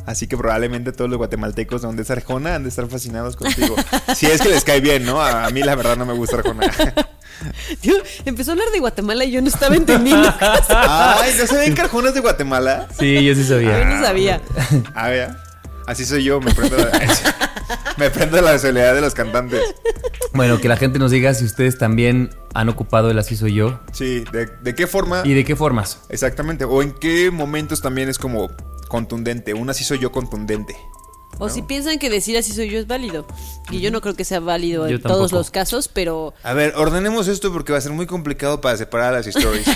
Así 0.06 0.26
que 0.26 0.36
probablemente 0.36 0.92
todos 0.92 1.08
los 1.08 1.16
guatemaltecos 1.16 1.80
donde 1.80 2.02
es 2.02 2.10
Arjona 2.10 2.56
han 2.56 2.62
de 2.62 2.68
estar 2.68 2.86
fascinados 2.88 3.36
contigo. 3.36 3.74
si 4.14 4.26
es 4.26 4.42
que 4.42 4.50
les 4.50 4.64
cae 4.64 4.80
bien, 4.80 5.06
¿no? 5.06 5.22
A, 5.22 5.48
mí 5.48 5.62
la 5.62 5.74
verdad 5.74 5.96
no 5.96 6.04
me 6.04 6.12
gusta 6.12 6.36
Arjona. 6.36 6.70
Tío, 7.80 7.94
empezó 8.26 8.50
a 8.50 8.52
hablar 8.52 8.68
de 8.70 8.80
Guatemala 8.80 9.24
y 9.24 9.30
yo 9.30 9.40
no 9.40 9.48
estaba 9.48 9.76
entendiendo. 9.76 10.32
Ay, 10.68 11.34
¿no 11.38 11.46
saben 11.46 11.74
que 11.74 11.80
Arjona 11.80 12.08
es 12.08 12.14
de 12.14 12.20
Guatemala? 12.20 12.86
Sí, 12.98 13.24
yo 13.24 13.34
sí 13.34 13.44
sabía. 13.44 13.78
Yo 13.78 13.84
no 13.86 14.04
sabía. 14.04 14.42
A 14.94 15.08
ver, 15.08 15.30
así 15.86 16.04
soy 16.04 16.22
yo, 16.22 16.38
me 16.40 16.52
prendo 16.52 16.76
la, 16.76 16.90
me 17.96 18.10
prendo 18.10 18.40
la 18.40 18.58
soledad 18.58 18.94
de 18.94 19.00
los 19.00 19.14
cantantes. 19.14 19.60
Bueno, 20.32 20.60
que 20.60 20.68
la 20.68 20.76
gente 20.76 20.98
nos 20.98 21.10
diga 21.10 21.32
si 21.34 21.44
ustedes 21.44 21.78
también 21.78 22.30
han 22.54 22.68
ocupado 22.68 23.10
el 23.10 23.18
así 23.18 23.36
soy 23.36 23.54
yo 23.54 23.80
Sí, 23.92 24.24
¿de, 24.32 24.46
de 24.46 24.74
qué 24.74 24.86
forma? 24.86 25.22
y 25.24 25.32
de 25.34 25.44
qué 25.44 25.54
formas. 25.56 26.00
Exactamente, 26.08 26.64
o 26.64 26.82
en 26.82 26.92
qué 26.92 27.30
momentos 27.30 27.80
también 27.82 28.08
es 28.08 28.18
como 28.18 28.50
contundente, 28.88 29.54
un 29.54 29.70
así 29.70 29.84
soy 29.84 29.98
yo 29.98 30.12
contundente. 30.12 30.76
O 31.40 31.48
si 31.48 31.62
piensan 31.62 31.98
que 31.98 32.10
decir 32.10 32.36
así 32.38 32.52
soy 32.52 32.70
yo 32.70 32.78
es 32.78 32.86
válido. 32.86 33.26
Y 33.68 33.80
yo 33.80 33.90
no 33.90 34.00
creo 34.00 34.14
que 34.14 34.24
sea 34.24 34.38
válido 34.38 34.88
Yo 34.88 34.96
en 34.96 35.02
todos 35.02 35.32
los 35.32 35.50
casos, 35.50 35.88
pero 35.88 36.32
A 36.44 36.52
ver, 36.54 36.74
ordenemos 36.76 37.26
esto 37.26 37.52
porque 37.52 37.72
va 37.72 37.78
a 37.78 37.80
ser 37.80 37.90
muy 37.90 38.06
complicado 38.06 38.60
para 38.60 38.76
separar 38.76 39.12
las 39.14 39.26
stories. 39.26 39.66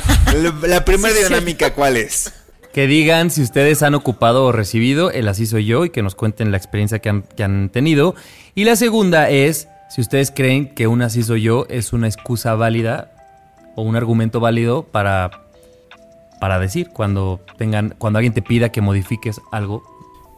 la, 0.41 0.55
la 0.69 0.85
primera 0.85 1.17
Sí, 1.17 1.25
dinámica, 1.25 1.75
¿cuál 1.75 1.97
es? 1.97 2.33
Que 2.79 2.87
digan 2.87 3.33
si 3.33 3.43
ustedes 3.43 3.83
han 3.83 3.97
ocupado 3.97 4.45
o 4.45 4.53
recibido 4.53 5.11
el 5.11 5.27
así 5.27 5.47
soy 5.47 5.65
yo 5.65 5.85
y 5.85 5.91
que 5.91 6.01
nos 6.01 6.15
cuenten 6.15 6.53
la 6.53 6.59
experiencia 6.59 7.01
que 7.01 7.09
han, 7.43 7.71
tenido. 7.71 8.15
Y 8.55 8.63
la 8.63 8.77
segunda 8.77 9.31
es 9.31 9.67
si 9.91 10.01
ustedes 10.01 10.31
creen 10.31 10.73
que 10.77 10.87
un 10.87 11.03
así 11.03 11.25
soy 11.25 11.43
yo 11.43 11.67
es 11.71 11.93
una 11.93 12.07
excusa 12.07 12.55
válida 12.55 13.11
o 13.75 13.83
un 13.83 13.97
argumento 13.97 14.39
válido 14.39 14.85
para, 14.85 15.49
para 16.39 16.61
decir 16.61 16.91
cuando 16.91 17.41
tengan 17.57 17.97
cuando 17.99 18.21
alguien 18.21 18.33
te 18.33 18.43
pida 18.43 18.71
que 18.71 18.81
modifiques 18.81 19.41
algo. 19.51 19.83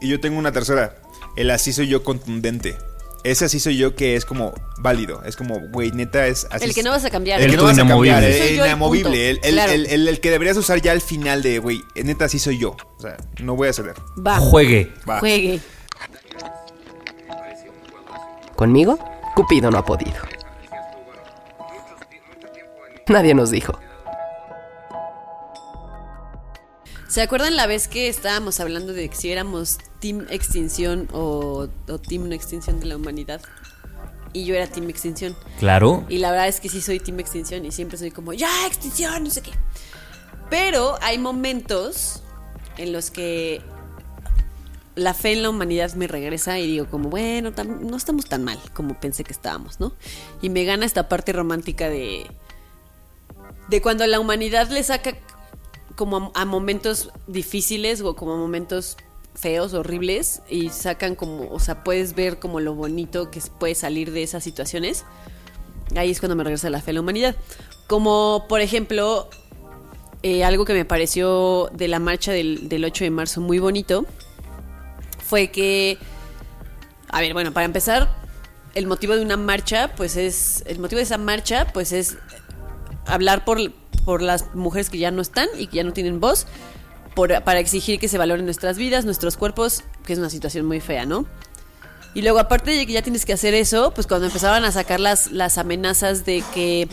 Y 0.01 0.09
yo 0.09 0.19
tengo 0.19 0.39
una 0.39 0.51
tercera, 0.51 0.95
el 1.37 1.51
así 1.51 1.75
soy 1.75 1.89
yo 1.89 2.03
contundente. 2.03 2.75
Ese 3.23 3.45
así 3.45 3.61
soy 3.61 3.77
yo 3.77 3.95
que 3.95 4.17
es 4.17 4.25
como 4.25 4.55
válido, 4.79 5.23
es 5.25 5.37
como, 5.37 5.61
güey, 5.73 5.91
neta 5.93 6.27
es 6.27 6.47
así. 6.51 6.65
el 6.65 6.75
que 6.75 6.83
no 6.83 6.91
vas 6.91 7.05
a 7.05 7.11
cambiar. 7.11 7.41
El 7.41 7.51
que 7.51 7.57
no 7.59 7.65
vas 7.65 7.77
a 7.79 7.83
inamovible. 7.83 8.13
cambiar, 8.15 8.33
Soy 8.33 8.49
el 8.49 8.59
el 8.61 8.67
inamovible, 8.67 9.03
punto. 9.05 9.19
el, 9.19 9.41
el- 9.43 9.55
Claro. 9.55 9.73
el- 9.73 9.87
el- 9.87 10.09
el 10.09 10.21
que 10.21 10.31
deberías 10.31 10.57
usar 10.57 10.81
ya 10.81 10.93
al 10.93 11.01
final 11.03 11.43
de, 11.43 11.59
güey, 11.59 11.83
neta 12.03 12.25
así 12.25 12.39
soy 12.39 12.59
yo. 12.59 12.77
O 12.97 13.01
sea, 13.01 13.17
no 13.43 13.57
voy 13.57 13.69
a 13.69 13.73
ceder. 13.75 13.95
Va. 14.27 14.39
Juegue. 14.39 14.93
Va. 15.09 15.21
Juegue. 15.21 15.61
Conmigo, 18.57 18.99
Cupido 19.35 19.71
no 19.71 19.79
ha 19.79 19.85
podido. 19.85 20.13
Nadie 23.09 23.35
nos 23.35 23.51
dijo. 23.51 23.79
¿Se 27.11 27.23
acuerdan 27.23 27.57
la 27.57 27.67
vez 27.67 27.89
que 27.89 28.07
estábamos 28.09 28.61
hablando 28.61 28.93
de 28.93 29.11
si 29.13 29.33
éramos 29.33 29.79
Team 29.99 30.29
Extinción 30.31 31.09
o, 31.13 31.67
o 31.89 31.99
Team 31.99 32.29
No 32.29 32.37
Extinción 32.37 32.79
de 32.79 32.87
la 32.87 32.97
Humanidad? 32.97 33.41
Y 34.33 34.45
yo 34.45 34.55
era 34.55 34.69
Team 34.69 34.89
Extinción. 34.89 35.35
Claro. 35.59 36.07
Y 36.09 36.19
la 36.19 36.31
verdad 36.31 36.47
es 36.47 36.61
que 36.61 36.69
sí 36.69 36.81
soy 36.81 37.01
Team 37.01 37.19
Extinción 37.19 37.65
y 37.65 37.73
siempre 37.73 37.99
soy 37.99 38.13
como, 38.13 38.33
ya, 38.33 38.65
extinción, 38.65 39.25
no 39.25 39.31
sé 39.31 39.43
qué. 39.43 39.51
Pero 40.51 40.99
hay 41.03 41.19
momentos 41.19 42.23
en 42.77 42.93
los 42.93 43.11
que 43.11 43.61
la 44.95 45.13
fe 45.13 45.33
en 45.33 45.43
la 45.43 45.51
humanidad 45.51 45.93
me 45.95 46.07
regresa 46.07 46.61
y 46.61 46.69
digo 46.69 46.87
como, 46.87 47.09
bueno, 47.09 47.51
no 47.51 47.97
estamos 47.97 48.27
tan 48.27 48.45
mal 48.45 48.61
como 48.73 49.01
pensé 49.01 49.25
que 49.25 49.33
estábamos, 49.33 49.81
¿no? 49.81 49.95
Y 50.43 50.49
me 50.49 50.63
gana 50.63 50.87
esta 50.87 51.09
parte 51.09 51.33
romántica 51.33 51.89
de 51.89 52.31
de 53.71 53.81
cuando 53.81 54.07
la 54.07 54.19
humanidad 54.19 54.69
le 54.69 54.83
saca 54.83 55.17
como 56.01 56.33
a, 56.35 56.41
a 56.41 56.45
momentos 56.47 57.11
difíciles 57.27 58.01
o 58.01 58.17
como 58.17 58.33
a 58.33 58.37
momentos 58.39 58.97
feos, 59.35 59.75
horribles 59.75 60.41
y 60.49 60.71
sacan 60.71 61.15
como, 61.15 61.51
o 61.51 61.61
sea, 61.61 61.85
puedes 61.85 62.15
ver 62.15 62.39
como 62.39 62.59
lo 62.59 62.75
bonito 62.75 63.31
que 63.31 63.39
puede 63.59 63.75
salir 63.75 64.11
de 64.11 64.23
esas 64.23 64.43
situaciones. 64.43 65.05
Ahí 65.95 66.11
es 66.11 66.21
cuando 66.21 66.37
me 66.37 66.43
regresa 66.43 66.71
la 66.71 66.81
fe 66.81 66.93
en 66.93 66.95
la 66.95 67.01
humanidad. 67.03 67.37
Como 67.87 68.47
por 68.49 68.63
ejemplo, 68.63 69.29
eh, 70.23 70.43
algo 70.43 70.65
que 70.65 70.73
me 70.73 70.87
pareció 70.87 71.69
de 71.75 71.89
la 71.89 71.99
marcha 71.99 72.33
del, 72.33 72.71
del 72.71 72.83
8 72.83 73.05
de 73.05 73.11
marzo 73.11 73.43
muy 73.43 73.59
bonito 73.59 74.07
fue 75.23 75.51
que, 75.51 75.99
a 77.09 77.21
ver, 77.21 77.35
bueno, 77.35 77.53
para 77.53 77.67
empezar, 77.67 78.09
el 78.75 78.87
motivo 78.87 79.17
de 79.17 79.23
una 79.23 79.37
marcha, 79.37 79.93
pues 79.97 80.17
es, 80.17 80.65
el 80.67 80.79
motivo 80.79 80.97
de 80.97 81.03
esa 81.03 81.19
marcha, 81.19 81.67
pues 81.75 81.93
es 81.93 82.17
hablar 83.05 83.45
por, 83.45 83.59
por 84.05 84.23
las 84.23 84.55
mujeres 84.55 84.91
que 84.91 84.99
ya 84.99 85.11
no 85.11 85.23
están 85.23 85.49
y 85.59 85.67
que 85.67 85.77
ya 85.77 85.85
no 85.85 85.93
tienen 85.93 86.21
voz, 86.21 86.47
por- 87.15 87.43
para 87.45 87.59
exigir 87.61 87.99
que 87.99 88.09
se 88.09 88.19
valoren 88.19 88.45
nuestras 88.45 88.77
vidas, 88.79 89.05
nuestros 89.05 89.37
cuerpos, 89.37 89.85
que 90.05 90.13
es 90.13 90.19
una 90.19 90.31
situación 90.31 90.67
muy 90.67 90.81
fea, 90.81 91.07
¿no? 91.07 91.27
Y 92.15 92.23
luego, 92.23 92.41
aparte 92.41 92.73
de 92.73 92.87
que 92.87 92.93
ya 92.93 93.03
tienes 93.03 93.25
que 93.25 93.33
hacer 93.33 93.55
eso, 93.55 93.93
pues 93.95 94.07
cuando 94.07 94.27
empezaban 94.27 94.65
a 94.65 94.73
sacar 94.73 94.99
las, 94.99 95.31
las 95.31 95.59
amenazas 95.59 96.25
de 96.25 96.43
que 96.53 96.89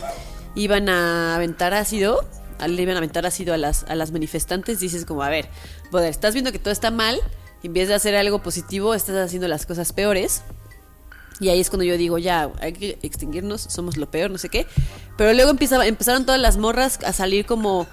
iban 0.54 0.88
a 0.88 1.34
aventar 1.34 1.74
ácido, 1.74 2.24
le 2.64 2.82
iban 2.82 2.94
a 2.94 2.98
aventar 2.98 3.26
ácido 3.26 3.52
a 3.54 3.56
las, 3.56 3.84
a 3.84 3.94
las 3.96 4.12
manifestantes, 4.12 4.80
dices 4.80 5.04
como, 5.04 5.22
a 5.22 5.28
ver, 5.28 5.48
brother, 5.90 6.10
estás 6.10 6.34
viendo 6.34 6.52
que 6.52 6.58
todo 6.58 6.70
está 6.72 6.90
mal, 6.90 7.20
y 7.62 7.66
en 7.68 7.72
vez 7.72 7.88
de 7.88 7.94
hacer 7.94 8.14
algo 8.14 8.42
positivo, 8.42 8.94
estás 8.94 9.16
haciendo 9.16 9.48
las 9.48 9.66
cosas 9.66 9.92
peores. 9.92 10.42
Y 11.40 11.50
ahí 11.50 11.60
es 11.60 11.70
cuando 11.70 11.84
yo 11.84 11.96
digo, 11.96 12.18
ya, 12.18 12.50
hay 12.60 12.72
que 12.72 12.98
extinguirnos, 13.02 13.60
somos 13.62 13.96
lo 13.96 14.10
peor, 14.10 14.30
no 14.30 14.38
sé 14.38 14.48
qué. 14.48 14.66
Pero 15.16 15.32
luego 15.32 15.50
empezaron 15.50 16.26
todas 16.26 16.40
las 16.40 16.56
morras 16.56 16.98
a 17.04 17.12
salir 17.12 17.46
como 17.46 17.86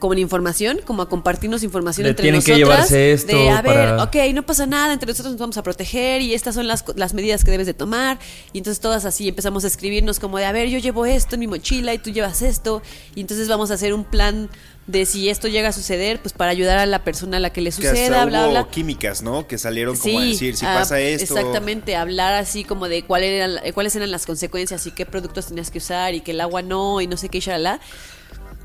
como 0.00 0.14
en 0.14 0.18
información, 0.18 0.80
como 0.84 1.02
a 1.02 1.08
compartirnos 1.08 1.62
información 1.62 2.02
De 2.04 2.10
entre 2.10 2.22
tienen 2.24 2.42
que 2.42 2.52
nosotras. 2.58 2.90
llevarse 2.90 3.12
esto 3.12 3.36
de, 3.36 3.50
a 3.50 3.62
ver, 3.62 3.72
para- 3.96 4.02
ok, 4.02 4.16
no 4.34 4.42
pasa 4.44 4.66
nada, 4.66 4.92
entre 4.92 5.06
nosotros 5.06 5.32
nos 5.34 5.40
vamos 5.40 5.56
a 5.58 5.62
proteger 5.62 6.20
y 6.22 6.34
estas 6.34 6.56
son 6.56 6.66
las, 6.66 6.82
co- 6.82 6.94
las 6.96 7.14
medidas 7.14 7.44
que 7.44 7.52
debes 7.52 7.66
de 7.68 7.74
tomar. 7.74 8.18
Y 8.52 8.58
entonces 8.58 8.80
todas 8.80 9.04
así 9.04 9.28
empezamos 9.28 9.62
a 9.62 9.68
escribirnos 9.68 10.18
como 10.18 10.38
de, 10.38 10.46
a 10.46 10.52
ver, 10.52 10.68
yo 10.68 10.78
llevo 10.78 11.06
esto 11.06 11.36
en 11.36 11.40
mi 11.40 11.46
mochila 11.46 11.94
y 11.94 11.98
tú 11.98 12.10
llevas 12.10 12.42
esto. 12.42 12.82
Y 13.14 13.20
entonces 13.20 13.46
vamos 13.46 13.70
a 13.70 13.74
hacer 13.74 13.94
un 13.94 14.02
plan 14.04 14.48
de 14.86 15.06
si 15.06 15.28
esto 15.28 15.46
llega 15.46 15.68
a 15.68 15.72
suceder, 15.72 16.20
pues 16.20 16.32
para 16.32 16.50
ayudar 16.50 16.78
a 16.78 16.86
la 16.86 17.04
persona 17.04 17.36
a 17.36 17.40
la 17.40 17.50
que 17.52 17.60
le 17.60 17.70
Que 17.70 17.76
hasta 17.86 17.90
suceda, 17.90 18.24
bla, 18.24 18.42
hubo 18.44 18.50
bla. 18.50 18.68
químicas, 18.70 19.22
¿no? 19.22 19.46
Que 19.46 19.56
salieron 19.56 19.96
como 19.96 20.18
a 20.18 20.24
decir, 20.24 20.56
si 20.56 20.66
ah, 20.66 20.74
pasa 20.80 20.98
esto... 20.98 21.22
Exactamente, 21.38 21.94
hablar 21.94 22.34
así 22.34 22.64
como 22.64 22.88
de 22.88 23.04
cuál 23.04 23.22
eran, 23.22 23.58
cuáles 23.72 23.94
eran 23.94 24.10
las 24.10 24.26
consecuencias 24.26 24.84
y 24.88 24.90
qué 24.90 25.06
productos 25.06 25.46
tenías 25.46 25.70
que 25.70 25.78
usar 25.78 26.14
y 26.14 26.22
que 26.22 26.32
el 26.32 26.40
agua 26.40 26.62
no 26.62 27.00
y 27.00 27.06
no 27.06 27.16
sé 27.16 27.28
qué, 27.28 27.38
shalala. 27.38 27.78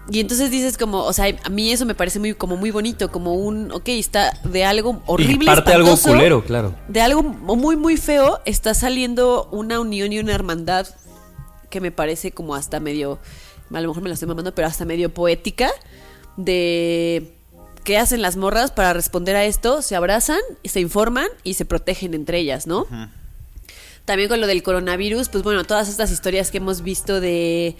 Y 0.10 0.20
entonces 0.20 0.52
dices 0.52 0.78
como, 0.78 1.04
o 1.04 1.14
sea, 1.14 1.26
a 1.44 1.50
mí 1.50 1.72
eso 1.72 1.86
me 1.86 1.96
parece 1.96 2.20
muy 2.20 2.36
como 2.36 2.58
muy 2.58 2.70
bonito, 2.70 3.12
como 3.12 3.34
un, 3.34 3.72
ok, 3.72 3.90
está 3.90 4.40
de 4.44 4.64
algo 4.64 5.02
horrible. 5.08 5.46
y 5.46 5.48
parte 5.48 5.74
algo 5.74 5.98
culero, 5.98 6.44
claro. 6.44 6.76
De 6.88 7.02
algo 7.02 7.24
muy, 7.24 7.76
muy 7.76 7.98
feo, 7.98 8.40
está 8.46 8.74
saliendo 8.76 9.50
una 9.52 9.80
unión 9.80 10.14
y 10.14 10.20
una 10.20 10.34
hermandad 10.34 10.88
que 11.70 11.82
me 11.82 11.92
parece 11.92 12.32
como 12.32 12.54
hasta 12.54 12.80
medio, 12.80 13.20
a 13.74 13.82
lo 13.82 13.88
mejor 13.88 14.04
me 14.04 14.10
la 14.10 14.14
estoy 14.14 14.28
mamando, 14.28 14.54
pero 14.54 14.68
hasta 14.68 14.86
medio 14.86 15.12
poética, 15.12 15.72
de 16.38 17.34
qué 17.84 17.98
hacen 17.98 18.22
las 18.22 18.38
morras 18.38 18.72
para 18.72 18.94
responder 18.94 19.36
a 19.36 19.46
esto, 19.46 19.82
se 19.82 19.96
abrazan, 19.96 20.40
se 20.64 20.82
informan 20.82 21.28
y 21.44 21.56
se 21.56 21.66
protegen 21.66 22.14
entre 22.14 22.40
ellas, 22.40 22.68
¿no? 22.68 22.88
También 24.06 24.30
con 24.30 24.40
lo 24.40 24.46
del 24.46 24.62
coronavirus, 24.62 25.30
pues 25.30 25.44
bueno, 25.44 25.64
todas 25.64 25.90
estas 25.90 26.12
historias 26.12 26.52
que 26.52 26.58
hemos 26.58 26.84
visto 26.84 27.20
de 27.20 27.76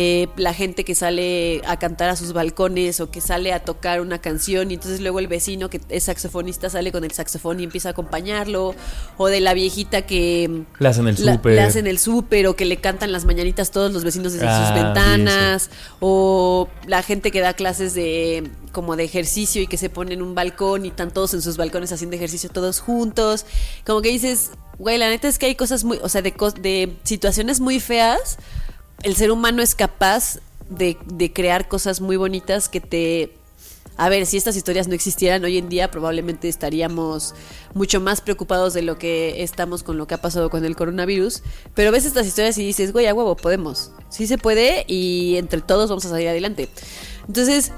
eh, 0.00 0.28
la 0.36 0.54
gente 0.54 0.84
que 0.84 0.94
sale 0.94 1.60
a 1.66 1.76
cantar 1.76 2.08
a 2.08 2.14
sus 2.14 2.32
balcones 2.32 3.00
o 3.00 3.10
que 3.10 3.20
sale 3.20 3.52
a 3.52 3.64
tocar 3.64 4.00
una 4.00 4.20
canción 4.20 4.70
y 4.70 4.74
entonces 4.74 5.00
luego 5.00 5.18
el 5.18 5.26
vecino 5.26 5.68
que 5.70 5.80
es 5.88 6.04
saxofonista 6.04 6.70
sale 6.70 6.92
con 6.92 7.02
el 7.02 7.10
saxofón 7.10 7.58
y 7.58 7.64
empieza 7.64 7.88
a 7.88 7.92
acompañarlo, 7.92 8.76
o 9.16 9.26
de 9.26 9.40
la 9.40 9.54
viejita 9.54 10.02
que 10.02 10.62
Le 10.78 10.88
hacen 10.88 11.08
el 11.08 11.16
la- 11.18 11.34
súper. 11.34 11.58
hacen 11.58 11.86
el 11.88 11.98
súper 11.98 12.46
o 12.46 12.54
que 12.54 12.64
le 12.64 12.76
cantan 12.76 13.10
las 13.10 13.24
mañanitas 13.24 13.72
todos 13.72 13.92
los 13.92 14.04
vecinos 14.04 14.32
desde 14.34 14.46
Ah, 14.46 14.58
sus 14.68 14.68
sí, 14.68 14.84
ventanas 14.84 15.70
o 15.98 16.68
la 16.86 17.02
gente 17.02 17.32
que 17.32 17.40
da 17.40 17.54
clases 17.54 17.94
de 17.94 18.48
como 18.70 18.94
de 18.94 19.02
ejercicio 19.02 19.62
y 19.62 19.66
que 19.66 19.78
se 19.78 19.90
pone 19.90 20.14
en 20.14 20.22
un 20.22 20.36
balcón 20.36 20.84
y 20.84 20.90
están 20.90 21.10
todos 21.10 21.34
en 21.34 21.42
sus 21.42 21.56
balcones 21.56 21.90
haciendo 21.90 22.14
ejercicio 22.14 22.50
todos 22.50 22.78
juntos 22.78 23.46
como 23.84 24.00
que 24.00 24.10
dices 24.10 24.52
güey 24.78 24.96
la 24.98 25.08
neta 25.08 25.26
es 25.26 25.38
que 25.40 25.46
hay 25.46 25.54
cosas 25.56 25.82
muy 25.82 25.98
o 26.02 26.08
sea 26.08 26.22
de, 26.22 26.32
de 26.60 26.96
situaciones 27.02 27.58
muy 27.58 27.80
feas 27.80 28.38
el 29.02 29.16
ser 29.16 29.30
humano 29.30 29.62
es 29.62 29.74
capaz 29.74 30.38
de, 30.68 30.98
de 31.06 31.32
crear 31.32 31.68
cosas 31.68 32.00
muy 32.00 32.16
bonitas 32.16 32.68
que 32.68 32.80
te 32.80 33.38
a 33.98 34.08
ver, 34.08 34.26
si 34.26 34.36
estas 34.36 34.54
historias 34.54 34.86
no 34.86 34.94
existieran 34.94 35.42
hoy 35.42 35.58
en 35.58 35.68
día, 35.68 35.90
probablemente 35.90 36.48
estaríamos 36.48 37.34
mucho 37.74 38.00
más 38.00 38.20
preocupados 38.20 38.72
de 38.72 38.82
lo 38.82 38.96
que 38.96 39.42
estamos 39.42 39.82
con 39.82 39.98
lo 39.98 40.06
que 40.06 40.14
ha 40.14 40.20
pasado 40.20 40.50
con 40.50 40.64
el 40.64 40.76
coronavirus. 40.76 41.42
Pero 41.74 41.90
ves 41.90 42.04
estas 42.04 42.24
historias 42.24 42.56
y 42.58 42.64
dices, 42.64 42.92
güey, 42.92 43.08
a 43.08 43.14
huevo, 43.14 43.36
podemos. 43.36 43.90
Sí 44.08 44.28
se 44.28 44.38
puede 44.38 44.84
y 44.86 45.34
entre 45.36 45.62
todos 45.62 45.90
vamos 45.90 46.04
a 46.04 46.10
salir 46.10 46.28
adelante. 46.28 46.68
Entonces, 47.26 47.72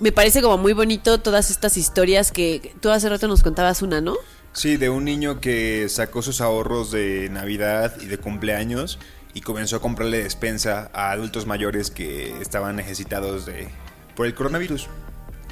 me 0.00 0.10
parece 0.10 0.42
como 0.42 0.58
muy 0.58 0.72
bonito 0.72 1.20
todas 1.20 1.48
estas 1.48 1.76
historias 1.76 2.32
que 2.32 2.74
tú 2.80 2.90
hace 2.90 3.08
rato 3.08 3.28
nos 3.28 3.44
contabas 3.44 3.82
una, 3.82 4.00
¿no? 4.00 4.16
Sí, 4.54 4.76
de 4.76 4.90
un 4.90 5.04
niño 5.04 5.40
que 5.40 5.88
sacó 5.88 6.22
sus 6.22 6.40
ahorros 6.40 6.90
de 6.90 7.28
Navidad 7.30 7.94
y 8.00 8.06
de 8.06 8.18
cumpleaños 8.18 8.98
y 9.34 9.40
comenzó 9.40 9.76
a 9.76 9.80
comprarle 9.80 10.22
despensa 10.22 10.90
a 10.92 11.10
adultos 11.10 11.46
mayores 11.46 11.90
que 11.90 12.40
estaban 12.40 12.76
necesitados 12.76 13.46
de 13.46 13.68
por 14.14 14.26
el 14.26 14.34
coronavirus. 14.34 14.88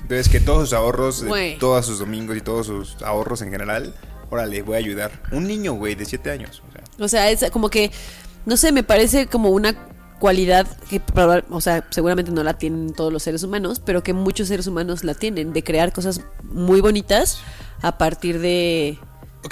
Entonces 0.02 0.28
que 0.28 0.40
todos 0.40 0.70
sus 0.70 0.72
ahorros, 0.72 1.22
de 1.22 1.56
todos 1.60 1.86
sus 1.86 1.98
domingos 1.98 2.36
y 2.36 2.40
todos 2.40 2.66
sus 2.66 3.00
ahorros 3.02 3.42
en 3.42 3.50
general, 3.50 3.94
órale, 4.30 4.62
voy 4.62 4.74
a 4.74 4.78
ayudar. 4.78 5.12
Un 5.30 5.46
niño, 5.46 5.74
güey, 5.74 5.94
de 5.94 6.04
7 6.04 6.30
años. 6.30 6.62
O 6.68 6.72
sea, 6.72 6.82
O 7.04 7.08
sea, 7.08 7.30
es 7.30 7.50
como 7.50 7.70
que, 7.70 7.90
no 8.46 8.56
sé, 8.56 8.72
me 8.72 8.82
parece 8.82 9.26
como 9.26 9.50
una 9.50 9.74
cualidad 10.18 10.66
que, 10.88 11.00
o 11.50 11.60
sea, 11.60 11.86
seguramente 11.90 12.30
no 12.30 12.42
la 12.42 12.58
tienen 12.58 12.92
todos 12.92 13.12
los 13.12 13.22
seres 13.22 13.42
humanos, 13.42 13.80
pero 13.80 14.02
que 14.02 14.12
muchos 14.12 14.48
seres 14.48 14.66
humanos 14.66 15.02
la 15.02 15.14
tienen, 15.14 15.52
de 15.52 15.64
crear 15.64 15.92
cosas 15.92 16.20
muy 16.42 16.80
bonitas 16.80 17.40
a 17.80 17.96
partir 17.96 18.38
de, 18.40 18.98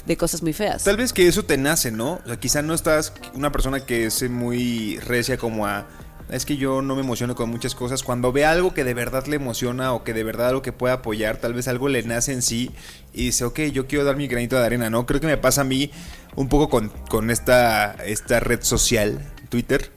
de 0.06 0.16
cosas 0.16 0.42
muy 0.42 0.52
feas. 0.52 0.84
Tal 0.84 0.96
vez 0.96 1.12
que 1.12 1.26
eso 1.26 1.44
te 1.44 1.56
nace, 1.56 1.90
¿no? 1.90 2.20
Quizá 2.40 2.62
no 2.62 2.74
estás 2.74 3.12
una 3.34 3.52
persona 3.52 3.80
que 3.80 4.06
es 4.06 4.28
muy 4.30 4.98
recia 4.98 5.36
como 5.38 5.66
a... 5.66 5.86
Es 6.30 6.44
que 6.44 6.58
yo 6.58 6.82
no 6.82 6.94
me 6.94 7.00
emociono 7.00 7.34
con 7.34 7.48
muchas 7.48 7.74
cosas. 7.74 8.02
Cuando 8.02 8.32
ve 8.32 8.44
algo 8.44 8.74
que 8.74 8.84
de 8.84 8.92
verdad 8.92 9.26
le 9.26 9.36
emociona 9.36 9.94
o 9.94 10.04
que 10.04 10.12
de 10.12 10.24
verdad 10.24 10.48
algo 10.48 10.60
que 10.60 10.72
pueda 10.72 10.94
apoyar, 10.94 11.38
tal 11.38 11.54
vez 11.54 11.68
algo 11.68 11.88
le 11.88 12.02
nace 12.02 12.32
en 12.32 12.42
sí 12.42 12.70
y 13.14 13.26
dice, 13.26 13.44
ok, 13.46 13.60
yo 13.72 13.86
quiero 13.86 14.04
dar 14.04 14.16
mi 14.16 14.28
granito 14.28 14.58
de 14.58 14.66
arena, 14.66 14.90
¿no? 14.90 15.06
Creo 15.06 15.22
que 15.22 15.26
me 15.26 15.38
pasa 15.38 15.62
a 15.62 15.64
mí 15.64 15.90
un 16.36 16.50
poco 16.50 16.68
con, 16.68 16.90
con 17.08 17.30
esta, 17.30 17.92
esta 18.04 18.40
red 18.40 18.62
social, 18.62 19.20
Twitter, 19.48 19.90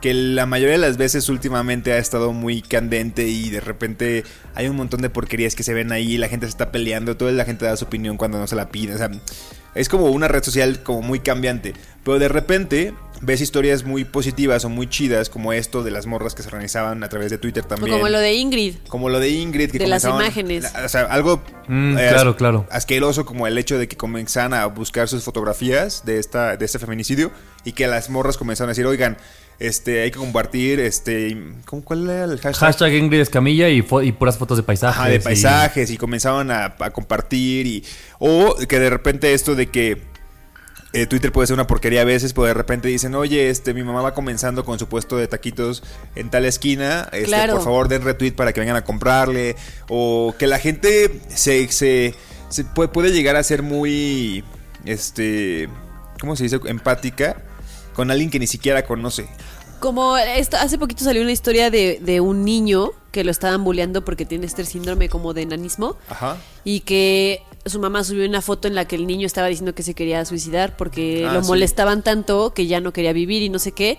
que 0.00 0.14
la 0.14 0.46
mayoría 0.46 0.72
de 0.72 0.78
las 0.78 0.96
veces 0.96 1.28
últimamente 1.28 1.92
ha 1.92 1.98
estado 1.98 2.32
muy 2.32 2.62
candente 2.62 3.28
y 3.28 3.50
de 3.50 3.60
repente 3.60 4.24
hay 4.58 4.66
un 4.66 4.74
montón 4.74 5.00
de 5.02 5.08
porquerías 5.08 5.54
que 5.54 5.62
se 5.62 5.72
ven 5.72 5.92
ahí, 5.92 6.18
la 6.18 6.26
gente 6.28 6.46
se 6.46 6.50
está 6.50 6.72
peleando, 6.72 7.16
toda 7.16 7.30
la 7.30 7.44
gente 7.44 7.64
da 7.64 7.76
su 7.76 7.84
opinión 7.84 8.16
cuando 8.16 8.38
no 8.38 8.48
se 8.48 8.56
la 8.56 8.70
pide, 8.70 8.92
o 8.94 8.98
sea, 8.98 9.08
es 9.76 9.88
como 9.88 10.06
una 10.06 10.26
red 10.26 10.42
social 10.42 10.82
como 10.82 11.00
muy 11.00 11.20
cambiante, 11.20 11.74
pero 12.02 12.18
de 12.18 12.26
repente 12.26 12.92
ves 13.20 13.40
historias 13.40 13.84
muy 13.84 14.04
positivas 14.04 14.64
o 14.64 14.68
muy 14.68 14.88
chidas 14.88 15.30
como 15.30 15.52
esto 15.52 15.84
de 15.84 15.92
las 15.92 16.06
morras 16.06 16.34
que 16.34 16.42
se 16.42 16.48
organizaban 16.48 17.04
a 17.04 17.08
través 17.08 17.30
de 17.30 17.38
Twitter 17.38 17.62
O 17.64 17.68
también. 17.68 17.92
como 17.92 18.08
lo 18.08 18.18
de 18.18 18.34
Ingrid. 18.34 18.74
Como 18.88 19.08
lo 19.08 19.20
de 19.20 19.28
Ingrid, 19.30 19.70
que 19.70 19.78
De 19.78 19.86
las 19.86 20.04
imágenes. 20.04 20.72
O 20.84 20.88
sea, 20.88 21.02
algo 21.02 21.40
Mm, 21.68 21.98
eh, 21.98 22.08
claro, 22.08 22.34
claro. 22.34 22.66
asqueroso 22.70 23.26
como 23.26 23.46
el 23.46 23.58
hecho 23.58 23.78
de 23.78 23.88
que 23.88 23.96
comenzaban 23.96 24.54
a 24.54 24.64
buscar 24.66 25.06
sus 25.06 25.22
fotografías 25.22 26.04
de 26.06 26.18
esta 26.18 26.56
de 26.56 26.64
este 26.64 26.78
feminicidio 26.78 27.30
y 27.62 27.72
que 27.72 27.86
las 27.86 28.08
morras 28.08 28.38
comenzaron 28.38 28.70
a 28.70 28.72
decir, 28.72 28.86
oigan, 28.86 29.18
este, 29.58 30.02
hay 30.02 30.10
que 30.10 30.18
compartir, 30.18 30.78
este, 30.80 31.36
¿cómo, 31.64 31.82
¿cuál 31.84 32.08
era 32.08 32.24
el 32.24 32.38
hashtag? 32.38 32.54
Hashtag 32.54 32.92
Ingrid 32.94 33.20
Escamilla 33.20 33.68
y, 33.68 33.82
fo- 33.82 34.06
y 34.06 34.12
puras 34.12 34.38
fotos 34.38 34.56
de 34.56 34.62
paisajes. 34.62 34.98
Ajá, 35.00 35.08
de 35.08 35.16
y- 35.16 35.20
paisajes 35.20 35.90
y, 35.90 35.96
comenzaban 35.96 36.50
a, 36.50 36.76
a 36.78 36.90
compartir 36.90 37.66
y 37.66 37.84
o 38.18 38.54
que 38.68 38.78
de 38.78 38.88
repente 38.90 39.34
esto 39.34 39.54
de 39.56 39.66
que 39.68 40.02
eh, 40.94 41.06
Twitter 41.06 41.32
puede 41.32 41.46
ser 41.48 41.54
una 41.54 41.66
porquería 41.66 42.00
a 42.00 42.04
veces, 42.04 42.32
pero 42.32 42.46
de 42.46 42.54
repente 42.54 42.88
dicen, 42.88 43.14
oye, 43.14 43.50
este, 43.50 43.74
mi 43.74 43.82
mamá 43.82 44.00
va 44.00 44.14
comenzando 44.14 44.64
con 44.64 44.78
su 44.78 44.88
puesto 44.88 45.16
de 45.18 45.26
taquitos 45.28 45.82
en 46.14 46.30
tal 46.30 46.44
esquina, 46.46 47.08
este, 47.12 47.26
Claro. 47.26 47.54
por 47.56 47.64
favor 47.64 47.88
den 47.88 48.02
retweet 48.02 48.32
para 48.32 48.52
que 48.54 48.60
vengan 48.60 48.76
a 48.76 48.84
comprarle, 48.84 49.54
o 49.88 50.34
que 50.38 50.46
la 50.46 50.58
gente 50.58 51.20
se, 51.28 51.68
se, 51.70 52.14
se 52.48 52.64
puede, 52.64 52.88
puede 52.88 53.12
llegar 53.12 53.36
a 53.36 53.42
ser 53.42 53.62
muy, 53.62 54.44
este, 54.86 55.68
¿cómo 56.20 56.36
se 56.36 56.44
dice? 56.44 56.58
Empática 56.64 57.42
con 57.98 58.12
alguien 58.12 58.30
que 58.30 58.38
ni 58.38 58.46
siquiera 58.46 58.86
conoce. 58.86 59.26
Como 59.80 60.16
esto, 60.16 60.56
hace 60.56 60.78
poquito 60.78 61.02
salió 61.02 61.20
una 61.20 61.32
historia 61.32 61.68
de, 61.68 61.98
de 62.00 62.20
un 62.20 62.44
niño 62.44 62.92
que 63.10 63.24
lo 63.24 63.32
estaban 63.32 63.64
bulleando 63.64 64.04
porque 64.04 64.24
tiene 64.24 64.46
este 64.46 64.64
síndrome 64.64 65.08
como 65.08 65.34
de 65.34 65.42
enanismo. 65.42 65.96
Ajá. 66.08 66.36
y 66.64 66.80
que 66.80 67.42
su 67.66 67.80
mamá 67.80 68.04
subió 68.04 68.24
una 68.28 68.40
foto 68.40 68.68
en 68.68 68.76
la 68.76 68.84
que 68.86 68.94
el 68.94 69.06
niño 69.08 69.26
estaba 69.26 69.48
diciendo 69.48 69.74
que 69.74 69.82
se 69.82 69.94
quería 69.94 70.24
suicidar 70.24 70.76
porque 70.76 71.26
Ah, 71.28 71.34
lo 71.34 71.42
sí. 71.42 71.48
molestaban 71.48 72.04
tanto 72.04 72.54
que 72.54 72.68
ya 72.68 72.80
no 72.80 72.92
quería 72.92 73.12
vivir 73.12 73.42
y 73.42 73.48
no 73.48 73.58
sé 73.58 73.72
qué. 73.72 73.98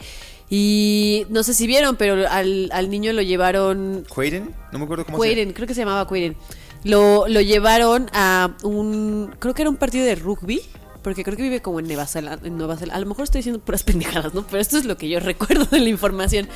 Y 0.49 1.25
no 1.29 1.43
sé 1.43 1.53
si 1.53 1.67
vieron, 1.67 1.97
pero 1.97 2.25
al, 2.29 2.69
al 2.71 2.89
niño 2.89 3.11
lo 3.11 3.21
llevaron 3.21 4.05
¿Quaden? 4.07 4.55
No 4.71 4.79
me 4.79 4.85
acuerdo 4.85 5.05
cómo 5.05 5.17
Quaden, 5.17 5.51
creo 5.51 5.67
que 5.67 5.73
se 5.73 5.81
llamaba 5.81 6.07
Quaden. 6.07 6.37
Lo, 6.85 7.27
lo 7.27 7.41
llevaron 7.41 8.09
a 8.13 8.55
un, 8.63 9.35
creo 9.39 9.53
que 9.53 9.63
era 9.63 9.69
un 9.69 9.75
partido 9.75 10.05
de 10.05 10.15
rugby, 10.15 10.61
porque 11.01 11.23
creo 11.23 11.35
que 11.37 11.43
vive 11.43 11.61
como 11.61 11.79
en 11.79 11.87
Nueva 11.87 12.05
Zelanda. 12.07 12.45
En 12.47 12.57
Nueva 12.57 12.75
Zelanda. 12.77 12.97
A 12.97 12.99
lo 12.99 13.05
mejor 13.07 13.23
estoy 13.23 13.39
diciendo 13.39 13.59
puras 13.59 13.83
pendejadas, 13.85 14.33
¿no? 14.33 14.45
Pero 14.47 14.59
esto 14.61 14.77
es 14.77 14.85
lo 14.85 14.97
que 14.97 15.09
yo 15.09 15.19
recuerdo 15.21 15.65
de 15.65 15.79
la 15.79 15.89
información. 15.89 16.47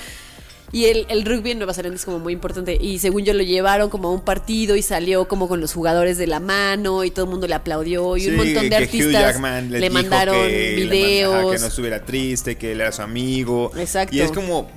Y 0.72 0.86
el, 0.86 1.06
el 1.10 1.24
rugby 1.24 1.52
en 1.52 1.60
Nueva 1.60 1.74
Zelanda 1.76 1.98
es 1.98 2.04
como 2.06 2.18
muy 2.18 2.34
importante. 2.34 2.76
Y 2.82 2.98
según 2.98 3.24
yo 3.26 3.34
lo 3.36 3.44
llevaron 3.44 3.92
como 3.92 4.08
a 4.08 4.12
un 4.12 4.22
partido 4.22 4.76
y 4.76 4.82
salió 4.82 5.28
como 5.28 5.48
con 5.48 5.62
los 5.62 5.72
jugadores 5.72 6.18
de 6.18 6.26
la 6.26 6.40
mano 6.40 7.04
y 7.04 7.12
todo 7.12 7.26
el 7.26 7.32
mundo 7.32 7.48
le 7.48 7.54
aplaudió. 7.54 8.18
Y 8.18 8.28
un 8.30 8.38
montón 8.38 8.70
de 8.70 8.76
artistas 8.76 9.36
le 9.70 9.90
mandaron 9.92 10.36
le 10.48 10.74
videos. 10.76 11.32
manda- 11.32 11.48
ajá, 11.50 11.56
que 11.56 11.62
no 11.62 11.68
estuviera 11.68 12.04
triste, 12.04 12.56
que 12.58 12.72
él 12.72 12.82
era 12.82 12.92
su 12.92 13.04
amigo. 13.04 13.72
Exacto. 13.78 14.16
Y 14.16 14.22
es 14.22 14.32
como, 14.32 14.68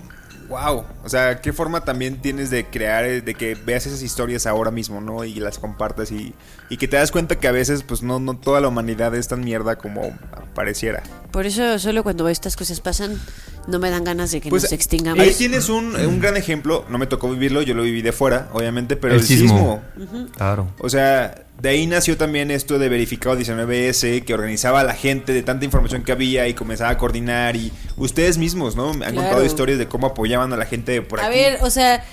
wow. 0.49 0.85
O 1.05 1.09
sea, 1.09 1.41
qué 1.41 1.53
forma 1.53 1.83
también 1.85 2.21
tienes 2.21 2.51
de 2.51 2.67
crear, 2.67 3.05
eh, 3.05 3.21
de 3.21 3.35
que 3.35 3.55
veas 3.55 3.87
esas 3.87 4.03
historias 4.03 4.47
ahora 4.47 4.71
mismo, 4.71 5.01
¿no? 5.01 5.25
Y 5.25 5.35
las 5.35 5.59
compartas 5.59 6.11
y, 6.13 6.35
y 6.71 6.77
que 6.77 6.89
te 6.89 6.97
das 6.97 7.11
cuenta 7.11 7.39
que 7.39 7.49
a 7.49 7.53
veces, 7.53 7.83
pues 7.83 8.03
no, 8.03 8.19
no 8.21 8.37
toda 8.37 8.61
la 8.61 8.69
humanidad 8.69 9.15
es 9.15 9.29
tan 9.29 9.41
mierda 9.45 9.77
como 9.77 10.17
pareciera. 10.55 11.03
Por 11.31 11.47
eso 11.47 11.79
solo 11.79 12.03
cuando 12.03 12.29
estas 12.29 12.57
cosas 12.57 12.81
pasan 12.81 13.21
no 13.67 13.79
me 13.79 13.91
dan 13.91 14.05
ganas 14.05 14.31
de 14.31 14.41
que 14.41 14.49
Pues 14.49 14.63
nos 14.65 14.73
extingamos. 14.73 15.19
ahí 15.21 15.35
tienes 15.35 15.69
un, 15.69 15.95
un 15.97 16.21
gran 16.21 16.37
ejemplo. 16.37 16.85
No 16.89 16.99
me 16.99 17.07
tocó 17.07 17.29
vivirlo, 17.31 17.63
yo 17.63 17.75
lo 17.75 17.83
viví 17.83 18.01
de 18.03 18.13
fuera, 18.13 18.49
obviamente, 18.53 18.97
pero 18.97 19.15
el, 19.15 19.21
El 19.21 19.27
sismo. 19.27 19.83
sismo. 19.97 20.29
Claro. 20.37 20.69
O 20.79 20.89
sea, 20.89 21.46
de 21.61 21.69
ahí 21.71 21.87
nació 21.87 22.17
también 22.17 22.51
esto 22.51 22.79
de 22.79 22.89
Verificado 22.89 23.37
19S, 23.39 24.25
que 24.25 24.35
organizaba 24.35 24.81
a 24.81 24.85
la 24.85 24.95
gente 24.95 25.33
de 25.33 25.43
tanta 25.43 25.65
información 25.65 26.03
que 26.05 26.13
había 26.13 26.47
y 26.49 26.55
comenzaba 26.55 26.91
a 26.91 26.99
coordinar. 26.99 27.57
Y 27.57 27.73
ustedes 27.97 28.37
mismos, 28.39 28.77
¿no? 28.77 28.91
Han 28.91 28.99
Claro. 28.99 29.15
contado 29.17 29.45
historias 29.45 29.79
de 29.79 29.87
cómo 29.89 30.09
apoyaban 30.09 30.53
a 30.53 30.57
la 30.57 30.67
gente 30.67 30.93
de 30.93 31.03
por 31.03 31.21
A 31.21 31.27
aquí. 31.27 31.37
ver, 31.37 31.59
o 31.63 31.71
sea, 31.71 32.05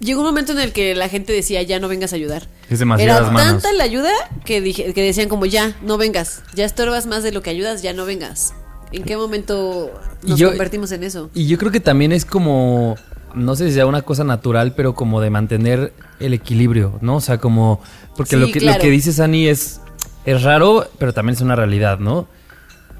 llegó 0.00 0.20
un 0.20 0.26
momento 0.26 0.52
en 0.52 0.58
el 0.58 0.72
que 0.72 0.94
la 0.96 1.08
gente 1.08 1.32
decía, 1.32 1.62
ya 1.62 1.78
no 1.78 1.86
vengas 1.88 2.12
a 2.12 2.16
ayudar. 2.16 2.48
Es 2.68 2.80
demasiadas 2.80 3.22
Era 3.22 3.30
manos. 3.30 3.62
tanta 3.62 3.72
la 3.76 3.84
ayuda 3.84 4.10
que, 4.44 4.60
dije, 4.60 4.92
que 4.92 5.02
decían 5.02 5.28
como, 5.28 5.46
ya, 5.46 5.76
no 5.82 5.96
vengas. 5.96 6.42
Ya 6.54 6.64
estorbas 6.64 7.06
más 7.06 7.22
de 7.22 7.30
lo 7.32 7.40
que 7.42 7.50
ayudas, 7.50 7.82
ya 7.82 7.92
no 7.92 8.04
vengas. 8.04 8.52
¿En 8.90 9.04
qué 9.04 9.16
momento 9.16 9.90
nos 10.22 10.38
Yo- 10.38 10.48
convertimos 10.48 10.90
en 10.92 11.04
eso? 11.04 11.30
Y 11.34 11.46
yo 11.46 11.56
creo 11.56 11.70
que 11.70 11.80
también 11.80 12.12
es 12.12 12.24
como, 12.24 12.96
no 13.34 13.54
sé 13.56 13.68
si 13.68 13.74
sea 13.74 13.86
una 13.86 14.02
cosa 14.02 14.24
natural, 14.24 14.74
pero 14.74 14.94
como 14.94 15.20
de 15.22 15.30
mantener 15.30 15.92
el 16.22 16.34
equilibrio, 16.34 16.98
¿no? 17.00 17.16
O 17.16 17.20
sea, 17.20 17.38
como, 17.38 17.80
porque 18.16 18.36
Sí, 18.36 18.40
lo, 18.40 18.46
que, 18.46 18.58
claro. 18.60 18.78
lo 18.78 18.82
que 18.82 18.90
dice 18.90 19.12
Sani 19.12 19.46
es, 19.48 19.80
es 20.24 20.42
raro, 20.42 20.86
pero 20.98 21.12
también 21.12 21.34
es 21.34 21.40
una 21.42 21.56
realidad, 21.56 21.98
¿no? 21.98 22.26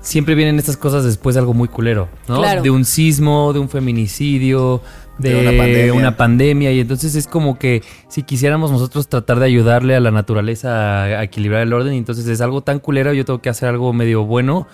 Siempre 0.00 0.34
vienen 0.34 0.58
estas 0.58 0.76
cosas 0.76 1.04
después 1.04 1.34
de 1.34 1.40
algo 1.40 1.54
muy 1.54 1.68
culero, 1.68 2.08
¿no? 2.28 2.38
Claro. 2.38 2.62
De 2.62 2.70
un 2.70 2.84
sismo, 2.84 3.52
de 3.52 3.60
un 3.60 3.68
feminicidio, 3.68 4.82
de, 5.18 5.30
De 5.34 5.40
una 5.48 5.58
pandemia. 5.58 5.94
una 5.94 6.16
pandemia. 6.16 6.72
Y 6.72 6.80
entonces 6.80 7.14
es 7.14 7.28
como 7.28 7.56
que 7.58 7.82
si 8.08 8.24
quisiéramos 8.24 8.72
nosotros 8.72 9.06
tratar 9.08 9.38
de 9.38 9.46
ayudarle 9.46 9.94
a 9.94 10.00
la 10.00 10.10
naturaleza 10.10 10.70
a, 10.70 11.04
a 11.04 11.22
equilibrar 11.22 11.62
el 11.62 11.72
orden, 11.72 11.94
y 11.94 11.98
entonces 11.98 12.26
es 12.26 12.40
algo 12.40 12.62
tan 12.62 12.80
culero, 12.80 13.12
yo 13.12 13.24
tengo 13.24 13.40
que 13.40 13.48
hacer 13.48 13.68
algo 13.68 13.92
medio 13.92 14.24
bueno. 14.24 14.66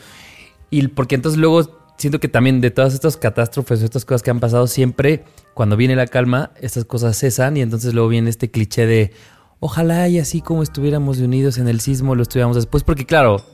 Y 0.70 0.88
porque 0.88 1.14
entonces 1.14 1.38
luego 1.38 1.78
siento 1.99 2.20
que 2.20 2.28
también 2.28 2.61
de 2.61 2.70
todas 2.70 2.94
estas 2.94 3.16
catástrofes 3.16 3.82
o 3.82 3.84
estas 3.84 4.05
cosas 4.05 4.22
que 4.22 4.30
han 4.30 4.40
pasado, 4.40 4.66
siempre 4.66 5.24
cuando 5.55 5.76
viene 5.76 5.96
la 5.96 6.07
calma, 6.07 6.53
estas 6.61 6.84
cosas 6.84 7.18
cesan 7.18 7.57
y 7.57 7.61
entonces 7.62 7.92
luego 7.92 8.09
viene 8.09 8.30
este 8.30 8.51
cliché 8.51 8.86
de 8.86 9.12
ojalá 9.61 10.09
y 10.09 10.18
así 10.20 10.40
como 10.40 10.62
estuviéramos 10.62 11.18
unidos 11.18 11.59
en 11.59 11.68
el 11.68 11.80
sismo, 11.80 12.14
lo 12.14 12.22
estuviéramos 12.22 12.57
después, 12.57 12.84
porque 12.84 13.05
claro, 13.05 13.44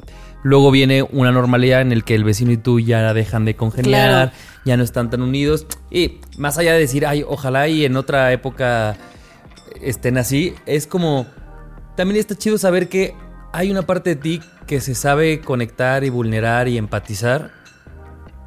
luego 0.43 0.71
viene 0.71 1.03
una 1.03 1.33
normalidad 1.33 1.81
en 1.81 1.93
el 1.93 2.05
que 2.05 2.15
el 2.15 2.25
vecino 2.25 2.53
y 2.53 2.59
tú 2.59 2.79
ya 2.79 3.15
dejan 3.15 3.47
de 3.47 3.57
congeniar, 3.57 4.11
Claro. 4.11 4.33
ya 4.67 4.77
no 4.77 4.85
están 4.85 5.09
tan 5.09 5.23
unidos 5.23 5.67
y 5.91 6.21
más 6.37 6.59
allá 6.59 6.75
de 6.75 6.81
decir, 6.81 7.07
ay, 7.07 7.25
ojalá 7.27 7.67
y 7.69 7.87
en 7.87 7.97
otra 7.97 8.31
época 8.33 8.97
estén 9.81 10.19
así, 10.19 10.53
es 10.67 10.87
como 10.87 11.27
también 11.97 12.21
está 12.21 12.35
chido 12.37 12.59
saber 12.59 12.89
que 12.91 13.15
hay 13.53 13.71
una 13.71 13.83
parte 13.83 14.11
de 14.11 14.17
ti 14.17 14.41
que 14.67 14.81
se 14.83 14.95
sabe 14.95 15.41
conectar 15.41 16.05
y 16.05 16.11
vulnerar 16.11 16.69
y 16.69 16.77
empatizar. 16.77 17.53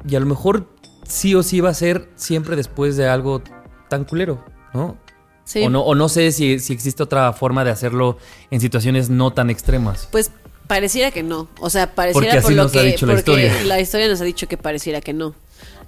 Y 0.06 0.16
a 0.16 0.20
lo 0.20 0.26
mejor 0.26 0.66
sí 1.06 1.34
o 1.34 1.42
sí 1.42 1.60
va 1.60 1.70
a 1.70 1.74
ser 1.74 2.08
siempre 2.16 2.56
después 2.56 2.96
de 2.96 3.08
algo 3.08 3.42
tan 3.88 4.04
culero, 4.04 4.44
¿no? 4.74 4.96
Sí. 5.44 5.62
O 5.64 5.70
no, 5.70 5.80
o 5.80 5.94
no 5.94 6.08
sé 6.10 6.30
si, 6.32 6.58
si 6.58 6.74
existe 6.74 7.02
otra 7.02 7.32
forma 7.32 7.64
de 7.64 7.70
hacerlo 7.70 8.18
en 8.50 8.60
situaciones 8.60 9.08
no 9.08 9.32
tan 9.32 9.48
extremas. 9.48 10.06
Pues 10.12 10.30
pareciera 10.66 11.10
que 11.10 11.22
no. 11.22 11.48
O 11.60 11.70
sea, 11.70 11.94
pareciera 11.94 12.34
Porque 12.34 12.38
así 12.38 12.44
por 12.48 12.52
lo 12.54 12.62
nos 12.64 12.76
ha 12.76 12.80
que. 12.82 12.86
dicho 12.86 13.06
la 13.06 13.14
porque 13.14 13.30
historia. 13.46 13.64
la 13.64 13.80
historia 13.80 14.08
nos 14.08 14.20
ha 14.20 14.24
dicho 14.24 14.46
que 14.46 14.58
pareciera 14.58 15.00
que 15.00 15.14
no. 15.14 15.34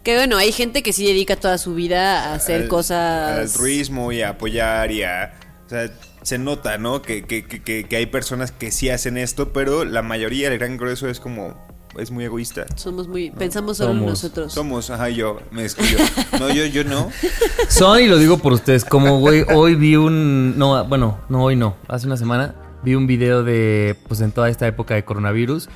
Que 0.03 0.15
bueno, 0.17 0.39
hay 0.39 0.51
gente 0.53 0.83
que 0.83 0.95
sí 0.95 1.05
dedica 1.07 1.37
toda 1.37 1.59
su 1.59 1.75
vida 1.75 2.31
a 2.31 2.35
hacer 2.35 2.63
Al- 2.63 2.69
cosas. 2.69 3.33
Al 3.33 3.41
altruismo 3.41 4.13
y 4.13 4.23
a 4.23 4.31
apoyar 4.31 4.91
y 4.93 5.03
a... 5.03 5.35
O 5.67 5.69
sea, 5.69 5.91
se 6.23 6.39
nota, 6.39 6.79
¿no? 6.79 7.03
Que, 7.03 7.25
que, 7.27 7.47
que, 7.47 7.63
que- 7.63 7.85
que 7.85 7.97
hay 7.97 8.07
personas 8.07 8.51
que 8.53 8.71
sí 8.71 8.89
hacen 8.89 9.19
esto, 9.19 9.53
pero 9.53 9.85
la 9.85 10.01
mayoría, 10.01 10.49
el 10.49 10.59
gran 10.59 10.79
grueso 10.79 11.07
es 11.11 11.21
como... 11.21 11.55
Es 11.99 12.11
muy 12.11 12.25
egoísta. 12.25 12.67
Somos 12.77 13.09
muy. 13.09 13.31
Pensamos 13.31 13.79
solo 13.79 13.93
en 13.93 14.07
nosotros. 14.07 14.53
Somos, 14.53 14.91
ajá, 14.91 15.09
yo, 15.09 15.41
me 15.51 15.65
excluyo. 15.65 15.99
No, 16.39 16.49
yo, 16.49 16.65
yo 16.67 16.85
no. 16.85 17.11
Son, 17.69 18.01
y 18.01 18.07
lo 18.07 18.19
digo 18.19 18.39
por 18.39 18.53
ustedes, 18.53 18.85
como, 18.85 19.19
güey, 19.19 19.45
hoy 19.55 19.75
vi 19.75 19.97
un... 19.97 20.57
No, 20.57 20.85
bueno, 20.85 21.19
no 21.29 21.45
hoy 21.45 21.57
no, 21.57 21.77
hace 21.89 22.07
una 22.07 22.17
semana 22.17 22.55
vi 22.83 22.95
un 22.95 23.07
video 23.07 23.43
de, 23.43 23.97
pues 24.09 24.21
en 24.21 24.33
toda 24.33 24.49
esta 24.49 24.67
época 24.67 24.95
de 24.95 25.05
coronavirus, 25.05 25.69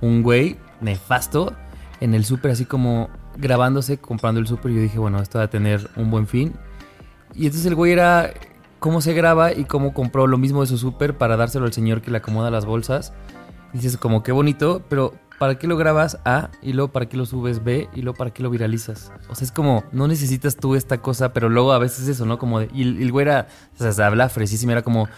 un 0.00 0.22
güey 0.22 0.56
nefasto 0.80 1.54
en 2.00 2.14
el 2.14 2.24
súper, 2.24 2.52
así 2.52 2.64
como 2.64 3.10
grabándose, 3.36 3.98
comprando 3.98 4.40
el 4.40 4.46
súper, 4.46 4.72
y 4.72 4.74
yo 4.76 4.82
dije, 4.82 4.98
bueno, 4.98 5.20
esto 5.20 5.38
va 5.38 5.44
a 5.44 5.50
tener 5.50 5.90
un 5.96 6.10
buen 6.10 6.26
fin. 6.26 6.54
Y 7.34 7.46
entonces 7.46 7.66
el 7.66 7.74
güey 7.74 7.92
era 7.92 8.32
cómo 8.78 9.00
se 9.00 9.14
graba 9.14 9.52
y 9.52 9.64
cómo 9.64 9.94
compró 9.94 10.26
lo 10.26 10.38
mismo 10.38 10.60
de 10.60 10.66
su 10.66 10.76
súper 10.76 11.16
para 11.16 11.36
dárselo 11.36 11.64
al 11.64 11.72
señor 11.72 12.02
que 12.02 12.10
le 12.10 12.18
acomoda 12.18 12.50
las 12.50 12.66
bolsas. 12.66 13.12
Dices 13.72 13.96
como 13.96 14.22
qué 14.22 14.32
bonito, 14.32 14.82
pero 14.88 15.14
¿para 15.42 15.58
qué 15.58 15.66
lo 15.66 15.76
grabas 15.76 16.18
A? 16.24 16.50
Y 16.62 16.72
luego 16.72 16.92
¿para 16.92 17.08
qué 17.08 17.16
lo 17.16 17.26
subes 17.26 17.64
B? 17.64 17.88
Y 17.96 18.02
luego 18.02 18.16
¿para 18.16 18.30
qué 18.32 18.44
lo 18.44 18.48
viralizas? 18.48 19.10
O 19.28 19.34
sea, 19.34 19.44
es 19.44 19.50
como, 19.50 19.82
no 19.90 20.06
necesitas 20.06 20.54
tú 20.54 20.76
esta 20.76 20.98
cosa, 20.98 21.32
pero 21.32 21.48
luego 21.48 21.72
a 21.72 21.80
veces 21.80 22.06
eso, 22.06 22.24
¿no? 22.26 22.38
Como 22.38 22.60
de, 22.60 22.68
y 22.72 22.82
el, 22.82 23.02
el 23.02 23.10
güey 23.10 23.26
era, 23.26 23.48
o 23.74 23.82
sea, 23.82 23.90
se 23.92 24.04
habla 24.04 24.28
fresísimo, 24.28 24.70
era 24.70 24.82
como, 24.82 25.08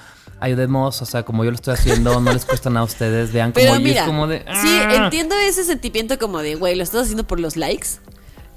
ayudemos, 0.41 1.03
o 1.03 1.05
sea, 1.05 1.25
como 1.25 1.45
yo 1.45 1.51
lo 1.51 1.57
estoy 1.57 1.75
haciendo, 1.75 2.19
no 2.23 2.33
les 2.33 2.47
cuesta 2.47 2.71
nada 2.71 2.81
a 2.81 2.85
ustedes, 2.85 3.35
vean 3.35 3.53
como, 3.53 3.67
Pero 3.67 3.77
y 3.79 3.85
mira, 3.85 4.01
es 4.01 4.07
como 4.07 4.27
de, 4.27 4.39
sí, 4.39 4.81
"Ah". 4.89 5.05
entiendo 5.05 5.35
ese 5.37 5.63
sentimiento 5.63 6.19
como 6.19 6.39
de, 6.39 6.55
güey, 6.55 6.75
lo 6.75 6.83
estás 6.85 7.03
haciendo 7.03 7.25
por 7.27 7.39
los 7.39 7.59
likes. 7.59 7.89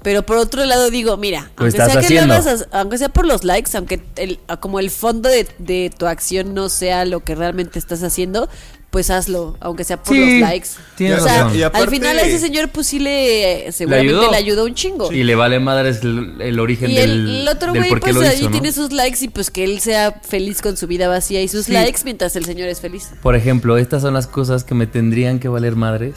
Pero 0.02 0.24
por 0.24 0.36
otro 0.36 0.64
lado 0.64 0.90
digo, 0.90 1.16
mira, 1.16 1.50
aunque 1.56 1.72
sea, 1.76 2.00
que 2.00 2.24
lo 2.24 2.32
hagas, 2.32 2.68
aunque 2.70 2.98
sea 2.98 3.08
por 3.08 3.26
los 3.26 3.42
likes, 3.42 3.76
aunque 3.76 4.00
el, 4.16 4.38
como 4.60 4.78
el 4.78 4.90
fondo 4.90 5.28
de, 5.28 5.46
de 5.58 5.90
tu 5.96 6.06
acción 6.06 6.54
no 6.54 6.68
sea 6.68 7.04
lo 7.04 7.20
que 7.24 7.34
realmente 7.34 7.78
estás 7.80 8.02
haciendo, 8.04 8.48
pues 8.90 9.10
hazlo, 9.10 9.56
aunque 9.60 9.84
sea 9.84 10.02
por 10.02 10.14
Sí, 10.14 10.20
los 10.40 10.40
likes. 10.48 10.68
tienes 10.96 11.20
o 11.20 11.24
sea, 11.24 11.42
razón. 11.44 11.58
Y 11.58 11.62
al 11.62 11.88
final 11.90 12.18
a 12.18 12.22
ese 12.22 12.38
señor 12.38 12.70
pues 12.70 12.86
sí 12.86 12.98
le 12.98 13.70
seguramente 13.70 14.14
ayudó. 14.14 14.30
le 14.30 14.36
ayudó 14.38 14.64
un 14.64 14.74
chingo. 14.74 15.12
Y 15.12 15.24
le 15.24 15.34
vale 15.34 15.60
madres 15.60 16.00
el, 16.02 16.40
el 16.40 16.58
origen 16.58 16.90
Y 16.90 16.94
del, 16.96 17.10
el, 17.10 17.40
el 17.42 17.48
otro 17.48 17.74
güey, 17.74 17.90
pues 18.00 18.16
ahí 18.16 18.48
tiene 18.48 18.72
sus 18.72 18.90
likes 18.92 19.22
y 19.24 19.28
pues 19.28 19.50
que 19.50 19.64
él 19.64 19.80
sea 19.80 20.20
feliz 20.22 20.62
con 20.62 20.76
su 20.78 20.86
vida 20.86 21.06
vacía 21.06 21.42
y 21.42 21.48
sus 21.48 21.66
Sí. 21.66 21.72
likes 21.72 22.00
mientras 22.04 22.34
el 22.36 22.46
señor 22.46 22.68
es 22.68 22.80
feliz. 22.80 23.10
Por 23.22 23.36
ejemplo, 23.36 23.76
estas 23.76 24.00
son 24.02 24.14
las 24.14 24.26
cosas 24.26 24.64
que 24.64 24.74
me 24.74 24.86
tendrían 24.86 25.38
que 25.38 25.48
valer 25.48 25.76
madres 25.76 26.14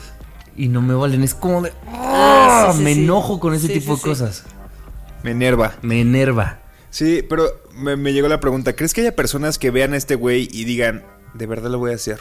y 0.56 0.70
no 0.70 0.82
me 0.82 0.94
valen. 0.94 1.24
Es 1.24 1.34
como 1.34 1.62
de. 1.62 1.74
Ah, 1.88 2.68
¡ah! 2.68 2.72
sí, 2.72 2.78
sí, 2.78 2.84
me 2.86 2.94
sí. 2.94 3.04
enojo 3.04 3.40
con 3.42 3.54
ese 3.54 3.68
Sí, 3.68 3.74
tipo 3.74 3.96
sí, 3.98 4.02
de 4.10 4.16
sí. 4.16 4.22
cosas. 4.22 4.44
Me 5.24 5.32
enerva. 5.32 5.76
Me 5.82 6.00
enerva. 6.00 6.60
Sí, 6.90 7.22
pero 7.28 7.50
me, 7.76 7.98
me 7.98 8.14
llegó 8.14 8.28
la 8.30 8.40
pregunta. 8.40 8.74
¿Crees 8.78 8.94
que 8.94 9.02
haya 9.02 9.16
personas 9.16 9.60
que 9.60 9.72
vean 9.72 9.94
a 9.94 9.98
este 9.98 10.16
güey 10.16 10.48
y 10.52 10.64
digan, 10.64 11.04
de 11.34 11.46
verdad 11.48 11.70
lo 11.70 11.78
voy 11.80 11.92
a 11.92 11.96
hacer? 11.96 12.20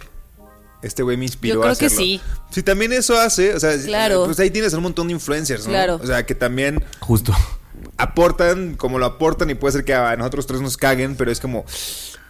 Este 0.83 1.03
güey 1.03 1.17
me 1.17 1.25
inspiró 1.27 1.57
Yo 1.57 1.61
a 1.61 1.65
creo 1.67 1.77
que 1.79 1.87
hacerlo. 1.87 2.05
sí. 2.05 2.21
Sí, 2.51 2.63
también 2.63 2.93
eso 2.93 3.19
hace, 3.19 3.55
o 3.55 3.61
sea, 3.61 3.77
Claro. 3.85 4.25
pues 4.25 4.39
ahí 4.41 4.51
tienes 4.51 4.73
un 4.73 4.83
montón 4.83 5.09
de 5.09 5.13
influencers, 5.15 5.65
¿no? 5.67 5.71
Claro. 5.73 6.01
O 6.03 6.07
sea, 6.07 6.25
que 6.25 6.35
también 6.35 6.83
Justo. 7.01 7.35
aportan 7.97 8.75
como 8.77 8.99
lo 8.99 9.07
aportan 9.07 9.51
y 9.51 9.55
puede 9.55 9.73
ser 9.73 9.85
que 9.85 9.95
a 9.95 10.17
nosotros 10.17 10.47
tres 10.47 10.61
nos 10.61 10.77
caguen, 10.77 11.17
pero 11.17 11.31
es 11.31 11.41
como 11.41 11.65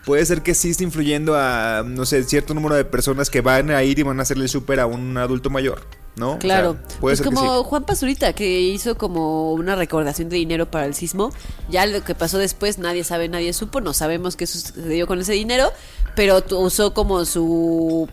puede 0.04 0.24
ser 0.24 0.42
que 0.42 0.54
sí 0.54 0.70
esté 0.70 0.82
influyendo 0.84 1.34
a 1.36 1.84
no 1.86 2.04
sé, 2.06 2.24
cierto 2.24 2.54
número 2.54 2.74
de 2.74 2.84
personas 2.84 3.30
que 3.30 3.40
van 3.40 3.70
a 3.70 3.82
ir 3.82 3.98
y 3.98 4.02
van 4.02 4.18
a 4.18 4.22
hacerle 4.22 4.48
súper 4.48 4.80
a 4.80 4.86
un 4.86 5.16
adulto 5.18 5.50
mayor, 5.50 5.82
¿no? 6.16 6.30
O 6.30 6.32
sea, 6.32 6.38
Claro. 6.40 6.74
puede 6.74 6.98
pues 7.00 7.18
ser 7.18 7.28
que 7.28 7.34
como 7.34 7.58
sí. 7.62 7.68
Juan 7.68 7.84
Pazurita, 7.84 8.32
que 8.32 8.60
hizo 8.60 8.96
como 8.96 9.52
una 9.52 9.76
recordación 9.76 10.28
de 10.30 10.36
dinero 10.36 10.70
para 10.70 10.86
el 10.86 10.94
sismo. 10.94 11.32
Ya 11.68 11.84
lo 11.86 12.02
que 12.02 12.14
pasó 12.14 12.38
después, 12.38 12.78
nadie 12.78 13.04
sabe, 13.04 13.28
nadie 13.28 13.52
supo. 13.52 13.80
No 13.80 13.92
sabemos 13.92 14.36
qué 14.36 14.46
sucedió 14.46 15.06
con 15.06 15.20
ese 15.20 15.34
dinero. 15.34 15.70
Pero 16.16 16.42
tu- 16.42 16.58
usó 16.58 16.92
como 16.92 17.24
su, 17.24 18.08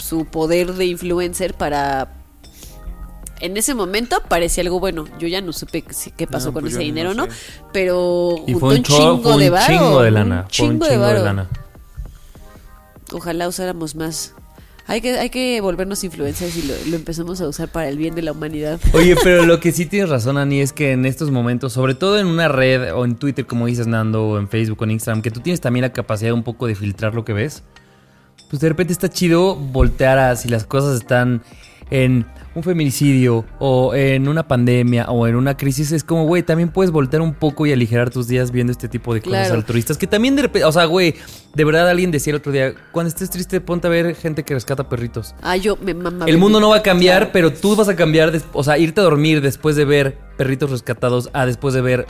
su 0.00 0.24
poder 0.24 0.74
de 0.74 0.86
influencer 0.86 1.54
para. 1.54 2.08
En 3.40 3.56
ese 3.56 3.74
momento 3.74 4.22
parecía 4.28 4.62
algo 4.62 4.80
bueno. 4.80 5.06
Yo 5.18 5.26
ya 5.26 5.40
no 5.40 5.52
supe 5.54 5.82
qué 5.82 5.94
qué 6.16 6.26
pasó 6.26 6.48
No, 6.48 6.52
con 6.54 6.62
pues 6.64 6.74
ese 6.74 6.82
dinero, 6.82 7.14
¿no? 7.14 7.24
sé. 7.24 7.30
Pero 7.72 8.36
Y 8.46 8.52
fue 8.54 8.68
un, 8.70 8.76
un 8.78 8.82
chingo 8.82 9.22
fue 9.22 9.32
un 9.34 9.38
de 9.40 9.50
varo. 9.50 9.66
chingo 9.74 10.02
de 10.02 10.10
lana. 10.10 10.40
Un 10.46 10.50
Fue 10.54 10.66
un 10.66 10.80
chingo 10.80 11.06
de 11.06 11.22
lana. 11.22 11.48
Ojalá 13.12 13.48
usáramos 13.48 13.94
más. 13.94 14.34
Hay 14.86 15.00
que, 15.00 15.18
hay 15.18 15.30
que 15.30 15.60
volvernos 15.60 16.02
influencers 16.02 16.56
y 16.56 16.62
lo, 16.62 16.74
lo 16.88 16.96
empezamos 16.96 17.40
a 17.40 17.46
usar 17.48 17.68
para 17.68 17.88
el 17.88 17.96
bien 17.96 18.14
de 18.14 18.22
la 18.22 18.32
humanidad. 18.32 18.80
Oye, 18.92 19.14
pero 19.22 19.46
lo 19.46 19.60
que 19.60 19.70
sí 19.72 19.86
tienes 19.86 20.08
razón, 20.10 20.36
Ani, 20.36 20.60
es 20.60 20.72
que 20.72 20.92
en 20.92 21.06
estos 21.06 21.30
momentos, 21.30 21.72
sobre 21.72 21.94
todo 21.94 22.18
en 22.18 22.26
una 22.26 22.48
red 22.48 22.92
o 22.94 23.04
en 23.04 23.14
Twitter, 23.16 23.46
como 23.46 23.66
dices, 23.66 23.86
Nando, 23.86 24.26
o 24.26 24.38
en 24.38 24.48
Facebook 24.48 24.80
o 24.80 24.84
en 24.84 24.90
Instagram, 24.92 25.22
que 25.22 25.30
tú 25.30 25.40
tienes 25.40 25.60
también 25.60 25.82
la 25.82 25.92
capacidad 25.92 26.32
un 26.32 26.42
poco 26.42 26.66
de 26.66 26.74
filtrar 26.74 27.14
lo 27.14 27.24
que 27.24 27.32
ves, 27.32 27.62
pues 28.50 28.60
de 28.60 28.68
repente 28.68 28.92
está 28.92 29.08
chido 29.08 29.54
voltear 29.56 30.18
a 30.18 30.36
si 30.36 30.48
las 30.48 30.64
cosas 30.64 30.96
están 30.98 31.42
en 31.90 32.26
un 32.52 32.62
feminicidio 32.64 33.44
o 33.60 33.94
en 33.94 34.26
una 34.26 34.46
pandemia 34.48 35.04
o 35.08 35.28
en 35.28 35.36
una 35.36 35.56
crisis, 35.56 35.92
es 35.92 36.02
como, 36.02 36.24
güey, 36.26 36.42
también 36.42 36.68
puedes 36.70 36.90
voltear 36.90 37.22
un 37.22 37.32
poco 37.32 37.64
y 37.64 37.72
aligerar 37.72 38.10
tus 38.10 38.26
días 38.26 38.50
viendo 38.50 38.72
este 38.72 38.88
tipo 38.88 39.14
de 39.14 39.20
cosas 39.22 39.46
Claro. 39.46 39.54
altruistas. 39.54 39.96
Que 39.96 40.08
también 40.08 40.34
de 40.34 40.42
repente, 40.42 40.64
o 40.64 40.72
sea, 40.72 40.84
güey, 40.86 41.14
de 41.54 41.64
verdad 41.64 41.88
alguien 41.88 42.10
decía 42.10 42.32
el 42.32 42.38
otro 42.38 42.50
día, 42.50 42.74
cuando 42.90 43.08
estés 43.08 43.30
triste, 43.30 43.60
ponte 43.60 43.86
a 43.86 43.90
ver 43.90 44.16
gente 44.16 44.42
que 44.42 44.54
rescata 44.54 44.88
perritos. 44.88 45.32
Ah, 45.42 45.56
yo 45.56 45.76
me 45.76 45.94
mama. 45.94 46.24
El 46.26 46.38
mundo 46.38 46.58
no 46.58 46.70
va 46.70 46.78
a 46.78 46.82
cambiar, 46.82 47.18
Claro. 47.18 47.30
pero 47.32 47.52
tú 47.52 47.76
vas 47.76 47.88
a 47.88 47.94
cambiar, 47.94 48.32
o 48.52 48.64
sea, 48.64 48.78
irte 48.78 49.00
a 49.00 49.04
dormir 49.04 49.40
después 49.42 49.76
de 49.76 49.84
ver 49.84 50.18
perritos 50.36 50.70
rescatados 50.72 51.30
a 51.32 51.46
después 51.46 51.72
de 51.72 51.82
ver 51.82 52.06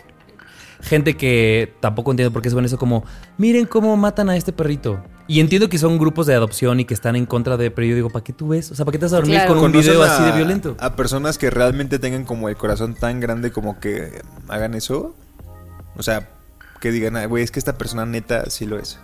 gente 0.83 1.17
que 1.17 1.75
tampoco 1.81 2.11
entiendo 2.11 2.33
por 2.33 2.43
qué 2.43 2.51
suena 2.51 2.67
eso 2.67 2.79
como, 2.79 3.05
miren 3.39 3.67
cómo 3.67 3.97
matan 3.97 4.31
a 4.31 4.37
este 4.37 4.53
perrito. 4.53 5.03
Y 5.27 5.39
entiendo 5.41 5.69
que 5.69 5.79
son 5.79 5.97
grupos 5.99 6.27
de 6.27 6.35
adopción 6.35 6.81
y 6.81 6.85
que 6.85 6.95
están 6.95 7.15
en 7.15 7.25
contra 7.27 7.57
de, 7.57 7.71
pero 7.71 7.87
yo 7.87 7.95
digo, 7.95 8.11
¿para 8.11 8.25
qué 8.25 8.33
tú 8.33 8.49
ves? 8.49 8.71
O 8.73 8.75
sea, 8.75 8.85
¿para 8.85 8.93
qué 8.93 8.99
te 8.99 9.05
vas 9.05 9.13
a 9.13 9.17
dormir 9.17 9.35
Claro. 9.37 9.49
con 9.55 9.59
un 9.59 9.71
¿Conocen 9.71 9.93
video 9.93 10.03
a- 10.05 10.15
así 10.15 10.25
de 10.25 10.33
violento? 10.33 10.77
A 10.81 10.97
personas 10.97 11.39
que 11.39 11.51
realmente 11.51 11.99
tengan 12.01 12.25
como 12.25 12.49
el 12.49 12.57
corazón 12.57 12.95
tan 12.95 13.21
grande 13.21 13.53
como 13.53 13.79
que 13.79 14.23
hagan 14.49 14.75
eso. 14.75 15.15
O 15.97 16.03
sea, 16.03 16.29
que 16.81 16.91
digan, 16.91 17.15
"Ay, 17.17 17.27
güey, 17.27 17.45
es 17.45 17.51
que 17.51 17.59
esta 17.59 17.77
persona 17.79 18.07
neta 18.07 18.49
sí 18.51 18.67
lo 18.67 18.79
es. 18.79 18.99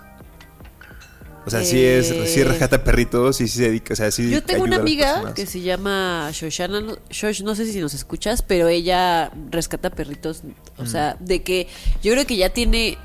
O 1.47 1.51
sea, 1.51 1.63
sí 1.65 1.83
es, 1.83 2.09
sí 2.09 2.41
Eh. 2.41 2.45
rescata 2.45 2.83
perritos 2.83 3.41
y 3.41 3.47
sí 3.47 3.59
se 3.59 3.63
dedica, 3.69 3.95
o 3.95 3.97
sea, 3.97 4.11
sí 4.11 4.29
Yo 4.31 4.43
tengo 4.43 4.65
una 4.65 4.77
amiga 4.77 5.33
que 5.33 5.47
se 5.47 5.61
llama 5.61 6.29
Shoshana. 6.33 6.83
Shosh, 7.09 7.43
no 7.43 7.55
sé 7.55 7.67
si 7.71 7.79
nos 7.81 7.95
escuchas, 7.95 8.43
pero 8.43 8.67
ella 8.69 9.31
rescata 9.51 9.91
perritos. 9.91 10.43
O 10.77 10.83
Mm. 10.83 10.87
sea, 10.89 11.17
de 11.21 11.43
que 11.45 11.69
yo 12.03 12.13
creo 12.13 12.27
que 12.27 12.37
ya 12.37 12.49
tiene. 12.51 12.99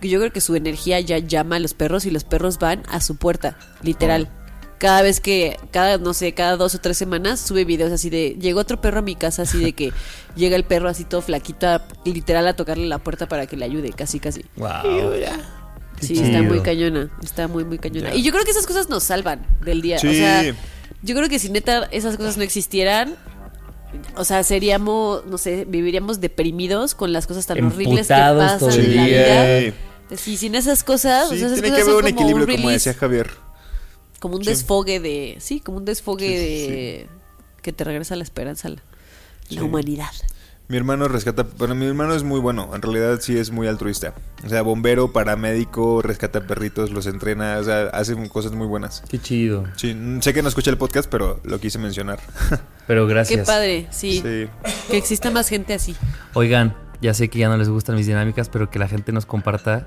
Yo 0.00 0.18
creo 0.18 0.32
que 0.32 0.40
su 0.40 0.56
energía 0.56 0.98
ya 1.00 1.18
llama 1.18 1.56
a 1.56 1.58
los 1.60 1.74
perros 1.74 2.06
y 2.06 2.10
los 2.10 2.24
perros 2.24 2.58
van 2.58 2.82
a 2.88 3.00
su 3.02 3.16
puerta, 3.16 3.58
literal. 3.82 4.30
Oh. 4.32 4.44
Cada 4.78 5.02
vez 5.02 5.20
que, 5.20 5.58
cada, 5.70 5.98
no 5.98 6.14
sé, 6.14 6.32
cada 6.32 6.56
dos 6.56 6.74
o 6.74 6.78
tres 6.80 6.96
semanas 6.96 7.38
sube 7.40 7.64
videos 7.66 7.92
así 7.92 8.08
de. 8.08 8.36
Llegó 8.40 8.60
otro 8.60 8.80
perro 8.80 9.00
a 9.00 9.02
mi 9.02 9.14
casa, 9.14 9.42
así 9.42 9.58
de 9.58 9.74
que 9.74 9.92
llega 10.36 10.56
el 10.56 10.64
perro 10.64 10.88
así 10.88 11.04
todo 11.04 11.20
flaquito, 11.20 11.68
a- 11.68 11.86
literal 12.06 12.46
a 12.48 12.56
tocarle 12.56 12.86
la 12.86 12.98
puerta 12.98 13.28
para 13.28 13.46
que 13.46 13.58
le 13.58 13.66
ayude, 13.66 13.90
casi, 13.90 14.20
casi. 14.20 14.42
Wow. 14.56 14.70
Sí, 16.06 16.18
está 16.20 16.42
muy 16.42 16.60
cañona. 16.60 17.10
Está 17.22 17.48
muy, 17.48 17.64
muy 17.64 17.78
cañona. 17.78 18.14
Y 18.14 18.22
yo 18.22 18.32
creo 18.32 18.44
que 18.44 18.50
esas 18.50 18.66
cosas 18.66 18.88
nos 18.88 19.02
salvan 19.04 19.46
del 19.64 19.82
día. 19.82 19.96
O 19.96 20.00
sea, 20.00 20.44
yo 21.02 21.14
creo 21.14 21.28
que 21.28 21.38
si 21.38 21.48
neta 21.50 21.88
esas 21.90 22.16
cosas 22.16 22.36
no 22.36 22.42
existieran, 22.42 23.14
o 24.16 24.24
sea, 24.24 24.42
seríamos, 24.42 25.24
no 25.26 25.38
sé, 25.38 25.64
viviríamos 25.66 26.20
deprimidos 26.20 26.94
con 26.94 27.12
las 27.12 27.26
cosas 27.26 27.46
tan 27.46 27.62
horribles 27.64 28.08
que 28.08 28.14
pasan 28.14 28.70
en 28.72 28.96
la 28.96 29.04
día. 29.04 29.60
vida. 29.60 29.74
Sí, 30.16 30.36
sin 30.36 30.54
esas 30.54 30.84
cosas, 30.84 31.28
Sí, 31.28 31.36
o 31.36 31.38
sea, 31.38 31.46
esas 31.48 31.60
tiene 31.60 31.76
que 31.76 31.82
haber 31.82 31.94
un 31.94 32.06
equilibrio, 32.06 32.46
un 32.46 32.56
como 32.56 32.70
decía 32.70 32.92
Javier. 32.94 33.30
como 34.20 34.36
un 34.36 34.44
Sí. 34.44 34.50
desfogue 34.50 35.00
de, 35.00 35.36
sí, 35.40 35.60
como 35.60 35.78
un 35.78 35.84
desfogue 35.84 36.26
Sí, 36.28 36.36
de 36.36 37.06
que 37.62 37.72
te 37.72 37.84
regresa 37.84 38.14
la 38.16 38.22
esperanza 38.22 38.68
la, 38.68 38.82
la 39.50 39.62
humanidad. 39.64 40.10
Mi 40.66 40.78
hermano 40.78 41.08
rescata, 41.08 41.44
bueno, 41.58 41.74
mi 41.74 41.84
hermano 41.84 42.14
es 42.14 42.22
muy 42.22 42.40
bueno, 42.40 42.70
en 42.74 42.80
realidad 42.80 43.18
sí 43.20 43.36
es 43.36 43.50
muy 43.50 43.68
altruista. 43.68 44.14
O 44.46 44.48
sea, 44.48 44.62
bombero, 44.62 45.12
paramédico, 45.12 46.00
rescata 46.00 46.46
perritos, 46.46 46.90
los 46.90 47.06
entrena, 47.06 47.58
o 47.58 47.64
sea, 47.64 47.88
hace 47.92 48.14
cosas 48.30 48.52
muy 48.52 48.66
buenas. 48.66 49.02
Qué 49.10 49.18
chido. 49.18 49.64
Sí, 49.76 49.94
sé 50.20 50.32
que 50.32 50.40
no 50.42 50.48
escucha 50.48 50.70
el 50.70 50.78
podcast, 50.78 51.10
pero 51.10 51.38
lo 51.44 51.60
quise 51.60 51.78
mencionar. 51.78 52.18
Pero 52.86 53.06
gracias. 53.06 53.40
Qué 53.40 53.46
padre, 53.46 53.86
sí, 53.90 54.20
Sí. 54.22 54.46
que 54.90 54.96
exista 54.98 55.30
más 55.30 55.48
gente 55.48 55.72
así. 55.74 55.94
Oigan, 56.34 56.74
ya 57.00 57.12
sé 57.14 57.28
que 57.28 57.38
ya 57.38 57.48
no 57.48 57.56
les 57.58 57.68
gustan 57.70 57.96
mis 57.96 58.06
dinámicas, 58.06 58.48
pero 58.50 58.68
que 58.70 58.78
la 58.78 58.88
gente 58.88 59.10
nos 59.12 59.24
comparta 59.24 59.86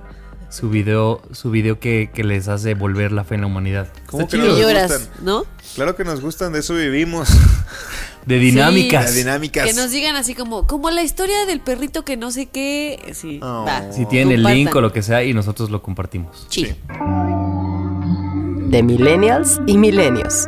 su 0.50 0.70
video, 0.72 1.22
su 1.32 1.52
video 1.52 1.80
que, 1.80 2.10
que 2.12 2.24
les 2.24 2.48
hace 2.48 2.74
volver 2.74 3.12
la 3.12 3.24
fe 3.24 3.36
en 3.36 3.42
la 3.42 3.48
humanidad. 3.48 3.88
¿Cómo 4.08 4.24
Está 4.24 4.38
que 4.38 4.44
chido. 4.44 4.54
no 4.54 4.58
Y 4.60 4.62
nos 4.64 4.72
lloras, 4.74 4.92
gustan? 5.00 5.26
¿no? 5.26 5.46
Claro 5.76 5.96
que 5.96 6.04
nos 6.06 6.22
gustan, 6.22 6.54
de 6.54 6.60
eso 6.60 6.74
vivimos. 6.76 7.30
De 8.28 8.40
dinámicas. 8.40 9.14
Que 9.14 9.74
nos 9.74 9.92
digan 9.92 10.18
así 10.18 10.36
como, 10.36 10.68
como 10.68 10.90
la 10.92 11.02
historia 11.02 11.46
del 11.46 11.62
perrito 11.62 12.04
que 12.04 12.18
no 12.18 12.30
sé 12.30 12.48
qué. 12.48 13.14
Sí, 13.14 13.40
Oh. 13.42 13.64
va. 13.66 13.92
Si 13.94 14.06
tienen 14.06 14.34
el 14.34 14.44
link 14.44 14.76
o 14.76 14.82
lo 14.82 14.92
que 14.92 15.02
sea 15.02 15.24
y 15.24 15.34
nosotros 15.34 15.70
lo 15.70 15.82
compartimos. 15.82 16.46
Sí. 16.50 16.76
De 18.70 18.84
millennials 18.84 19.62
y 19.66 19.78
milenios. 19.78 20.46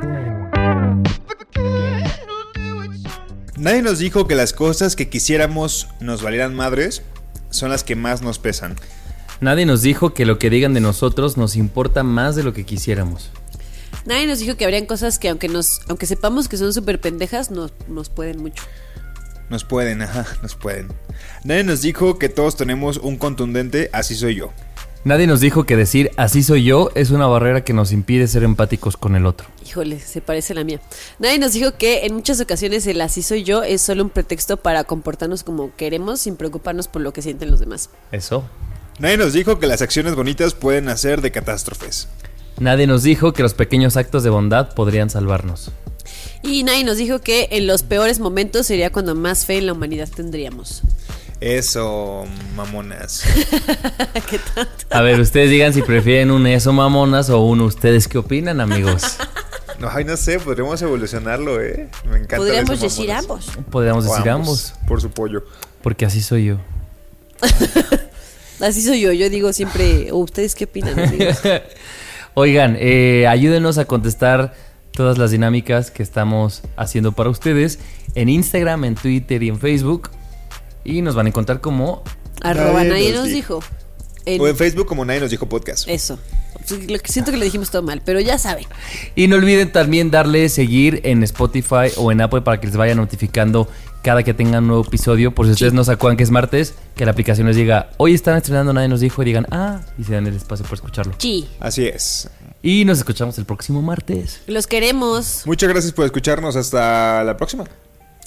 Nadie 3.58 3.82
nos 3.82 4.00
dijo 4.00 4.28
que 4.28 4.36
las 4.36 4.54
cosas 4.54 4.96
que 4.96 5.10
quisiéramos 5.10 5.88
nos 6.00 6.22
valieran 6.22 6.56
madres 6.56 7.02
son 7.50 7.70
las 7.70 7.84
que 7.84 7.96
más 7.96 8.22
nos 8.22 8.40
pesan. 8.40 8.76
Nadie 9.42 9.66
nos 9.66 9.82
dijo 9.82 10.14
que 10.14 10.26
lo 10.26 10.38
que 10.38 10.50
digan 10.50 10.74
de 10.74 10.82
nosotros 10.82 11.38
nos 11.38 11.56
importa 11.56 12.04
más 12.04 12.36
de 12.36 12.44
lo 12.44 12.54
que 12.54 12.66
quisiéramos. 12.66 13.32
Nadie 14.10 14.26
nos 14.26 14.40
dijo 14.40 14.58
que 14.58 14.66
habrían 14.66 14.88
cosas 14.88 15.20
que 15.20 15.30
aunque 15.30 15.48
nos, 15.50 15.82
aunque 15.88 16.08
sepamos 16.08 16.48
que 16.48 16.58
son 16.58 16.74
súper 16.74 17.00
pendejas, 17.00 17.52
nos, 17.52 17.72
nos 17.88 18.10
pueden 18.10 18.42
mucho. 18.42 18.64
Nos 19.52 19.64
pueden, 19.64 20.02
ajá, 20.02 20.26
nos 20.42 20.56
pueden. 20.56 20.88
Nadie 21.44 21.64
nos 21.64 21.82
dijo 21.82 22.18
que 22.18 22.28
todos 22.28 22.56
tenemos 22.56 22.98
un 22.98 23.18
contundente 23.18 23.92
así 23.94 24.16
soy 24.16 24.34
yo. 24.34 24.52
Nadie 25.04 25.28
nos 25.28 25.42
dijo 25.42 25.68
que 25.68 25.76
decir 25.76 26.10
así 26.18 26.42
soy 26.42 26.64
yo 26.64 26.90
es 26.96 27.12
una 27.12 27.28
barrera 27.28 27.64
que 27.64 27.74
nos 27.74 27.92
impide 27.92 28.28
ser 28.28 28.42
empáticos 28.42 28.98
con 28.98 29.16
el 29.16 29.28
otro. 29.28 29.48
Híjole, 29.64 30.00
se 30.00 30.22
parece 30.22 30.54
a 30.54 30.56
la 30.56 30.64
mía. 30.64 30.82
Nadie 31.20 31.38
nos 31.38 31.54
dijo 31.54 31.78
que 31.78 32.08
en 32.08 32.16
muchas 32.16 32.42
ocasiones 32.42 32.88
el 32.88 33.02
así 33.02 33.22
soy 33.22 33.44
yo 33.44 33.62
es 33.62 33.84
solo 33.84 34.04
un 34.04 34.10
pretexto 34.10 34.58
para 34.58 34.86
comportarnos 34.86 35.44
como 35.44 35.76
queremos 35.76 36.22
sin 36.22 36.36
preocuparnos 36.36 36.88
por 36.88 37.04
lo 37.04 37.14
que 37.14 37.22
sienten 37.22 37.52
los 37.52 37.60
demás. 37.60 37.92
Eso. 38.12 38.44
Nadie 38.98 39.18
nos 39.18 39.34
dijo 39.34 39.60
que 39.60 39.68
las 39.68 39.84
acciones 39.84 40.16
bonitas 40.16 40.56
pueden 40.56 40.90
hacer 40.90 41.22
de 41.22 41.32
catástrofes. 41.32 42.08
Nadie 42.60 42.88
nos 42.88 43.04
dijo 43.04 43.34
que 43.34 43.42
los 43.44 43.54
pequeños 43.54 43.98
actos 43.98 44.24
de 44.24 44.30
bondad 44.30 44.74
podrían 44.74 45.10
salvarnos. 45.10 45.72
Y 46.44 46.64
nadie 46.64 46.84
nos 46.84 46.98
dijo 46.98 47.20
que 47.20 47.48
en 47.52 47.68
los 47.68 47.84
peores 47.84 48.20
momentos 48.20 48.66
sería 48.68 48.92
cuando 48.92 49.16
más 49.16 49.46
fe 49.46 49.58
en 49.58 49.68
la 49.68 49.74
humanidad 49.74 50.10
tendríamos. 50.14 50.82
Eso, 51.42 52.26
mamonas. 52.56 53.24
¿Qué 54.30 54.40
tanto? 54.40 54.86
A 54.90 55.02
ver, 55.02 55.20
ustedes 55.20 55.50
digan 55.50 55.74
si 55.74 55.82
prefieren 55.82 56.32
un 56.32 56.46
eso 56.48 56.74
mamonas 56.74 57.30
o 57.30 57.40
un 57.42 57.62
ustedes 57.62 58.08
qué 58.10 58.18
opinan, 58.18 58.60
amigos. 58.60 59.04
No, 59.80 59.88
ay, 59.90 60.04
no 60.04 60.18
sé, 60.18 60.40
podríamos 60.40 60.82
evolucionarlo, 60.82 61.62
¿eh? 61.62 61.90
Me 62.04 62.18
encanta. 62.18 62.38
Podríamos 62.38 62.72
eso, 62.72 62.84
decir 62.84 63.12
ambos. 63.14 63.46
Podríamos 63.72 64.06
O 64.06 64.14
decir 64.14 64.30
ambos, 64.30 64.74
Por 64.86 65.02
su 65.02 65.10
pollo. 65.12 65.46
porque 65.82 66.06
así 66.06 66.22
soy 66.22 66.46
yo. 66.46 66.58
Así 68.60 68.82
soy 68.82 69.00
yo. 69.00 69.14
Yo 69.14 69.30
digo 69.30 69.54
siempre, 69.54 70.12
¿o 70.12 70.18
ustedes 70.18 70.54
qué 70.54 70.66
opinan? 70.66 71.00
amigos? 71.00 71.38
Oigan, 72.42 72.78
eh, 72.80 73.28
ayúdenos 73.28 73.78
a 73.80 73.84
contestar 73.84 74.54
todas 74.94 75.18
las 75.18 75.30
dinámicas 75.32 75.92
que 75.92 76.02
estamos 76.02 76.62
haciendo 76.78 77.12
para 77.12 77.30
ustedes 77.30 77.80
en 78.16 78.30
Instagram, 78.30 78.86
en 78.86 78.96
Twitter 78.96 79.44
y 79.44 79.50
en 79.50 79.60
Facebook. 79.60 80.10
Y 80.86 81.02
nos 81.02 81.16
van 81.16 81.26
a 81.26 81.30
encontrar 81.30 81.60
como 81.60 82.02
Arroba 82.42 82.76
Nadie 82.86 82.90
nadie 82.92 83.12
nos 83.14 83.26
dijo. 83.26 83.56
dijo. 83.56 83.76
En- 84.26 84.40
O 84.40 84.48
en 84.48 84.56
Facebook 84.56 84.86
como 84.88 85.04
nadie 85.04 85.20
nos 85.20 85.32
dijo 85.32 85.50
podcast. 85.50 85.90
Eso. 85.90 86.18
Sí, 86.66 86.88
lo 86.88 87.00
que 87.00 87.12
siento 87.12 87.32
que 87.32 87.38
le 87.38 87.46
dijimos 87.46 87.72
todo 87.72 87.82
mal, 87.82 88.02
pero 88.04 88.20
ya 88.20 88.38
saben. 88.38 88.66
Y 89.16 89.28
no 89.28 89.38
olviden 89.38 89.72
también 89.72 90.12
darle 90.12 90.50
seguir 90.50 91.02
en 91.04 91.24
Spotify 91.24 91.92
o 91.98 92.12
en 92.12 92.22
Apple 92.22 92.42
para 92.42 92.60
que 92.60 92.68
les 92.68 92.76
vaya 92.76 92.96
notificando 92.96 93.68
cada 94.02 94.24
que 94.24 94.34
tengan 94.34 94.64
un 94.64 94.68
nuevo 94.68 94.86
episodio. 94.86 95.34
Por 95.34 95.46
si 95.46 95.54
ustedes 95.54 95.74
no 95.74 95.84
se 95.84 95.92
acuerdan 95.92 96.18
que 96.18 96.24
es 96.24 96.32
martes, 96.32 96.76
que 96.96 97.06
la 97.06 97.12
aplicación 97.12 97.48
les 97.48 97.56
diga, 97.56 97.90
hoy 97.98 98.14
están 98.14 98.38
estrenando, 98.38 98.74
nadie 98.74 98.88
nos 98.88 99.00
dijo, 99.00 99.22
y 99.22 99.26
digan, 99.26 99.48
ah, 99.52 99.82
y 99.98 100.04
se 100.04 100.14
dan 100.14 100.28
el 100.28 100.36
espacio 100.36 100.64
para 100.64 100.76
escucharlo. 100.76 101.14
Sí. 101.18 101.48
Así 101.60 101.86
es. 101.86 102.30
Y 102.62 102.86
nos 102.86 102.98
escuchamos 102.98 103.38
el 103.38 103.46
próximo 103.46 103.82
martes. 103.82 104.42
Los 104.48 104.68
queremos. 104.68 105.44
Muchas 105.46 105.70
gracias 105.70 105.94
por 105.94 106.06
escucharnos. 106.06 106.56
Hasta 106.56 107.24
la 107.24 107.38
próxima. 107.38 107.66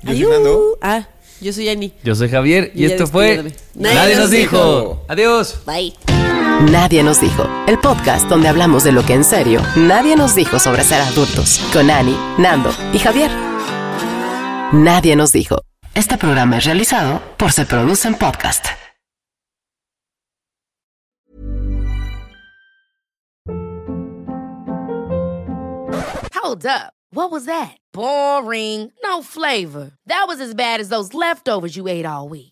Yo 0.02 0.12
soy. 0.12 0.26
Nando. 0.26 0.78
Ah, 0.80 1.06
yo 1.40 1.52
soy 1.52 1.68
Ani. 1.68 1.92
Yo 2.02 2.14
soy 2.14 2.28
Javier 2.28 2.72
y 2.74 2.84
esto 2.84 3.06
fue. 3.06 3.52
Nadie, 3.74 4.16
nos 4.16 4.30
dijo. 4.30 5.04
Adiós. 5.08 5.60
Bye. 5.66 5.94
Nadie 6.70 7.02
nos 7.02 7.20
dijo. 7.20 7.48
El 7.66 7.78
podcast 7.78 8.28
donde 8.28 8.46
hablamos 8.48 8.84
de 8.84 8.92
lo 8.92 9.02
que 9.04 9.14
en 9.14 9.24
serio 9.24 9.60
nadie 9.74 10.14
nos 10.14 10.36
dijo 10.36 10.60
sobre 10.60 10.84
ser 10.84 11.00
adultos. 11.00 11.58
Con 11.72 11.90
Ani, 11.90 12.16
Nando 12.38 12.70
y 12.92 12.98
Javier. 13.00 13.30
Nadie 14.72 15.16
nos 15.16 15.32
dijo. 15.32 15.62
Este 15.94 16.16
programa 16.16 16.58
es 16.58 16.64
realizado 16.64 17.20
por 17.36 17.50
Se 17.52 17.66
Producen 17.66 18.14
Podcast. 18.14 18.66
Hold 26.34 26.66
up. 26.66 26.92
What 27.14 27.30
was 27.30 27.44
that? 27.46 27.76
Boring. 27.92 28.90
No 29.02 29.22
flavor. 29.22 29.92
That 30.06 30.24
was 30.28 30.40
as 30.40 30.54
bad 30.54 30.80
as 30.80 30.88
those 30.88 31.12
leftovers 31.14 31.76
you 31.76 31.88
ate 31.88 32.06
all 32.06 32.28
week. 32.28 32.51